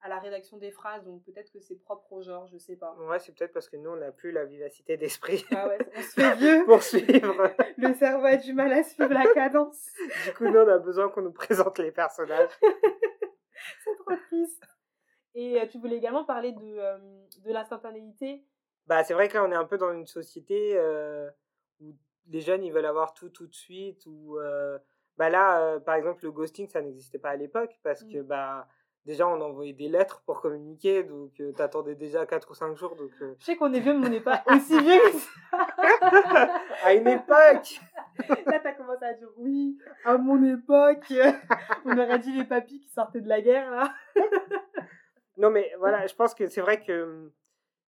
à 0.01 0.07
la 0.07 0.19
rédaction 0.19 0.57
des 0.57 0.71
phrases, 0.71 1.03
donc 1.03 1.23
peut-être 1.25 1.51
que 1.51 1.59
c'est 1.59 1.75
propre 1.75 2.11
au 2.13 2.21
genre, 2.21 2.47
je 2.47 2.57
sais 2.57 2.77
pas. 2.77 2.95
Ouais, 2.99 3.19
c'est 3.19 3.35
peut-être 3.35 3.51
parce 3.51 3.67
que 3.67 3.75
nous, 3.75 3.89
on 3.89 3.97
n'a 3.97 4.11
plus 4.11 4.31
la 4.31 4.45
vivacité 4.45 4.97
d'esprit. 4.97 5.43
Ah 5.51 5.67
ouais, 5.67 5.77
on 5.95 6.01
se 6.01 6.09
fait 6.11 6.35
vieux. 6.35 6.65
pour 6.65 6.83
suivre. 6.83 7.51
Le 7.77 7.93
cerveau 7.95 8.25
a 8.25 8.37
du 8.37 8.53
mal 8.53 8.71
à 8.71 8.83
suivre 8.83 9.13
la 9.13 9.25
cadence. 9.33 9.89
du 10.25 10.33
coup, 10.33 10.45
nous, 10.45 10.59
on 10.59 10.67
a 10.67 10.77
besoin 10.77 11.09
qu'on 11.09 11.21
nous 11.21 11.33
présente 11.33 11.79
les 11.79 11.91
personnages. 11.91 12.51
c'est 13.83 13.95
trop 13.97 14.15
triste. 14.27 14.63
Et 15.39 15.57
euh, 15.57 15.65
tu 15.67 15.77
voulais 15.77 15.95
également 15.95 16.25
parler 16.25 16.51
de, 16.51 16.77
euh, 16.77 16.97
de 17.45 17.53
l'instantanéité. 17.53 18.43
Bah, 18.87 19.05
c'est 19.05 19.13
vrai 19.13 19.29
que 19.29 19.35
là, 19.35 19.45
on 19.45 19.51
est 19.53 19.55
un 19.55 19.63
peu 19.63 19.77
dans 19.77 19.93
une 19.93 20.05
société 20.05 20.73
euh, 20.75 21.29
où 21.79 21.95
les 22.27 22.41
jeunes, 22.41 22.61
ils 22.61 22.73
veulent 22.73 22.85
avoir 22.85 23.13
tout 23.13 23.29
tout 23.29 23.47
de 23.47 23.55
suite. 23.55 24.05
Ou, 24.05 24.37
bah 25.17 25.29
là, 25.29 25.79
par 25.79 25.95
exemple, 25.95 26.25
le 26.25 26.31
ghosting, 26.31 26.67
ça 26.67 26.81
n'existait 26.81 27.19
pas 27.19 27.29
à 27.29 27.35
l'époque 27.37 27.79
parce 27.83 28.03
que, 28.03 28.17
mm. 28.17 28.23
bah 28.23 28.67
déjà 29.05 29.27
on 29.27 29.41
envoyait 29.41 29.73
des 29.73 29.87
lettres 29.87 30.21
pour 30.25 30.41
communiquer 30.41 31.03
donc 31.03 31.33
tu 31.33 31.43
euh, 31.43 31.51
t'attendais 31.51 31.95
déjà 31.95 32.25
4 32.25 32.51
ou 32.51 32.53
5 32.53 32.75
jours 32.75 32.95
donc 32.95 33.11
euh. 33.21 33.33
je 33.39 33.45
sais 33.45 33.55
qu'on 33.55 33.73
est 33.73 33.79
vieux 33.79 33.97
mais 33.97 34.07
on 34.07 34.09
n'est 34.09 34.19
pas 34.19 34.43
aussi 34.47 34.77
vieux 34.79 34.99
que 35.11 35.17
ça 35.17 36.61
à 36.83 36.93
une 36.93 37.07
époque 37.07 37.79
là 38.45 38.59
t'as 38.61 38.73
commencé 38.73 39.05
à 39.05 39.13
dire 39.13 39.29
oui 39.37 39.77
à 40.05 40.17
mon 40.17 40.43
époque 40.43 41.11
on 41.85 41.97
aurait 41.97 42.19
dit 42.19 42.33
les 42.33 42.45
papis 42.45 42.79
qui 42.81 42.89
sortaient 42.89 43.21
de 43.21 43.29
la 43.29 43.41
guerre 43.41 43.71
là 43.71 43.93
non 45.39 45.49
mais 45.49 45.73
voilà 45.79 46.05
je 46.05 46.13
pense 46.13 46.35
que 46.35 46.47
c'est 46.47 46.61
vrai 46.61 46.83
que 46.83 47.03
hum, 47.03 47.31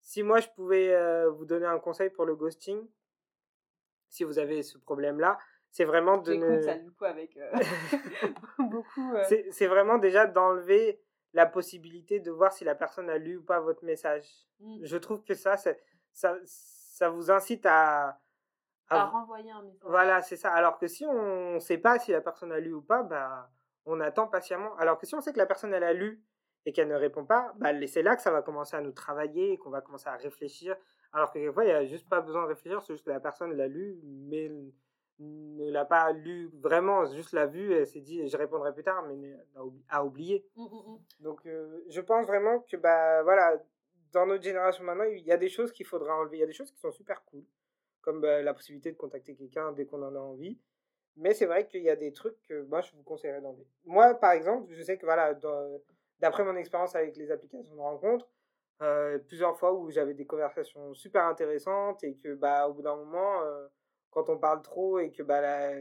si 0.01 0.23
moi 0.23 0.41
je 0.41 0.49
pouvais 0.49 0.95
euh, 0.95 1.29
vous 1.31 1.45
donner 1.45 1.67
un 1.67 1.79
conseil 1.79 2.09
pour 2.09 2.25
le 2.25 2.35
ghosting 2.35 2.89
si 4.09 4.25
vous 4.25 4.39
avez 4.39 4.63
ce 4.63 4.79
problème 4.79 5.21
là 5.21 5.39
c'est 5.71 5.85
vraiment 5.85 6.17
de 6.17 6.35
ne... 6.35 6.63
ça 6.63 6.77
du 6.77 6.91
coup 6.93 7.05
avec 7.05 7.37
euh, 7.37 7.53
beaucoup 8.59 9.15
euh. 9.15 9.25
c'est 9.51 9.67
vraiment 9.67 9.99
déjà 9.99 10.27
d'enlever 10.27 11.01
la 11.33 11.47
possibilité 11.47 12.21
de 12.21 12.31
voir 12.31 12.53
si 12.53 12.65
la 12.65 12.75
personne 12.75 13.11
a 13.11 13.19
lu 13.19 13.37
ou 13.37 13.43
pas 13.43 13.61
votre 13.61 13.85
message 13.85 14.27
mmh. 14.61 14.79
je 14.83 14.97
trouve 14.97 15.23
que 15.23 15.35
ça 15.35 15.57
ça 15.57 16.37
ça 16.45 17.11
vous 17.11 17.31
incite 17.31 17.67
à 17.67 18.19
à, 18.89 19.05
renvoyer 19.05 19.51
un 19.51 19.63
message 19.63 19.81
voilà 19.83 20.21
c'est 20.23 20.37
ça 20.37 20.53
alors 20.53 20.79
que 20.79 20.87
si 20.87 21.05
on 21.07 21.55
ne 21.55 21.61
sait 21.61 21.79
pas 21.79 21.99
si 21.99 22.13
la 22.13 22.21
personne 22.21 22.53
a 22.53 22.61
lu 22.61 22.73
ou 22.73 22.83
pas 22.83 23.03
bah 23.03 23.51
on 23.87 24.01
attend 24.01 24.27
patiemment 24.27 24.77
alors 24.77 24.99
que 24.99 25.07
si 25.07 25.15
on 25.15 25.21
sait 25.21 25.33
que 25.33 25.39
la 25.39 25.47
personne 25.47 25.73
elle 25.73 25.85
a 25.85 25.93
lu 25.93 26.25
et 26.67 26.73
qu'elle 26.73 26.89
ne 26.89 26.95
répond 26.95 27.25
pas 27.25 27.55
bah 27.57 27.71
c'est 27.87 28.03
là 28.03 28.17
que 28.17 28.23
ça 28.23 28.31
va 28.31 28.43
commencer 28.43 28.77
à 28.77 28.81
nous 28.81 28.93
travailler 28.93 29.53
et 29.53 29.59
qu'on 29.59 29.71
va 29.71 29.81
commencer 29.81 30.09
à 30.09 30.17
réfléchir 30.17 30.77
alors 31.13 31.33
que 31.33 31.39
quelquefois 31.39 31.65
il 31.65 31.69
n'y 31.69 31.73
a 31.73 31.85
juste 31.87 32.09
pas 32.09 32.21
besoin 32.21 32.43
de 32.43 32.49
réfléchir 32.49 32.83
c'est 32.83 32.95
juste 32.95 33.05
que 33.05 33.11
la 33.11 33.21
personne 33.21 33.53
l'a 33.55 33.69
lu 33.69 33.99
mais 34.05 34.51
ne 35.21 35.71
l'a 35.71 35.85
pas 35.85 36.13
lu 36.13 36.51
vraiment, 36.61 37.05
juste 37.13 37.33
l'a 37.33 37.47
vu 37.47 37.75
et 37.75 37.85
s'est 37.85 38.01
dit 38.01 38.27
je 38.27 38.37
répondrai 38.37 38.73
plus 38.73 38.83
tard, 38.83 39.07
mais 39.07 39.37
a 39.89 40.05
oublié. 40.05 40.47
Mmh, 40.57 40.63
mmh, 40.63 40.67
mmh. 40.67 40.99
Donc 41.21 41.47
euh, 41.47 41.85
je 41.89 42.01
pense 42.01 42.27
vraiment 42.27 42.61
que 42.61 42.77
bah 42.77 43.23
voilà, 43.23 43.63
dans 44.13 44.27
notre 44.27 44.43
génération 44.43 44.83
maintenant, 44.83 45.05
il 45.05 45.25
y 45.25 45.33
a 45.33 45.37
des 45.37 45.49
choses 45.49 45.73
qu'il 45.73 45.87
faudra 45.87 46.17
enlever. 46.17 46.39
Il 46.39 46.41
y 46.41 46.45
a 46.45 46.47
des 46.47 46.53
choses 46.53 46.71
qui 46.71 46.81
sont 46.81 46.91
super 46.91 47.23
cool, 47.27 47.45
comme 48.01 48.21
bah, 48.21 48.43
la 48.43 48.55
possibilité 48.55 48.91
de 48.93 48.97
contacter 48.97 49.35
quelqu'un 49.35 49.73
dès 49.73 49.85
qu'on 49.87 50.03
en 50.03 50.15
a 50.15 50.19
envie. 50.19 50.59
Mais 51.17 51.35
c'est 51.35 51.47
vrai 51.47 51.67
qu'il 51.67 51.83
y 51.83 51.91
a 51.91 51.97
des 51.97 52.13
trucs 52.13 52.41
que 52.43 52.63
moi 52.63 52.81
je 52.81 52.93
vous 52.93 53.03
conseillerais 53.03 53.43
d'enlever. 53.43 53.67
Moi 53.85 54.15
par 54.15 54.33
exemple, 54.33 54.73
je 54.73 54.83
sais 54.83 54.97
que 54.97 55.05
voilà, 55.05 55.35
d'après 56.21 56.45
mon 56.45 56.57
expérience 56.57 56.95
avec 56.95 57.17
les 57.17 57.31
applications 57.31 57.75
de 57.75 57.81
rencontre, 57.81 58.29
euh, 58.83 59.19
plusieurs 59.19 59.59
fois 59.59 59.75
où 59.75 59.91
j'avais 59.91 60.15
des 60.15 60.27
conversations 60.27 60.95
super 60.95 61.25
intéressantes 61.25 62.03
et 62.03 62.17
que 62.17 62.35
bah 62.35 62.67
au 62.69 62.73
bout 62.73 62.83
d'un 62.83 62.97
moment 62.97 63.43
euh, 63.43 63.67
quand 64.11 64.29
on 64.29 64.39
parle 64.39 64.63
trop 64.63 64.99
et 64.99 65.11
que 65.11 65.23
bah, 65.23 65.41
la, 65.41 65.73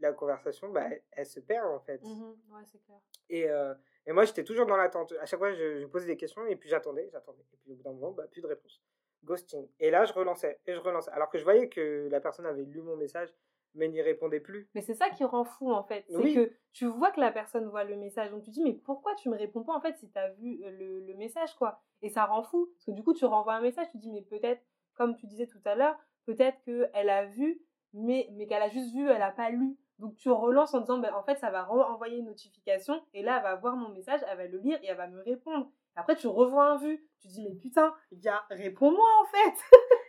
la 0.00 0.12
conversation, 0.12 0.68
bah, 0.70 0.86
elle, 1.12 1.26
se 1.26 1.40
perd 1.40 1.66
en 1.66 1.80
fait. 1.80 2.02
Mmh 2.02 2.34
ouais, 2.50 2.62
c'est 2.64 2.82
clair. 2.84 2.98
Et, 3.30 3.48
euh, 3.48 3.74
et 4.06 4.12
moi, 4.12 4.24
j'étais 4.24 4.44
toujours 4.44 4.66
dans 4.66 4.76
l'attente. 4.76 5.12
À 5.20 5.26
chaque 5.26 5.38
fois, 5.38 5.52
je, 5.52 5.80
je, 5.80 5.86
posais 5.86 6.06
des 6.06 6.16
questions 6.16 6.44
et 6.46 6.56
puis 6.56 6.68
j'attendais, 6.68 7.08
j'attendais. 7.10 7.42
Et 7.52 7.56
puis 7.56 7.72
au 7.72 7.76
bout 7.76 7.82
d'un 7.82 7.92
moment, 7.92 8.12
bah, 8.12 8.26
plus 8.30 8.42
de 8.42 8.46
réponse. 8.46 8.82
Ghosting. 9.24 9.68
Et 9.78 9.90
là, 9.90 10.04
je 10.04 10.12
relançais 10.12 10.60
et 10.66 10.74
je 10.74 10.80
relançais. 10.80 11.10
Alors 11.12 11.30
que 11.30 11.38
je 11.38 11.44
voyais 11.44 11.68
que 11.68 12.08
la 12.10 12.20
personne 12.20 12.46
avait 12.46 12.64
lu 12.64 12.82
mon 12.82 12.96
message, 12.96 13.32
mais 13.74 13.88
n'y 13.88 14.02
répondait 14.02 14.40
plus. 14.40 14.68
Mais 14.74 14.82
c'est 14.82 14.94
ça 14.94 15.10
qui 15.10 15.24
rend 15.24 15.44
fou 15.44 15.72
en 15.72 15.82
fait. 15.82 16.04
C'est 16.08 16.34
que 16.34 16.52
tu 16.72 16.86
vois 16.86 17.10
que 17.10 17.20
la 17.20 17.32
personne 17.32 17.66
voit 17.66 17.84
le 17.84 17.96
message. 17.96 18.30
Donc 18.30 18.42
tu 18.42 18.50
dis, 18.50 18.62
mais 18.62 18.72
pourquoi 18.72 19.14
tu 19.14 19.28
me 19.28 19.36
réponds 19.36 19.62
pas 19.62 19.74
en 19.74 19.80
fait 19.80 19.96
si 19.98 20.10
tu 20.10 20.18
as 20.18 20.30
vu 20.30 20.60
euh, 20.64 20.70
le, 20.70 21.00
le, 21.00 21.14
message 21.14 21.54
quoi? 21.54 21.80
Et 22.02 22.08
ça 22.08 22.24
rend 22.24 22.42
fou. 22.42 22.70
Parce 22.74 22.86
que 22.86 22.90
du 22.92 23.02
coup, 23.02 23.14
tu 23.14 23.24
renvoies 23.24 23.54
un 23.54 23.60
message, 23.60 23.86
tu 23.90 23.98
dis, 23.98 24.10
mais 24.10 24.22
peut-être, 24.22 24.62
comme 24.94 25.16
tu 25.16 25.26
disais 25.26 25.46
tout 25.46 25.60
à 25.64 25.74
l'heure, 25.74 25.96
peut-être 26.26 26.58
qu'elle 26.64 27.10
a 27.10 27.24
vu, 27.26 27.60
mais, 27.92 28.28
mais 28.32 28.46
qu'elle 28.46 28.62
a 28.62 28.68
juste 28.68 28.94
vu, 28.94 29.08
elle 29.08 29.18
n'a 29.18 29.30
pas 29.30 29.50
lu. 29.50 29.76
Donc 29.98 30.16
tu 30.16 30.30
relances 30.30 30.74
en 30.74 30.80
disant, 30.80 30.98
ben, 30.98 31.14
en 31.14 31.22
fait, 31.22 31.36
ça 31.36 31.50
va 31.50 31.70
envoyer 31.70 32.18
une 32.18 32.26
notification, 32.26 33.00
et 33.14 33.22
là, 33.22 33.36
elle 33.36 33.42
va 33.44 33.54
voir 33.56 33.76
mon 33.76 33.90
message, 33.90 34.20
elle 34.28 34.36
va 34.36 34.46
le 34.46 34.58
lire 34.58 34.78
et 34.82 34.88
elle 34.88 34.96
va 34.96 35.06
me 35.06 35.22
répondre. 35.22 35.70
Après, 35.94 36.16
tu 36.16 36.26
revois 36.26 36.64
un 36.64 36.78
vu, 36.78 37.06
tu 37.20 37.28
dis, 37.28 37.42
mais 37.42 37.54
putain, 37.54 37.94
gars, 38.12 38.42
réponds-moi 38.50 39.08
en 39.20 39.24
fait. 39.26 39.54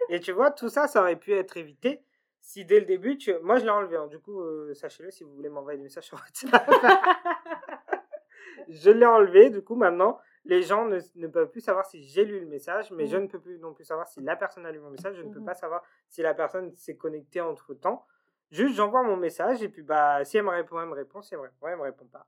et 0.10 0.20
tu 0.20 0.32
vois, 0.32 0.50
tout 0.50 0.70
ça, 0.70 0.88
ça 0.88 1.02
aurait 1.02 1.18
pu 1.18 1.34
être 1.34 1.58
évité 1.58 2.04
si 2.44 2.66
dès 2.66 2.82
le 2.82 2.86
début, 2.86 3.18
tu... 3.18 3.34
moi 3.42 3.58
je 3.58 3.64
l'ai 3.64 3.70
enlevé. 3.70 3.96
Hein. 3.96 4.08
Du 4.08 4.20
coup, 4.20 4.42
euh, 4.42 4.74
sachez-le 4.74 5.10
si 5.10 5.24
vous 5.24 5.34
voulez 5.34 5.50
m'envoyer 5.50 5.78
des 5.78 5.84
messages 5.84 6.04
sur 6.04 6.20
WhatsApp. 6.20 6.70
je 8.68 8.92
l'ai 8.92 9.06
enlevé, 9.06 9.50
du 9.50 9.64
coup, 9.64 9.76
maintenant, 9.76 10.20
les 10.44 10.62
gens 10.62 10.86
ne, 10.86 11.00
ne, 11.16 11.28
peuvent 11.28 11.50
plus 11.50 11.62
savoir 11.62 11.86
si 11.86 12.04
j'ai 12.04 12.26
lu 12.26 12.42
le 12.42 12.46
message, 12.46 12.92
mais 12.92 13.08
je 13.08 13.16
mmh. 13.16 13.22
ne 13.22 13.28
peux 13.28 13.40
plus 13.40 13.60
non 13.60 13.74
plus 13.74 13.86
savoir 13.86 14.10
si 14.10 14.20
la 14.20 14.36
personne 14.36 14.66
a 14.66 14.72
lu 14.74 14.80
mon 14.82 14.90
message. 14.90 15.16
Je 15.16 15.22
ne 15.22 15.32
peux 15.32 15.40
mmh 15.40 15.46
pas 15.46 15.54
savoir 15.54 15.84
si 16.10 16.22
la 16.22 16.34
personne 16.34 16.76
s'est 16.76 16.98
connectée 16.98 17.40
entre 17.40 17.74
temps. 17.74 18.06
Juste, 18.52 18.76
j'envoie 18.76 19.04
mon 19.04 19.16
message 19.16 19.64
et 19.64 19.70
puis 19.70 19.82
bah, 19.82 20.26
si 20.26 20.38
elle 20.38 20.44
me 20.44 20.50
répond, 20.50 20.82
elle 20.82 20.90
me 20.90 20.94
répond. 20.94 21.22
Si 21.22 21.34
elle 21.34 21.40
me 21.40 21.46
répond, 21.46 21.68
elle 21.68 21.78
me 21.78 21.84
répond 21.84 22.06
pas. 22.08 22.28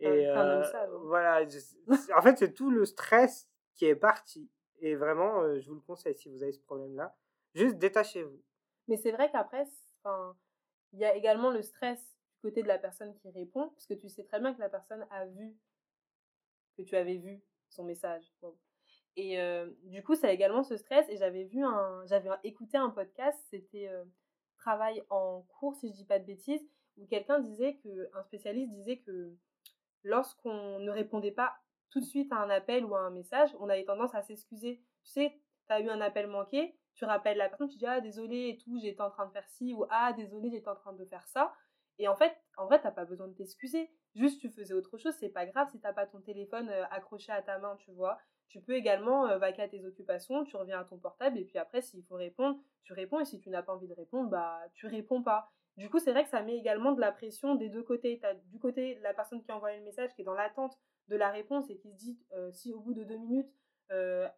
et 0.00 0.26
euh, 0.26 0.62
voilà, 1.04 1.44
en 2.16 2.22
fait, 2.22 2.38
c'est 2.38 2.54
tout 2.54 2.70
le 2.70 2.86
stress 2.86 3.46
qui 3.74 3.84
est 3.84 3.94
parti. 3.94 4.50
Et 4.80 4.94
vraiment, 4.94 5.42
euh, 5.42 5.60
je 5.60 5.68
vous 5.68 5.74
le 5.74 5.82
conseille 5.82 6.14
si 6.14 6.30
vous 6.30 6.42
avez 6.42 6.52
ce 6.52 6.60
problème-là. 6.60 7.14
Juste 7.54 7.76
détachez-vous. 7.76 8.40
Mais 8.90 8.96
c'est 8.96 9.12
vrai 9.12 9.30
qu'après, 9.30 9.64
il 10.92 10.98
y 10.98 11.04
a 11.04 11.14
également 11.14 11.50
le 11.50 11.62
stress 11.62 12.18
du 12.34 12.40
côté 12.40 12.62
de 12.62 12.68
la 12.68 12.76
personne 12.76 13.14
qui 13.14 13.30
répond, 13.30 13.68
parce 13.68 13.86
que 13.86 13.94
tu 13.94 14.08
sais 14.08 14.24
très 14.24 14.40
bien 14.40 14.52
que 14.52 14.60
la 14.60 14.68
personne 14.68 15.06
a 15.10 15.26
vu 15.26 15.56
que 16.76 16.82
tu 16.82 16.96
avais 16.96 17.16
vu 17.16 17.40
son 17.68 17.84
message. 17.84 18.34
Et 19.16 19.38
du 19.84 20.02
coup, 20.02 20.16
ça 20.16 20.26
a 20.26 20.32
également 20.32 20.64
ce 20.64 20.76
stress. 20.76 21.08
Et 21.08 21.16
j'avais 21.16 21.44
vu 21.44 21.62
un, 21.64 22.04
j'avais 22.06 22.30
écouté 22.42 22.76
un 22.78 22.90
podcast, 22.90 23.40
c'était 23.48 23.88
Travail 24.56 25.02
en 25.08 25.42
cours, 25.42 25.76
si 25.76 25.88
je 25.88 25.94
dis 25.94 26.04
pas 26.04 26.18
de 26.18 26.24
bêtises, 26.24 26.66
où 26.96 27.06
quelqu'un 27.06 27.38
disait 27.38 27.76
que, 27.76 28.10
un 28.14 28.22
spécialiste 28.24 28.72
disait 28.72 28.98
que 28.98 29.32
lorsqu'on 30.02 30.80
ne 30.80 30.90
répondait 30.90 31.30
pas 31.30 31.54
tout 31.90 32.00
de 32.00 32.04
suite 32.04 32.32
à 32.32 32.38
un 32.38 32.50
appel 32.50 32.84
ou 32.84 32.96
à 32.96 33.00
un 33.00 33.10
message, 33.10 33.54
on 33.60 33.68
avait 33.68 33.84
tendance 33.84 34.14
à 34.16 34.22
s'excuser. 34.22 34.82
Tu 35.04 35.12
sais, 35.12 35.40
tu 35.68 35.72
as 35.72 35.80
eu 35.80 35.88
un 35.88 36.00
appel 36.00 36.26
manqué, 36.26 36.76
tu 36.94 37.04
rappelles 37.04 37.38
la 37.38 37.48
personne, 37.48 37.68
tu 37.68 37.78
dis 37.78 37.86
ah 37.86 38.00
désolé 38.00 38.48
et 38.48 38.58
tout, 38.58 38.78
j'étais 38.80 39.00
en 39.00 39.10
train 39.10 39.26
de 39.26 39.32
faire 39.32 39.48
ci 39.48 39.72
ou 39.72 39.84
ah 39.90 40.12
désolé, 40.12 40.50
j'étais 40.50 40.68
en 40.68 40.76
train 40.76 40.92
de 40.92 41.04
faire 41.04 41.26
ça. 41.26 41.52
Et 41.98 42.08
en 42.08 42.16
fait, 42.16 42.34
en 42.56 42.66
vrai, 42.66 42.80
t'as 42.80 42.90
pas 42.90 43.04
besoin 43.04 43.28
de 43.28 43.34
t'excuser. 43.34 43.90
Juste, 44.14 44.40
tu 44.40 44.50
faisais 44.50 44.74
autre 44.74 44.96
chose, 44.98 45.14
c'est 45.20 45.28
pas 45.28 45.46
grave 45.46 45.68
si 45.70 45.80
t'as 45.80 45.92
pas 45.92 46.06
ton 46.06 46.20
téléphone 46.20 46.68
euh, 46.68 46.84
accroché 46.90 47.30
à 47.30 47.42
ta 47.42 47.58
main, 47.58 47.76
tu 47.76 47.92
vois. 47.92 48.18
Tu 48.48 48.60
peux 48.60 48.74
également 48.74 49.26
euh, 49.26 49.38
à 49.38 49.52
tes 49.52 49.84
occupations, 49.84 50.44
tu 50.44 50.56
reviens 50.56 50.80
à 50.80 50.84
ton 50.84 50.98
portable, 50.98 51.38
et 51.38 51.44
puis 51.44 51.58
après, 51.58 51.82
s'il 51.82 52.02
faut 52.04 52.16
répondre, 52.16 52.58
tu 52.84 52.94
réponds, 52.94 53.20
et 53.20 53.24
si 53.24 53.38
tu 53.38 53.50
n'as 53.50 53.62
pas 53.62 53.74
envie 53.74 53.86
de 53.86 53.94
répondre, 53.94 54.30
bah, 54.30 54.60
tu 54.74 54.86
réponds 54.86 55.22
pas. 55.22 55.52
Du 55.76 55.88
coup, 55.88 55.98
c'est 55.98 56.10
vrai 56.10 56.24
que 56.24 56.30
ça 56.30 56.42
met 56.42 56.56
également 56.56 56.92
de 56.92 57.00
la 57.00 57.12
pression 57.12 57.54
des 57.54 57.68
deux 57.68 57.82
côtés. 57.82 58.18
T'as 58.20 58.34
du 58.34 58.58
côté 58.58 58.98
la 59.02 59.14
personne 59.14 59.42
qui 59.42 59.52
envoie 59.52 59.76
le 59.76 59.82
message 59.82 60.12
qui 60.14 60.22
est 60.22 60.24
dans 60.24 60.34
l'attente 60.34 60.76
de 61.08 61.16
la 61.16 61.30
réponse 61.30 61.70
et 61.70 61.76
qui 61.76 61.90
se 61.90 61.96
dit, 61.96 62.18
euh, 62.32 62.50
si 62.52 62.72
au 62.72 62.80
bout 62.80 62.94
de 62.94 63.04
deux 63.04 63.16
minutes, 63.16 63.52
elle 63.90 64.30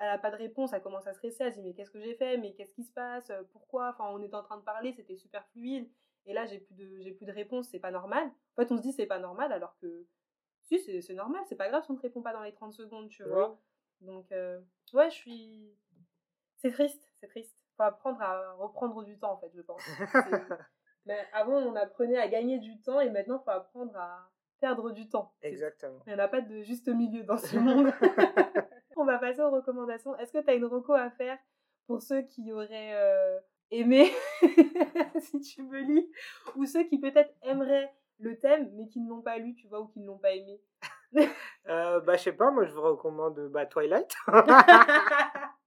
n'a 0.00 0.18
pas 0.18 0.30
de 0.30 0.36
réponse, 0.36 0.72
elle 0.72 0.82
commence 0.82 1.06
à 1.06 1.12
stresser, 1.12 1.44
elle 1.44 1.52
se 1.52 1.58
dit 1.58 1.64
mais 1.64 1.74
qu'est-ce 1.74 1.90
que 1.90 2.00
j'ai 2.00 2.14
fait, 2.14 2.36
mais 2.38 2.54
qu'est-ce 2.54 2.72
qui 2.72 2.84
se 2.84 2.92
passe, 2.92 3.32
pourquoi, 3.52 3.90
enfin 3.90 4.08
on 4.12 4.22
est 4.22 4.34
en 4.34 4.42
train 4.42 4.56
de 4.56 4.62
parler, 4.62 4.92
c'était 4.92 5.16
super 5.16 5.46
fluide, 5.48 5.88
et 6.26 6.32
là 6.32 6.46
j'ai 6.46 6.58
plus 6.58 6.74
de 6.74 7.00
j'ai 7.00 7.12
plus 7.12 7.26
de 7.26 7.32
réponse, 7.32 7.68
c'est 7.68 7.80
pas 7.80 7.90
normal. 7.90 8.30
En 8.56 8.62
fait 8.62 8.72
on 8.72 8.76
se 8.76 8.82
dit 8.82 8.92
c'est 8.92 9.06
pas 9.06 9.18
normal 9.18 9.52
alors 9.52 9.76
que 9.78 10.06
si 10.62 10.78
c'est 11.02 11.14
normal, 11.14 11.42
c'est 11.48 11.56
pas 11.56 11.68
grave 11.68 11.82
si 11.84 11.90
on 11.90 11.94
ne 11.94 11.98
te 11.98 12.02
répond 12.02 12.22
pas 12.22 12.32
dans 12.32 12.42
les 12.42 12.52
30 12.52 12.72
secondes, 12.72 13.08
tu 13.08 13.24
vois. 13.24 13.58
Donc 14.00 14.30
ouais 14.92 15.10
je 15.10 15.14
suis 15.14 15.76
c'est 16.58 16.70
triste, 16.70 17.12
c'est 17.20 17.28
triste. 17.28 17.56
Faut 17.76 17.82
apprendre 17.82 18.20
à 18.20 18.52
reprendre 18.52 19.02
du 19.02 19.18
temps 19.18 19.32
en 19.32 19.38
fait 19.38 19.50
je 19.54 19.62
pense. 19.62 19.82
mais 21.06 21.18
avant 21.32 21.56
on 21.56 21.74
apprenait 21.74 22.18
à 22.18 22.28
gagner 22.28 22.58
du 22.58 22.80
temps 22.80 23.00
et 23.00 23.10
maintenant 23.10 23.40
faut 23.40 23.50
apprendre 23.50 23.96
à 23.96 24.30
perdre 24.60 24.90
du 24.92 25.08
temps. 25.08 25.32
Exactement. 25.42 26.00
Il 26.06 26.10
n'y 26.10 26.20
en 26.20 26.22
a 26.22 26.28
pas 26.28 26.42
de 26.42 26.62
juste 26.62 26.88
milieu 26.88 27.24
dans 27.24 27.38
ce 27.38 27.56
monde. 27.56 27.90
On 29.00 29.06
va 29.06 29.18
passer 29.18 29.40
aux 29.40 29.50
recommandations. 29.50 30.14
Est-ce 30.18 30.30
que 30.32 30.44
tu 30.44 30.50
as 30.50 30.54
une 30.54 30.66
reco 30.66 30.92
à 30.92 31.10
faire 31.10 31.38
pour 31.86 32.02
ceux 32.02 32.20
qui 32.22 32.52
auraient 32.52 32.94
euh, 32.94 33.38
aimé, 33.70 34.10
si 35.20 35.40
tu 35.40 35.62
me 35.62 35.80
lis, 35.80 36.12
ou 36.54 36.66
ceux 36.66 36.84
qui 36.84 37.00
peut-être 37.00 37.32
aimeraient 37.42 37.90
le 38.18 38.38
thème 38.38 38.70
mais 38.74 38.88
qui 38.88 39.00
ne 39.00 39.08
l'ont 39.08 39.22
pas 39.22 39.38
lu, 39.38 39.54
tu 39.54 39.68
vois, 39.68 39.80
ou 39.80 39.86
qui 39.88 40.00
ne 40.00 40.06
l'ont 40.06 40.18
pas 40.18 40.32
aimé? 40.32 40.60
Euh, 41.68 41.98
Bah, 42.00 42.16
je 42.16 42.22
sais 42.22 42.32
pas, 42.32 42.50
moi 42.52 42.64
je 42.64 42.72
vous 42.72 42.82
recommande 42.82 43.48
bah, 43.48 43.66
Twilight. 43.66 44.14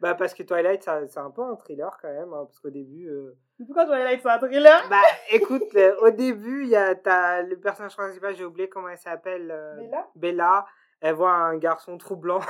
Bah, 0.00 0.14
parce 0.14 0.32
que 0.32 0.42
Twilight, 0.42 0.82
c'est 0.82 1.18
un 1.18 1.30
peu 1.30 1.42
un 1.42 1.56
thriller 1.56 1.98
quand 2.00 2.08
même, 2.08 2.32
hein, 2.32 2.46
parce 2.46 2.58
qu'au 2.58 2.70
début. 2.70 3.06
Euh... 3.06 3.36
Pourquoi 3.58 3.84
Twilight, 3.84 4.20
c'est 4.22 4.30
un 4.30 4.38
thriller? 4.38 4.88
Bah, 4.88 5.02
écoute, 5.30 5.76
au 6.00 6.10
début, 6.10 6.62
il 6.62 6.70
y 6.70 6.76
a 6.76 6.94
as 7.04 7.42
le 7.42 7.60
personnage 7.60 7.94
principal, 7.94 8.34
j'ai 8.34 8.46
oublié 8.46 8.70
comment 8.70 8.88
elle 8.88 8.96
s'appelle. 8.96 9.50
Euh, 9.50 9.76
Bella? 9.76 10.08
Bella. 10.14 10.66
Elle 11.00 11.14
voit 11.14 11.32
un 11.32 11.56
garçon 11.56 11.96
troublant 11.98 12.40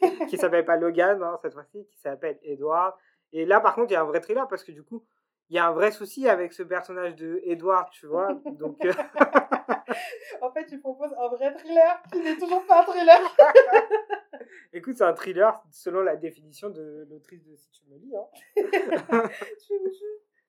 qui 0.28 0.36
s'appelle 0.36 0.64
pas 0.64 0.76
Logan, 0.76 1.22
hein, 1.22 1.38
cette 1.42 1.54
fois-ci, 1.54 1.86
qui 1.86 1.98
s'appelle 1.98 2.38
Edward. 2.42 2.94
Et 3.32 3.46
là, 3.46 3.60
par 3.60 3.74
contre, 3.74 3.90
il 3.90 3.94
y 3.94 3.96
a 3.96 4.02
un 4.02 4.06
vrai 4.06 4.20
thriller 4.20 4.46
parce 4.48 4.64
que 4.64 4.72
du 4.72 4.82
coup, 4.82 5.04
il 5.50 5.56
y 5.56 5.58
a 5.58 5.66
un 5.66 5.72
vrai 5.72 5.90
souci 5.90 6.28
avec 6.28 6.52
ce 6.52 6.62
personnage 6.62 7.14
de 7.16 7.40
Edward, 7.44 7.90
tu 7.90 8.06
vois. 8.06 8.34
Donc. 8.44 8.84
Euh, 8.84 8.92
en 10.40 10.50
fait, 10.50 10.66
tu 10.66 10.80
proposes 10.80 11.14
un 11.18 11.28
vrai 11.28 11.54
thriller 11.54 12.02
qui 12.12 12.20
n'est 12.20 12.36
toujours 12.36 12.64
pas 12.66 12.80
un 12.80 12.84
thriller. 12.84 13.18
Écoute, 14.72 14.96
c'est 14.96 15.04
un 15.04 15.12
thriller 15.14 15.62
selon 15.70 16.00
la 16.00 16.16
définition 16.16 16.70
de 16.70 17.06
l'autrice 17.08 17.44
de 17.44 17.54
Si 17.56 17.70
tu 17.70 17.82
me 17.88 17.96
lis. 17.96 18.14
Hein. 18.16 19.28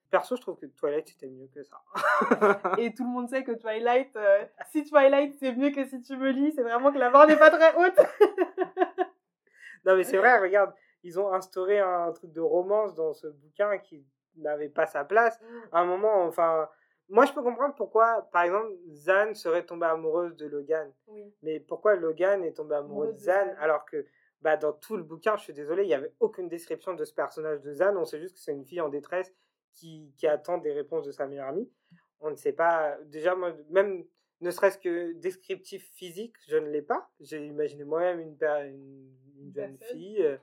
Perso, 0.10 0.36
je 0.36 0.42
trouve 0.42 0.58
que 0.58 0.66
Twilight 0.68 1.08
c'était 1.08 1.28
mieux 1.28 1.48
que 1.54 1.64
ça. 1.64 1.82
Et 2.78 2.94
tout 2.94 3.04
le 3.04 3.10
monde 3.10 3.30
sait 3.30 3.44
que 3.44 3.52
Twilight, 3.52 4.16
euh, 4.16 4.46
si 4.72 4.84
Twilight 4.84 5.36
c'est 5.40 5.54
mieux 5.54 5.72
que 5.72 5.86
si 5.86 6.02
tu 6.02 6.16
me 6.16 6.30
lis, 6.32 6.54
c'est 6.54 6.64
vraiment 6.64 6.92
que 6.92 6.98
la 6.98 7.10
barre 7.10 7.28
n'est 7.28 7.38
pas 7.38 7.52
très 7.52 7.76
haute. 7.76 7.98
non, 9.86 9.96
mais 9.96 10.04
c'est 10.04 10.18
vrai, 10.18 10.40
regarde, 10.40 10.74
ils 11.04 11.20
ont 11.20 11.32
instauré 11.34 11.80
un 11.80 12.12
truc 12.12 12.32
de 12.32 12.42
romance 12.42 12.96
dans 12.96 13.14
ce 13.14 13.28
bouquin 13.28 13.78
qui 13.80 14.06
n'avait 14.38 14.70
pas 14.70 14.86
sa 14.86 15.04
place. 15.04 15.40
Mm. 15.42 15.46
À 15.72 15.80
un 15.80 15.86
moment, 15.86 16.24
enfin, 16.24 16.70
moi, 17.10 17.26
je 17.26 17.34
peux 17.34 17.44
comprendre 17.44 17.76
pourquoi, 17.76 18.28
par 18.32 18.44
exemple, 18.44 18.72
Zan 18.90 19.34
serait 19.34 19.66
tombée 19.66 19.86
amoureuse 19.86 20.36
de 20.36 20.48
Logan. 20.48 20.92
Mais 21.44 21.60
pourquoi 21.60 21.96
Logan 21.96 22.44
est 22.44 22.54
tombé 22.54 22.76
amoureux 22.76 23.14
de 23.14 23.18
Zan, 23.18 23.56
alors 23.60 23.86
que 23.86 24.06
bah, 24.42 24.58
dans 24.58 24.74
tout 24.74 24.98
le 24.98 25.04
bouquin, 25.04 25.38
je 25.38 25.44
suis 25.44 25.54
désolé, 25.54 25.84
il 25.84 25.88
n'y 25.88 25.94
avait 25.94 26.14
aucune 26.20 26.48
description 26.48 26.94
de 26.94 27.06
ce 27.06 27.14
personnage 27.14 27.62
de 27.62 27.74
Zan. 27.74 27.96
On 27.98 28.06
sait 28.06 28.20
juste 28.20 28.36
que 28.36 28.42
c'est 28.42 28.54
une 28.54 28.66
fille 28.66 28.82
en 28.82 28.90
détresse 28.90 29.34
qui, 29.76 30.12
qui, 30.18 30.28
attend 30.28 30.58
des 30.58 30.74
réponses 30.74 31.06
de 31.06 31.12
sa 31.12 31.28
meilleure 31.28 31.50
amie. 31.50 31.70
On 32.20 32.32
ne 32.32 32.36
sait 32.36 32.54
pas. 32.54 32.98
Déjà, 33.06 33.36
moi, 33.36 33.54
même 33.70 34.06
ne 34.42 34.52
serait-ce 34.52 34.78
que 34.78 35.14
descriptif 35.14 35.88
physique, 35.94 36.36
je 36.48 36.58
ne 36.58 36.70
l'ai 36.70 36.82
pas. 36.82 37.10
J'ai 37.20 37.46
imaginé 37.46 37.84
moi-même 37.84 38.20
une, 38.20 38.38
une, 38.42 39.16
une 39.38 39.54
jeune 39.54 39.78
fille. 39.78 40.24
Euh, 40.24 40.38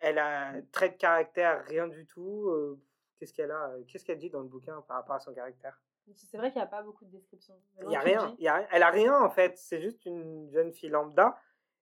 elle 0.00 0.18
a 0.18 0.54
trait 0.72 0.90
de 0.90 0.96
caractère, 0.96 1.64
rien 1.66 1.88
du 1.88 2.06
tout. 2.06 2.48
Euh, 2.48 2.80
Qu'est-ce 3.18 3.32
qu'elle 3.32 3.50
a 3.50 3.70
euh, 3.70 3.84
Qu'est-ce 3.86 4.04
qu'elle 4.04 4.18
dit 4.18 4.28
dans 4.28 4.40
le 4.40 4.48
bouquin 4.48 4.82
par 4.82 4.98
rapport 4.98 5.14
à 5.14 5.20
son 5.20 5.32
caractère? 5.32 5.80
C'est 6.14 6.36
vrai 6.36 6.50
qu'il 6.50 6.60
n'y 6.60 6.64
a 6.66 6.70
pas 6.70 6.82
beaucoup 6.82 7.06
de 7.06 7.10
descriptions. 7.10 7.54
Il 7.80 7.88
n'y 7.88 7.96
a, 7.96 8.00
rien, 8.00 8.36
y 8.38 8.48
a. 8.48 8.68
Elle 8.70 8.82
a 8.82 8.90
rien 8.90 9.18
en 9.18 9.30
fait. 9.30 9.56
C'est 9.56 9.80
juste 9.80 10.04
une 10.04 10.50
jeune 10.50 10.72
fille 10.72 10.90
lambda. 10.90 11.38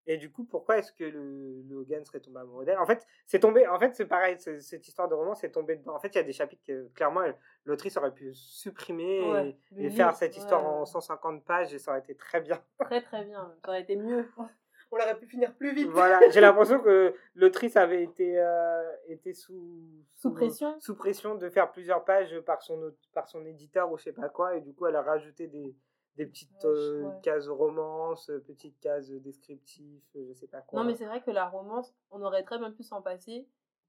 Et 0.06 0.16
du 0.16 0.30
coup, 0.30 0.44
pourquoi 0.44 0.78
est-ce 0.78 0.92
que 0.92 1.04
le, 1.04 1.62
Logan 1.68 2.04
serait 2.04 2.20
tombé 2.20 2.40
amoureux 2.40 2.64
d'elle? 2.64 2.78
En 2.78 2.86
fait, 2.86 3.06
c'est 3.26 3.38
tombé. 3.38 3.66
En 3.68 3.78
fait, 3.78 3.94
c'est 3.94 4.06
pareil. 4.06 4.36
Cette 4.38 4.86
histoire 4.86 5.08
de 5.08 5.14
roman, 5.14 5.34
c'est 5.34 5.50
tombé 5.50 5.76
dedans. 5.76 5.94
En 5.94 6.00
fait, 6.00 6.08
il 6.08 6.16
y 6.16 6.20
a 6.20 6.24
des 6.24 6.32
chapitres 6.32 6.62
que 6.66 6.88
clairement, 6.94 7.22
l'autrice 7.64 7.96
aurait 7.96 8.12
pu 8.12 8.34
supprimer 8.34 9.54
et, 9.76 9.90
faire 9.90 10.14
cette 10.14 10.36
histoire 10.36 10.64
en 10.64 10.84
150 10.84 11.44
pages 11.44 11.72
et 11.72 11.78
ça 11.78 11.92
aurait 11.92 12.00
été 12.00 12.14
très 12.14 12.40
bien. 12.40 12.60
Très 12.80 13.00
très 13.00 13.24
bien. 13.24 13.54
Ça 13.64 13.70
aurait 13.70 13.82
été 13.82 13.96
mieux 13.96 14.26
on 14.92 14.96
aurait 14.96 15.18
pu 15.18 15.26
finir 15.26 15.54
plus 15.54 15.74
vite. 15.74 15.88
Voilà, 15.88 16.20
j'ai 16.30 16.40
l'impression 16.40 16.78
que 16.78 17.14
l'autrice 17.34 17.76
avait 17.76 18.02
été, 18.02 18.38
euh, 18.38 18.82
été 19.08 19.32
sous, 19.32 19.80
sous, 20.14 20.32
pression. 20.32 20.78
sous 20.80 20.94
pression 20.94 21.34
de 21.34 21.48
faire 21.48 21.72
plusieurs 21.72 22.04
pages 22.04 22.38
par 22.40 22.62
son, 22.62 22.92
par 23.14 23.26
son 23.26 23.44
éditeur 23.46 23.90
ou 23.90 23.96
je 23.96 24.04
sais 24.04 24.12
pas 24.12 24.28
quoi, 24.28 24.54
et 24.54 24.60
du 24.60 24.74
coup 24.74 24.86
elle 24.86 24.96
a 24.96 25.02
rajouté 25.02 25.46
des, 25.46 25.74
des 26.16 26.26
petites 26.26 26.64
euh, 26.64 27.10
cases 27.22 27.48
romance, 27.48 28.30
petites 28.46 28.78
cases 28.80 29.10
descriptives, 29.10 30.02
je 30.14 30.32
sais 30.34 30.46
pas 30.46 30.60
quoi. 30.60 30.80
Non 30.80 30.86
mais 30.86 30.94
c'est 30.94 31.06
vrai 31.06 31.22
que 31.22 31.30
la 31.30 31.48
romance, 31.48 31.94
on 32.10 32.22
aurait 32.22 32.42
très 32.42 32.58
bien 32.58 32.70
pu 32.70 32.82
s'en 32.82 33.00
passer, 33.00 33.48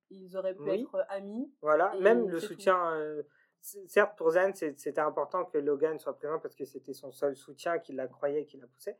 ils 0.09 0.37
auraient 0.37 0.55
pu 0.55 0.69
être 0.69 1.05
amis. 1.09 1.51
Voilà, 1.61 1.93
même 1.99 2.29
le 2.29 2.39
soutien... 2.39 2.93
Euh, 2.95 3.23
certes, 3.87 4.17
pour 4.17 4.31
Zan, 4.31 4.51
c'était 4.53 4.99
important 4.99 5.45
que 5.45 5.57
Logan 5.57 5.99
soit 5.99 6.17
présent 6.17 6.39
parce 6.39 6.55
que 6.55 6.65
c'était 6.65 6.93
son 6.93 7.11
seul 7.11 7.35
soutien 7.35 7.79
qui 7.79 7.93
la 7.93 8.07
croyait, 8.07 8.45
qui 8.45 8.57
la 8.57 8.67
poussait. 8.67 8.97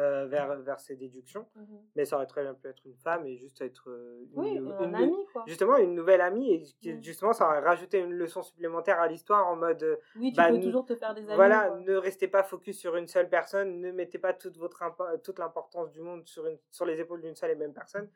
Euh, 0.00 0.26
vers, 0.26 0.56
vers 0.56 0.80
ses 0.80 0.96
déductions. 0.96 1.46
Mmh 1.54 1.62
mais 1.94 2.04
ça 2.04 2.16
aurait 2.16 2.26
très 2.26 2.42
bien 2.42 2.54
pu 2.54 2.66
être 2.66 2.84
une 2.84 2.96
femme 2.96 3.24
et 3.26 3.36
juste 3.36 3.60
être 3.60 3.88
euh, 3.88 4.26
une, 4.34 4.74
une, 4.80 4.94
amie, 4.96 5.26
quoi. 5.32 5.44
Justement, 5.46 5.76
une 5.76 5.94
nouvelle 5.94 6.20
amie. 6.20 6.52
Et 6.52 7.00
justement, 7.00 7.32
ça 7.32 7.46
aurait 7.46 7.60
rajouté 7.60 8.00
une 8.00 8.12
leçon 8.12 8.42
supplémentaire 8.42 8.98
à 8.98 9.06
l'histoire 9.06 9.46
en 9.46 9.54
mode. 9.54 9.84
Euh, 9.84 9.96
oui, 10.16 10.32
tu 10.32 10.36
bah, 10.36 10.50
peux 10.50 10.58
toujours 10.58 10.84
te 10.84 10.96
faire 10.96 11.14
des 11.14 11.20
amis. 11.20 11.36
Voilà, 11.36 11.76
ne 11.76 11.94
restez 11.94 12.26
pas 12.26 12.42
focus 12.42 12.76
sur 12.76 12.96
une 12.96 13.06
seule 13.06 13.28
personne, 13.28 13.80
ne 13.80 13.92
mettez 13.92 14.18
pas 14.18 14.32
toute, 14.32 14.56
votre 14.56 14.82
toute 15.22 15.38
l'importance 15.38 15.92
du 15.92 16.00
monde 16.00 16.26
sur, 16.26 16.48
une, 16.48 16.58
sur 16.72 16.86
les 16.86 17.00
épaules 17.00 17.20
d'une 17.20 17.36
seule 17.36 17.52
et 17.52 17.56
même 17.56 17.72
personne. 17.72 18.10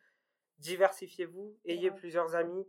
Diversifiez-vous, 0.58 1.58
ayez 1.64 1.92
plusieurs 1.92 2.34
amis. 2.34 2.66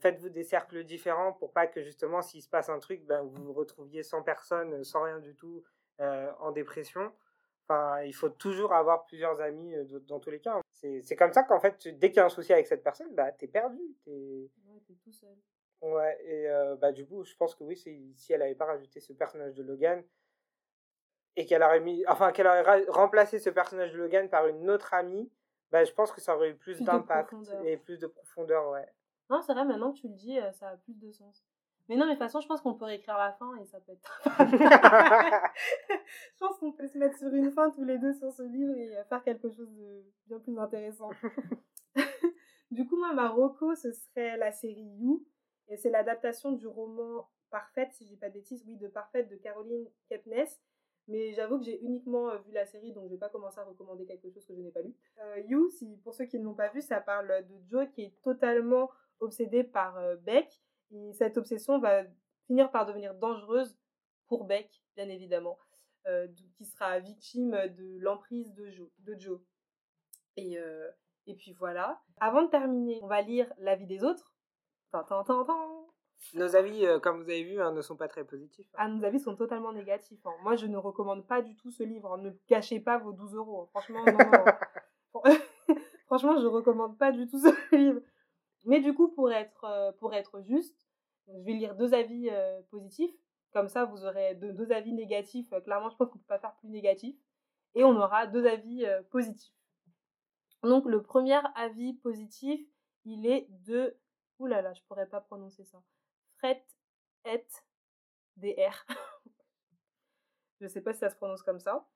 faites-vous 0.00 0.30
des 0.30 0.42
cercles 0.42 0.82
différents 0.82 1.32
pour 1.32 1.52
pas 1.52 1.68
que 1.68 1.80
justement 1.80 2.22
s'il 2.22 2.42
se 2.42 2.48
passe 2.48 2.68
un 2.68 2.80
truc, 2.80 3.06
ben, 3.06 3.22
vous 3.22 3.44
vous 3.44 3.52
retrouviez 3.52 4.02
sans 4.02 4.24
personne, 4.24 4.82
sans 4.82 5.02
rien 5.04 5.20
du 5.20 5.36
tout, 5.36 5.62
en 6.00 6.50
dépression 6.50 7.12
il 8.04 8.12
faut 8.12 8.28
toujours 8.28 8.72
avoir 8.72 9.06
plusieurs 9.06 9.40
amis 9.40 9.74
euh, 9.74 9.84
dans 10.06 10.20
tous 10.20 10.30
les 10.30 10.40
cas. 10.40 10.60
C'est 10.72 11.16
comme 11.16 11.32
ça 11.32 11.44
qu'en 11.44 11.60
fait, 11.60 11.88
dès 11.98 12.10
qu'il 12.10 12.16
y 12.16 12.20
a 12.20 12.26
un 12.26 12.30
souci 12.30 12.52
avec 12.52 12.66
cette 12.66 12.82
personne, 12.82 13.14
bah, 13.14 13.30
t'es 13.32 13.46
perdu. 13.46 13.80
Es... 14.06 14.50
Ouais, 14.66 14.80
t'es 14.86 14.94
tout 14.94 15.12
seul. 15.12 15.36
Ouais, 15.80 16.18
et 16.24 16.48
euh, 16.48 16.76
bah, 16.76 16.92
du 16.92 17.06
coup, 17.06 17.24
je 17.24 17.34
pense 17.36 17.54
que 17.54 17.64
oui, 17.64 17.76
si 17.76 18.32
elle 18.32 18.40
n'avait 18.40 18.54
pas 18.54 18.66
rajouté 18.66 19.00
ce 19.00 19.12
personnage 19.12 19.54
de 19.54 19.62
Logan, 19.62 20.02
et 21.36 21.46
qu'elle 21.46 21.62
aurait 21.62 21.80
mis, 21.80 22.04
enfin, 22.08 22.30
qu'elle 22.32 22.46
aurait 22.46 22.84
remplacé 22.88 23.38
ce 23.38 23.50
personnage 23.50 23.92
de 23.92 23.98
Logan 23.98 24.28
par 24.28 24.46
une 24.46 24.70
autre 24.70 24.94
amie, 24.94 25.30
bah, 25.70 25.84
je 25.84 25.92
pense 25.92 26.12
que 26.12 26.20
ça 26.20 26.36
aurait 26.36 26.50
eu 26.50 26.56
plus, 26.56 26.80
d'impact 26.82 27.32
et 27.64 27.76
plus 27.76 27.98
de 27.98 28.06
profondeur, 28.06 28.68
ouais. 28.70 28.86
Non, 29.30 29.40
c'est 29.40 29.54
vrai, 29.54 29.64
maintenant 29.64 29.92
que 29.92 29.98
tu 30.00 30.08
le 30.08 30.14
dis, 30.14 30.38
euh, 30.38 30.52
ça 30.52 30.68
a 30.68 30.76
plus 30.76 30.98
de 30.98 31.10
sens. 31.10 31.42
Mais 31.88 31.96
non, 31.96 32.06
mais 32.06 32.14
de 32.14 32.18
toute 32.18 32.26
façon, 32.26 32.40
je 32.40 32.46
pense 32.46 32.60
qu'on 32.60 32.74
peut 32.74 32.84
réécrire 32.84 33.18
la 33.18 33.32
fin 33.32 33.56
et 33.56 33.64
ça 33.66 33.80
peut 33.80 33.92
être. 33.92 34.22
je 36.34 36.38
pense 36.38 36.58
qu'on 36.58 36.72
peut 36.72 36.86
se 36.86 36.96
mettre 36.98 37.18
sur 37.18 37.34
une 37.34 37.50
fin 37.50 37.70
tous 37.70 37.84
les 37.84 37.98
deux 37.98 38.12
sur 38.12 38.32
ce 38.32 38.42
livre 38.42 38.74
et 38.76 38.94
faire 39.08 39.22
quelque 39.22 39.50
chose 39.50 39.70
de 39.72 40.04
bien 40.26 40.38
plus 40.38 40.58
intéressant. 40.58 41.10
du 42.70 42.86
coup, 42.86 42.96
moi, 42.96 43.12
ma 43.12 43.28
Rocco, 43.28 43.74
ce 43.74 43.92
serait 43.92 44.36
la 44.36 44.52
série 44.52 44.96
You. 44.98 45.26
Et 45.68 45.76
c'est 45.76 45.90
l'adaptation 45.90 46.52
du 46.52 46.66
roman 46.66 47.28
Parfaite, 47.50 47.92
si 47.92 48.04
je 48.04 48.10
dis 48.10 48.16
pas 48.16 48.28
de 48.28 48.34
bêtises, 48.34 48.64
oui, 48.66 48.76
de 48.76 48.88
Parfaite 48.88 49.28
de 49.28 49.36
Caroline 49.36 49.86
Kepnes. 50.08 50.48
Mais 51.08 51.32
j'avoue 51.32 51.58
que 51.58 51.64
j'ai 51.64 51.82
uniquement 51.82 52.30
euh, 52.30 52.38
vu 52.38 52.52
la 52.52 52.64
série, 52.64 52.92
donc 52.92 53.08
je 53.08 53.14
vais 53.14 53.18
pas 53.18 53.28
commencer 53.28 53.58
à 53.58 53.64
recommander 53.64 54.06
quelque 54.06 54.30
chose 54.30 54.44
que 54.46 54.54
je 54.54 54.60
n'ai 54.60 54.70
pas 54.70 54.82
lu. 54.82 54.94
Euh, 55.20 55.40
you, 55.48 55.68
si, 55.68 55.98
pour 56.04 56.14
ceux 56.14 56.26
qui 56.26 56.38
ne 56.38 56.44
l'ont 56.44 56.54
pas 56.54 56.68
vu, 56.68 56.80
ça 56.80 57.00
parle 57.00 57.44
de 57.46 57.54
Joe 57.68 57.88
qui 57.92 58.02
est 58.02 58.22
totalement 58.22 58.90
obsédé 59.20 59.64
par 59.64 59.98
euh, 59.98 60.16
Beck 60.16 60.48
et 60.92 61.12
cette 61.14 61.38
obsession 61.38 61.78
va 61.78 62.04
finir 62.46 62.70
par 62.70 62.86
devenir 62.86 63.14
dangereuse 63.14 63.76
pour 64.28 64.44
Beck, 64.44 64.70
bien 64.96 65.08
évidemment, 65.08 65.58
euh, 66.06 66.26
qui 66.56 66.64
sera 66.64 66.98
victime 66.98 67.50
de 67.50 67.98
l'emprise 67.98 68.52
de 68.54 68.70
Joe. 68.70 68.88
De 68.98 69.14
Joe. 69.18 69.40
Et, 70.36 70.58
euh, 70.58 70.90
et 71.26 71.34
puis 71.34 71.52
voilà. 71.52 72.02
Avant 72.20 72.42
de 72.42 72.50
terminer, 72.50 73.00
on 73.02 73.06
va 73.06 73.22
lire 73.22 73.52
l'avis 73.58 73.86
des 73.86 74.04
autres. 74.04 74.34
nos 76.34 76.56
avis, 76.56 76.86
euh, 76.86 76.98
comme 76.98 77.22
vous 77.22 77.28
avez 77.28 77.42
vu, 77.42 77.60
hein, 77.60 77.72
ne 77.72 77.82
sont 77.82 77.96
pas 77.96 78.08
très 78.08 78.24
positifs. 78.24 78.68
Hein. 78.74 78.78
Ah, 78.78 78.88
nos 78.88 79.04
avis 79.04 79.20
sont 79.20 79.36
totalement 79.36 79.72
négatifs. 79.72 80.24
Hein. 80.24 80.34
Moi, 80.42 80.56
je 80.56 80.66
ne 80.66 80.76
recommande 80.76 81.26
pas 81.26 81.42
du 81.42 81.56
tout 81.56 81.70
ce 81.70 81.82
livre. 81.82 82.16
Ne 82.16 82.30
gâchez 82.48 82.80
pas 82.80 82.98
vos 82.98 83.12
12 83.12 83.34
euros. 83.34 83.66
Franchement, 83.66 84.04
non, 84.04 84.12
non. 84.12 85.22
Franchement, 86.06 86.38
je 86.40 86.46
recommande 86.46 86.96
pas 86.96 87.12
du 87.12 87.26
tout 87.26 87.38
ce 87.38 87.76
livre. 87.76 88.00
Mais 88.64 88.80
du 88.80 88.94
coup, 88.94 89.08
pour 89.08 89.30
être, 89.32 89.94
être 90.12 90.40
juste, 90.42 90.86
je 91.28 91.42
vais 91.42 91.52
lire 91.52 91.74
deux 91.76 91.94
avis 91.94 92.28
euh, 92.30 92.60
positifs. 92.70 93.14
Comme 93.52 93.68
ça, 93.68 93.84
vous 93.84 94.04
aurez 94.04 94.34
deux, 94.34 94.72
avis 94.72 94.92
négatifs. 94.92 95.52
Euh, 95.52 95.60
clairement, 95.60 95.90
je 95.90 95.96
pense 95.96 96.08
qu'on 96.08 96.16
ne 96.16 96.20
peut 96.20 96.28
pas 96.28 96.38
faire 96.38 96.56
plus 96.56 96.68
négatif. 96.68 97.16
Et 97.74 97.84
on 97.84 97.96
aura 97.96 98.26
deux 98.26 98.46
avis 98.46 98.84
euh, 98.84 99.02
positifs. 99.10 99.54
Donc 100.62 100.86
le 100.86 101.02
premier 101.02 101.40
avis 101.54 101.94
positif, 101.94 102.60
il 103.04 103.26
est 103.26 103.48
de... 103.50 103.98
Ouh 104.38 104.46
là 104.46 104.62
là, 104.62 104.72
je 104.72 104.82
pourrais 104.82 105.08
pas 105.08 105.20
prononcer 105.20 105.64
ça. 105.64 105.82
Fret 106.38 106.64
et 107.24 107.44
DR. 108.36 108.86
je 110.60 110.66
sais 110.66 110.80
pas 110.80 110.92
si 110.92 111.00
ça 111.00 111.10
se 111.10 111.16
prononce 111.16 111.42
comme 111.42 111.60
ça. 111.60 111.86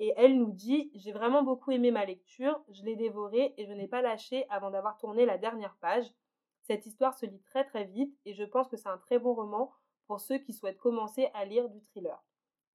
Et 0.00 0.12
elle 0.16 0.38
nous 0.38 0.50
dit 0.50 0.90
J'ai 0.94 1.12
vraiment 1.12 1.42
beaucoup 1.42 1.70
aimé 1.70 1.90
ma 1.90 2.04
lecture, 2.04 2.60
je 2.70 2.82
l'ai 2.82 2.96
dévorée 2.96 3.54
et 3.56 3.66
je 3.66 3.72
n'ai 3.72 3.88
pas 3.88 4.02
lâché 4.02 4.44
avant 4.50 4.70
d'avoir 4.70 4.96
tourné 4.98 5.24
la 5.24 5.38
dernière 5.38 5.76
page. 5.76 6.12
Cette 6.62 6.86
histoire 6.86 7.14
se 7.14 7.26
lit 7.26 7.42
très 7.42 7.64
très 7.64 7.84
vite 7.84 8.16
et 8.24 8.34
je 8.34 8.44
pense 8.44 8.68
que 8.68 8.76
c'est 8.76 8.88
un 8.88 8.98
très 8.98 9.18
bon 9.18 9.34
roman 9.34 9.72
pour 10.06 10.20
ceux 10.20 10.38
qui 10.38 10.52
souhaitent 10.52 10.78
commencer 10.78 11.28
à 11.34 11.44
lire 11.44 11.68
du 11.68 11.80
thriller. 11.80 12.22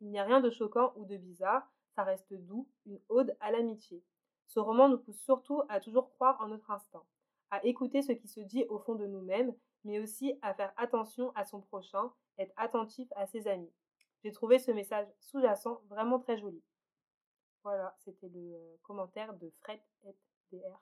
Il 0.02 0.10
n'y 0.10 0.20
a 0.20 0.24
rien 0.24 0.40
de 0.40 0.50
choquant 0.50 0.94
ou 0.96 1.06
de 1.06 1.18
bizarre, 1.18 1.70
ça 1.96 2.04
reste 2.04 2.34
doux, 2.34 2.68
une 2.86 3.00
ode 3.10 3.36
à 3.40 3.52
l'amitié. 3.52 4.04
Ce 4.48 4.60
roman 4.60 4.90
nous 4.90 4.98
pousse 4.98 5.22
surtout 5.22 5.62
à 5.70 5.80
toujours 5.80 6.10
croire 6.12 6.40
en 6.42 6.48
notre 6.48 6.72
instinct, 6.72 7.04
à 7.52 7.64
écouter 7.66 8.02
ce 8.02 8.14
qui 8.14 8.28
se 8.28 8.40
dit 8.40 8.66
au 8.70 8.80
fond 8.80 8.96
de 8.96 9.06
nous-mêmes, 9.06 9.54
mais 9.84 10.00
aussi 10.00 10.34
à 10.42 10.54
faire 10.54 10.74
attention 10.78 11.32
à 11.36 11.46
son 11.46 11.62
prochain, 11.62 12.12
être 12.38 12.54
attentif 12.58 13.08
à 13.16 13.26
ses 13.28 13.48
amis. 13.48 13.74
J'ai 14.24 14.32
trouvé 14.32 14.60
ce 14.60 14.72
message 14.72 15.08
sous-jacent 15.20 15.82
vraiment 15.88 16.20
très 16.20 16.38
joli. 16.38 16.62
Voilà, 17.64 17.96
c'était 18.00 18.30
le 18.30 18.78
commentaire 18.84 19.34
de 19.34 19.50
Fred 19.62 19.80
et 20.06 20.16
DR. 20.52 20.80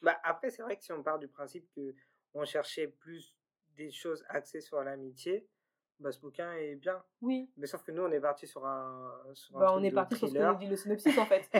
Bah 0.00 0.18
après, 0.22 0.50
c'est 0.50 0.62
vrai 0.62 0.76
que 0.76 0.84
si 0.84 0.92
on 0.92 1.02
part 1.02 1.18
du 1.18 1.28
principe 1.28 1.68
que 1.74 1.94
on 2.34 2.44
cherchait 2.44 2.88
plus 2.88 3.34
des 3.76 3.90
choses 3.90 4.24
axées 4.28 4.60
sur 4.60 4.82
l'amitié, 4.82 5.48
bah 5.98 6.12
ce 6.12 6.20
bouquin 6.20 6.52
est 6.54 6.76
bien. 6.76 7.02
Oui. 7.20 7.50
Mais 7.56 7.66
sauf 7.66 7.82
que 7.82 7.90
nous, 7.92 8.02
on 8.02 8.10
est 8.10 8.20
parti 8.20 8.46
sur 8.46 8.64
un. 8.64 9.12
Sur 9.34 9.58
bah, 9.58 9.72
on 9.74 9.82
est 9.82 9.90
parti 9.90 10.16
sur 10.16 10.28
ce 10.28 10.34
qu'on 10.34 10.52
nous 10.52 10.58
dit 10.58 10.68
le 10.68 10.76
synopsis 10.76 11.18
en 11.18 11.26
fait. 11.26 11.48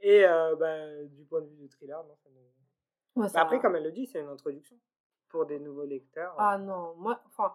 Et 0.00 0.26
euh, 0.26 0.54
bah, 0.56 1.04
du 1.04 1.24
point 1.24 1.40
de 1.40 1.46
vue 1.46 1.56
du 1.56 1.68
thriller, 1.68 2.04
non, 2.04 3.28
ça 3.28 3.38
bah, 3.38 3.40
après, 3.42 3.60
comme 3.60 3.76
elle 3.76 3.84
le 3.84 3.92
dit, 3.92 4.06
c'est 4.06 4.20
une 4.20 4.28
introduction 4.28 4.76
pour 5.28 5.46
des 5.46 5.58
nouveaux 5.58 5.86
lecteurs. 5.86 6.34
Ah 6.36 6.58
non, 6.58 6.94
moi, 6.96 7.20
enfin, 7.26 7.54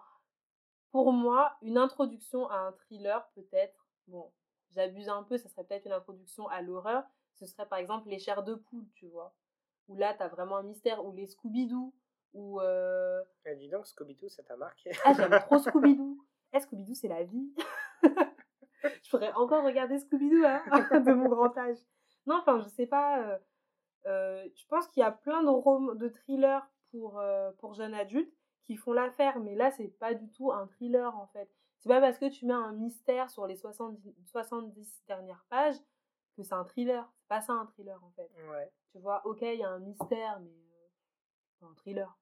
pour 0.90 1.12
moi, 1.12 1.56
une 1.62 1.78
introduction 1.78 2.48
à 2.48 2.56
un 2.56 2.72
thriller, 2.72 3.26
peut-être, 3.34 3.86
bon, 4.06 4.32
j'abuse 4.74 5.08
un 5.08 5.22
peu, 5.22 5.36
ça 5.36 5.48
serait 5.48 5.64
peut-être 5.64 5.86
une 5.86 5.92
introduction 5.92 6.48
à 6.48 6.62
l'horreur. 6.62 7.04
Ce 7.34 7.46
serait 7.46 7.66
par 7.66 7.78
exemple 7.78 8.08
les 8.08 8.18
chairs 8.18 8.42
de 8.42 8.54
poule, 8.54 8.86
tu 8.94 9.06
vois. 9.06 9.34
Où 9.88 9.96
là, 9.96 10.14
t'as 10.14 10.28
vraiment 10.28 10.56
un 10.56 10.62
mystère. 10.62 11.04
Ou 11.04 11.12
les 11.12 11.26
Scooby-Doo. 11.26 11.92
Ou. 12.34 12.60
Euh... 12.60 13.22
Ah, 13.46 13.54
dis 13.54 13.68
donc, 13.68 13.86
Scooby-Doo, 13.86 14.28
ça 14.28 14.42
t'a 14.42 14.56
marqué. 14.56 14.90
ah, 15.04 15.12
j'aime 15.14 15.38
trop 15.40 15.58
Scooby-Doo. 15.58 16.18
Eh, 16.52 16.58
Scooby-Doo, 16.58 16.94
c'est 16.94 17.08
la 17.08 17.24
vie. 17.24 17.52
je 18.02 19.10
pourrais 19.10 19.32
encore 19.32 19.64
regarder 19.64 19.98
Scooby-Doo 19.98 20.44
hein, 20.44 20.62
de 21.00 21.12
mon 21.12 21.28
grand 21.28 21.56
âge. 21.56 21.78
Non, 22.26 22.36
enfin, 22.36 22.60
je 22.60 22.68
sais 22.68 22.86
pas. 22.86 23.20
Euh, 23.22 23.38
euh, 24.06 24.48
je 24.54 24.66
pense 24.68 24.86
qu'il 24.88 25.00
y 25.00 25.04
a 25.04 25.12
plein 25.12 25.42
de, 25.42 25.94
de 25.94 26.08
thrillers 26.08 26.66
pour, 26.90 27.18
euh, 27.18 27.50
pour 27.58 27.74
jeunes 27.74 27.94
adultes 27.94 28.32
qui 28.62 28.76
font 28.76 28.92
l'affaire, 28.92 29.40
mais 29.40 29.54
là, 29.54 29.70
c'est 29.72 29.88
pas 29.88 30.14
du 30.14 30.30
tout 30.30 30.52
un 30.52 30.66
thriller 30.68 31.16
en 31.18 31.26
fait. 31.28 31.48
C'est 31.80 31.88
pas 31.88 32.00
parce 32.00 32.18
que 32.18 32.28
tu 32.28 32.46
mets 32.46 32.52
un 32.52 32.72
mystère 32.72 33.30
sur 33.30 33.46
les 33.46 33.56
70, 33.56 34.14
70 34.26 35.02
dernières 35.06 35.44
pages 35.48 35.76
que 36.36 36.42
c'est 36.42 36.54
un 36.54 36.64
thriller. 36.64 37.10
C'est 37.20 37.28
pas 37.28 37.40
ça 37.40 37.54
un 37.54 37.66
thriller 37.66 38.02
en 38.04 38.10
fait. 38.10 38.30
Ouais. 38.50 38.70
Tu 38.92 38.98
vois, 38.98 39.26
ok, 39.26 39.38
il 39.42 39.58
y 39.58 39.64
a 39.64 39.70
un 39.70 39.78
mystère, 39.78 40.40
mais 40.40 40.52
c'est 41.58 41.64
un 41.64 41.74
thriller. 41.74 42.18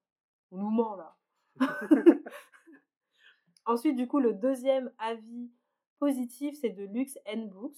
On 0.51 0.57
nous 0.57 0.69
ment 0.69 0.95
là. 0.95 1.15
Ensuite, 3.65 3.95
du 3.95 4.07
coup, 4.07 4.19
le 4.19 4.33
deuxième 4.33 4.91
avis 4.97 5.51
positif, 5.99 6.57
c'est 6.59 6.69
de 6.69 6.85
Lux 6.85 7.17
N 7.25 7.49
Books. 7.49 7.77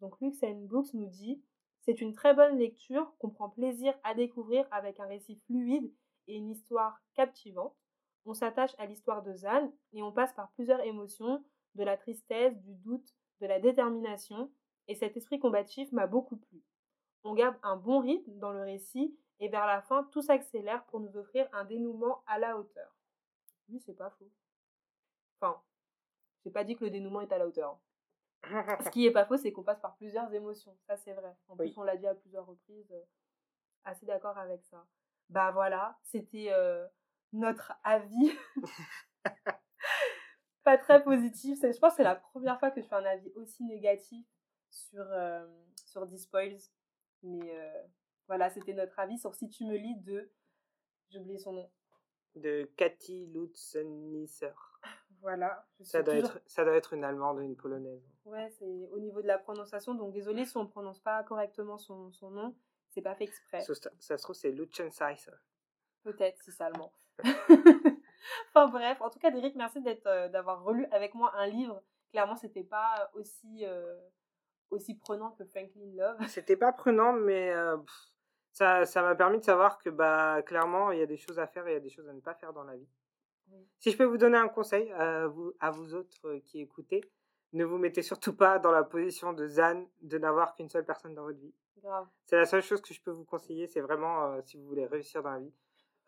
Donc, 0.00 0.20
Lux 0.20 0.42
N 0.42 0.66
Books 0.66 0.92
nous 0.94 1.06
dit 1.06 1.42
c'est 1.82 2.00
une 2.00 2.12
très 2.12 2.34
bonne 2.34 2.58
lecture 2.58 3.12
qu'on 3.18 3.30
prend 3.30 3.48
plaisir 3.48 3.94
à 4.04 4.14
découvrir 4.14 4.66
avec 4.70 5.00
un 5.00 5.06
récit 5.06 5.36
fluide 5.46 5.92
et 6.28 6.36
une 6.36 6.50
histoire 6.50 7.00
captivante. 7.14 7.76
On 8.24 8.34
s'attache 8.34 8.74
à 8.78 8.86
l'histoire 8.86 9.22
de 9.22 9.34
Zan 9.34 9.72
et 9.92 10.02
on 10.02 10.12
passe 10.12 10.32
par 10.34 10.50
plusieurs 10.52 10.80
émotions, 10.80 11.44
de 11.74 11.84
la 11.84 11.96
tristesse, 11.96 12.56
du 12.62 12.74
doute, 12.74 13.14
de 13.40 13.46
la 13.46 13.58
détermination, 13.58 14.50
et 14.88 14.94
cet 14.94 15.16
esprit 15.16 15.38
combatif 15.38 15.90
m'a 15.92 16.06
beaucoup 16.06 16.36
plu. 16.36 16.62
On 17.24 17.34
garde 17.34 17.56
un 17.62 17.76
bon 17.76 18.00
rythme 18.00 18.38
dans 18.38 18.52
le 18.52 18.62
récit 18.62 19.16
et 19.40 19.48
vers 19.48 19.66
la 19.66 19.80
fin, 19.80 20.04
tout 20.12 20.22
s'accélère 20.22 20.84
pour 20.86 21.00
nous 21.00 21.16
offrir 21.16 21.48
un 21.52 21.64
dénouement 21.64 22.22
à 22.26 22.38
la 22.38 22.58
hauteur. 22.58 22.94
Oui, 23.68 23.80
c'est 23.80 23.94
pas 23.94 24.10
faux. 24.10 24.30
Enfin, 25.40 25.60
j'ai 26.44 26.50
pas 26.50 26.64
dit 26.64 26.76
que 26.76 26.84
le 26.84 26.90
dénouement 26.90 27.20
est 27.20 27.32
à 27.32 27.38
la 27.38 27.46
hauteur. 27.46 27.78
Ce 28.44 28.90
qui 28.90 29.06
est 29.06 29.12
pas 29.12 29.24
faux, 29.24 29.36
c'est 29.36 29.52
qu'on 29.52 29.62
passe 29.62 29.80
par 29.80 29.96
plusieurs 29.96 30.32
émotions. 30.34 30.76
Ça, 30.86 30.96
c'est 30.96 31.12
vrai. 31.12 31.34
En 31.48 31.56
plus, 31.56 31.76
on 31.78 31.82
l'a 31.82 31.96
dit 31.96 32.06
à 32.06 32.14
plusieurs 32.14 32.46
reprises. 32.46 32.92
Euh, 32.92 33.02
assez 33.84 34.06
d'accord 34.06 34.38
avec 34.38 34.62
ça. 34.64 34.86
Bah 35.28 35.50
voilà, 35.50 35.98
c'était 36.02 36.48
euh, 36.50 36.86
notre 37.32 37.72
avis. 37.84 38.32
pas 40.64 40.78
très 40.78 41.02
positif. 41.02 41.58
Je 41.60 41.78
pense 41.78 41.92
que 41.92 41.96
c'est 41.96 42.02
la 42.02 42.16
première 42.16 42.58
fois 42.58 42.70
que 42.70 42.80
je 42.80 42.86
fais 42.86 42.94
un 42.94 43.04
avis 43.04 43.32
aussi 43.34 43.64
négatif 43.64 44.26
sur, 44.70 45.04
euh, 45.10 45.46
sur 45.86 46.06
Dispoils. 46.06 46.58
Mais 47.22 47.52
voilà, 48.26 48.50
c'était 48.50 48.74
notre 48.74 48.98
avis 48.98 49.18
sur 49.18 49.34
Si 49.34 49.48
tu 49.48 49.64
me 49.64 49.76
lis 49.76 49.96
de. 49.96 50.30
J'ai 51.10 51.18
oublié 51.18 51.38
son 51.38 51.52
nom. 51.52 51.70
De 52.34 52.64
Cathy 52.76 53.26
Lutzenisser. 53.26 54.54
Voilà. 55.20 55.66
Ça 55.82 56.02
doit, 56.02 56.14
être, 56.14 56.40
ça 56.46 56.64
doit 56.64 56.74
être 56.74 56.94
une 56.94 57.04
allemande 57.04 57.38
ou 57.38 57.42
une 57.42 57.56
polonaise. 57.56 58.02
Ouais, 58.24 58.48
c'est 58.58 58.88
au 58.90 58.98
niveau 58.98 59.22
de 59.22 59.26
la 59.26 59.38
prononciation. 59.38 59.94
Donc 59.94 60.12
désolé 60.12 60.46
si 60.46 60.56
on 60.56 60.64
ne 60.64 60.68
prononce 60.68 60.98
pas 60.98 61.22
correctement 61.24 61.78
son, 61.78 62.10
son 62.10 62.30
nom. 62.30 62.56
C'est 62.88 63.02
pas 63.02 63.14
fait 63.14 63.24
exprès. 63.24 63.60
Ça, 63.60 63.74
ça 63.98 64.18
se 64.18 64.22
trouve, 64.22 64.34
c'est 64.34 64.50
Lutzenseisser. 64.50 65.30
Peut-être, 66.02 66.42
si 66.42 66.50
c'est 66.50 66.64
allemand. 66.64 66.92
enfin 68.54 68.68
bref, 68.68 69.00
en 69.00 69.10
tout 69.10 69.18
cas, 69.18 69.30
Derek, 69.30 69.54
merci 69.54 69.80
d'être, 69.80 70.06
euh, 70.06 70.28
d'avoir 70.28 70.62
relu 70.62 70.86
avec 70.90 71.14
moi 71.14 71.32
un 71.36 71.46
livre. 71.46 71.82
Clairement, 72.10 72.36
c'était 72.36 72.64
pas 72.64 73.10
aussi, 73.14 73.64
euh, 73.64 73.98
aussi 74.70 74.94
prenant 74.94 75.30
que 75.32 75.44
Franklin 75.44 75.92
Love. 75.94 76.18
C'était 76.28 76.56
pas 76.56 76.72
prenant, 76.72 77.12
mais 77.12 77.50
euh, 77.52 77.78
ça, 78.52 78.84
ça 78.84 79.02
m'a 79.02 79.14
permis 79.14 79.38
de 79.38 79.44
savoir 79.44 79.78
que 79.78 79.88
bah, 79.88 80.42
clairement, 80.42 80.90
il 80.90 80.98
y 80.98 81.02
a 81.02 81.06
des 81.06 81.16
choses 81.16 81.38
à 81.38 81.46
faire 81.46 81.66
et 81.66 81.70
il 81.70 81.74
y 81.74 81.76
a 81.76 81.80
des 81.80 81.90
choses 81.90 82.08
à 82.08 82.12
ne 82.12 82.20
pas 82.20 82.34
faire 82.34 82.52
dans 82.52 82.64
la 82.64 82.76
vie. 82.76 82.88
Si 83.78 83.90
je 83.90 83.98
peux 83.98 84.04
vous 84.04 84.16
donner 84.16 84.38
un 84.38 84.48
conseil 84.48 84.90
à 84.92 85.26
vous, 85.26 85.52
à 85.60 85.70
vous 85.70 85.94
autres 85.94 86.36
qui 86.46 86.60
écoutez, 86.60 87.02
ne 87.52 87.66
vous 87.66 87.76
mettez 87.76 88.00
surtout 88.00 88.34
pas 88.34 88.58
dans 88.58 88.70
la 88.70 88.82
position 88.82 89.34
de 89.34 89.46
Zan 89.46 89.84
de 90.00 90.16
n'avoir 90.16 90.54
qu'une 90.54 90.70
seule 90.70 90.86
personne 90.86 91.14
dans 91.14 91.24
votre 91.24 91.38
vie. 91.38 91.54
C'est 92.24 92.36
la 92.36 92.46
seule 92.46 92.62
chose 92.62 92.80
que 92.80 92.94
je 92.94 93.02
peux 93.02 93.10
vous 93.10 93.24
conseiller, 93.24 93.66
c'est 93.66 93.82
vraiment 93.82 94.40
si 94.42 94.56
vous 94.56 94.64
voulez 94.64 94.86
réussir 94.86 95.22
dans 95.22 95.32
la 95.32 95.40
vie. 95.40 95.52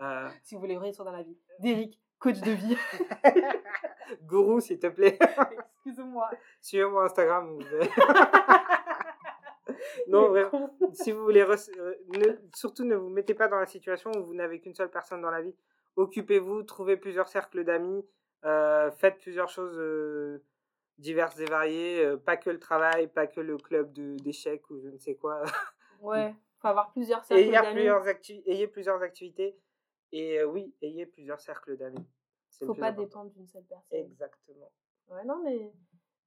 Euh, 0.00 0.28
si 0.42 0.54
vous 0.54 0.60
voulez 0.60 0.76
réussir 0.76 1.04
dans 1.04 1.12
la 1.12 1.22
vie. 1.22 1.38
Derek, 1.60 1.98
coach 2.18 2.40
de 2.40 2.50
vie. 2.50 2.76
Gourou, 4.22 4.60
s'il 4.60 4.78
te 4.78 4.88
plaît. 4.88 5.18
Excuse-moi. 5.86 6.30
Suivez-moi 6.60 7.04
Instagram. 7.04 7.58
non, 10.08 10.28
vraiment. 10.28 10.76
Si 10.92 11.12
vous 11.12 11.22
voulez, 11.22 11.42
euh, 11.42 12.36
surtout 12.54 12.84
ne 12.84 12.96
vous 12.96 13.08
mettez 13.08 13.34
pas 13.34 13.48
dans 13.48 13.58
la 13.58 13.66
situation 13.66 14.10
où 14.16 14.24
vous 14.24 14.34
n'avez 14.34 14.60
qu'une 14.60 14.74
seule 14.74 14.90
personne 14.90 15.22
dans 15.22 15.30
la 15.30 15.42
vie. 15.42 15.54
Occupez-vous, 15.96 16.64
trouvez 16.64 16.96
plusieurs 16.96 17.28
cercles 17.28 17.64
d'amis, 17.64 18.04
euh, 18.44 18.90
faites 18.90 19.18
plusieurs 19.18 19.48
choses 19.48 19.80
diverses 20.98 21.38
et 21.38 21.44
variées, 21.44 22.16
pas 22.24 22.36
que 22.36 22.50
le 22.50 22.58
travail, 22.58 23.06
pas 23.06 23.28
que 23.28 23.40
le 23.40 23.58
club 23.58 23.92
d'échecs 23.92 24.68
ou 24.70 24.80
je 24.80 24.88
ne 24.88 24.98
sais 24.98 25.14
quoi. 25.14 25.44
ouais, 26.02 26.34
faut 26.60 26.66
avoir 26.66 26.90
plusieurs 26.90 27.24
cercles 27.24 27.52
d'amis. 27.52 27.88
ayez 28.46 28.66
plusieurs 28.66 29.02
activités 29.02 29.56
et 30.14 30.44
oui, 30.44 30.72
ayez 30.80 31.06
plusieurs 31.06 31.40
cercles 31.40 31.76
d'amis. 31.76 32.06
Il 32.60 32.68
ne 32.68 32.72
faut 32.72 32.80
pas 32.80 32.92
dépendre 32.92 33.32
d'une 33.32 33.48
seule 33.48 33.64
personne. 33.64 33.98
Exactement. 33.98 34.70
Ouais, 35.08 35.24
non, 35.24 35.42
mais 35.42 35.72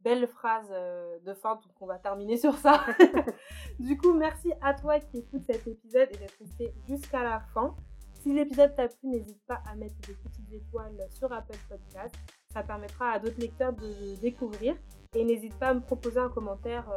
belle 0.02 0.28
phrase 0.28 0.70
de 0.70 1.34
fin, 1.34 1.56
donc 1.56 1.82
on 1.82 1.86
va 1.86 1.98
terminer 1.98 2.36
sur 2.36 2.58
ça. 2.58 2.86
du 3.80 3.98
coup, 3.98 4.12
merci 4.12 4.52
à 4.62 4.74
toi 4.74 5.00
qui 5.00 5.20
écoute 5.20 5.44
cet 5.46 5.66
épisode 5.66 6.10
et 6.12 6.18
d'être 6.18 6.38
resté 6.38 6.74
jusqu'à 6.86 7.24
la 7.24 7.40
fin. 7.40 7.78
Si 8.16 8.34
l'épisode 8.34 8.76
t'a 8.76 8.90
plu, 8.90 9.08
n'hésite 9.08 9.42
pas 9.46 9.62
à 9.66 9.76
mettre 9.76 9.96
des 10.06 10.16
petites 10.16 10.52
étoiles 10.52 11.08
sur 11.10 11.32
Apple 11.32 11.58
Podcast. 11.70 12.14
Ça 12.52 12.64
permettra 12.64 13.12
à 13.12 13.20
d'autres 13.20 13.40
lecteurs 13.40 13.72
de 13.72 13.88
le 13.88 14.18
découvrir. 14.18 14.76
Et 15.16 15.24
n'hésite 15.24 15.58
pas 15.58 15.70
à 15.70 15.74
me 15.74 15.80
proposer 15.80 16.20
un 16.20 16.30
commentaire, 16.30 16.92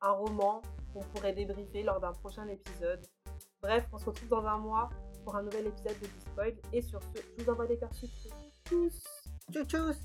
un 0.00 0.12
roman 0.12 0.62
qu'on 0.94 1.00
pourrait 1.00 1.34
débriefer 1.34 1.82
lors 1.82 2.00
d'un 2.00 2.12
prochain 2.12 2.48
épisode. 2.48 3.06
Bref, 3.60 3.86
on 3.92 3.98
se 3.98 4.06
retrouve 4.06 4.28
dans 4.30 4.46
un 4.46 4.56
mois 4.56 4.88
pour 5.24 5.36
un 5.36 5.42
nouvel 5.42 5.66
épisode 5.66 5.98
de 6.00 6.06
Dispoil. 6.06 6.56
Et 6.72 6.82
sur 6.82 7.00
ce, 7.02 7.20
je 7.38 7.44
vous 7.44 7.50
envoie 7.50 7.66
des 7.66 7.76
cœurs. 7.76 7.90
Tchuss 7.92 9.04
Tchuss 9.52 9.98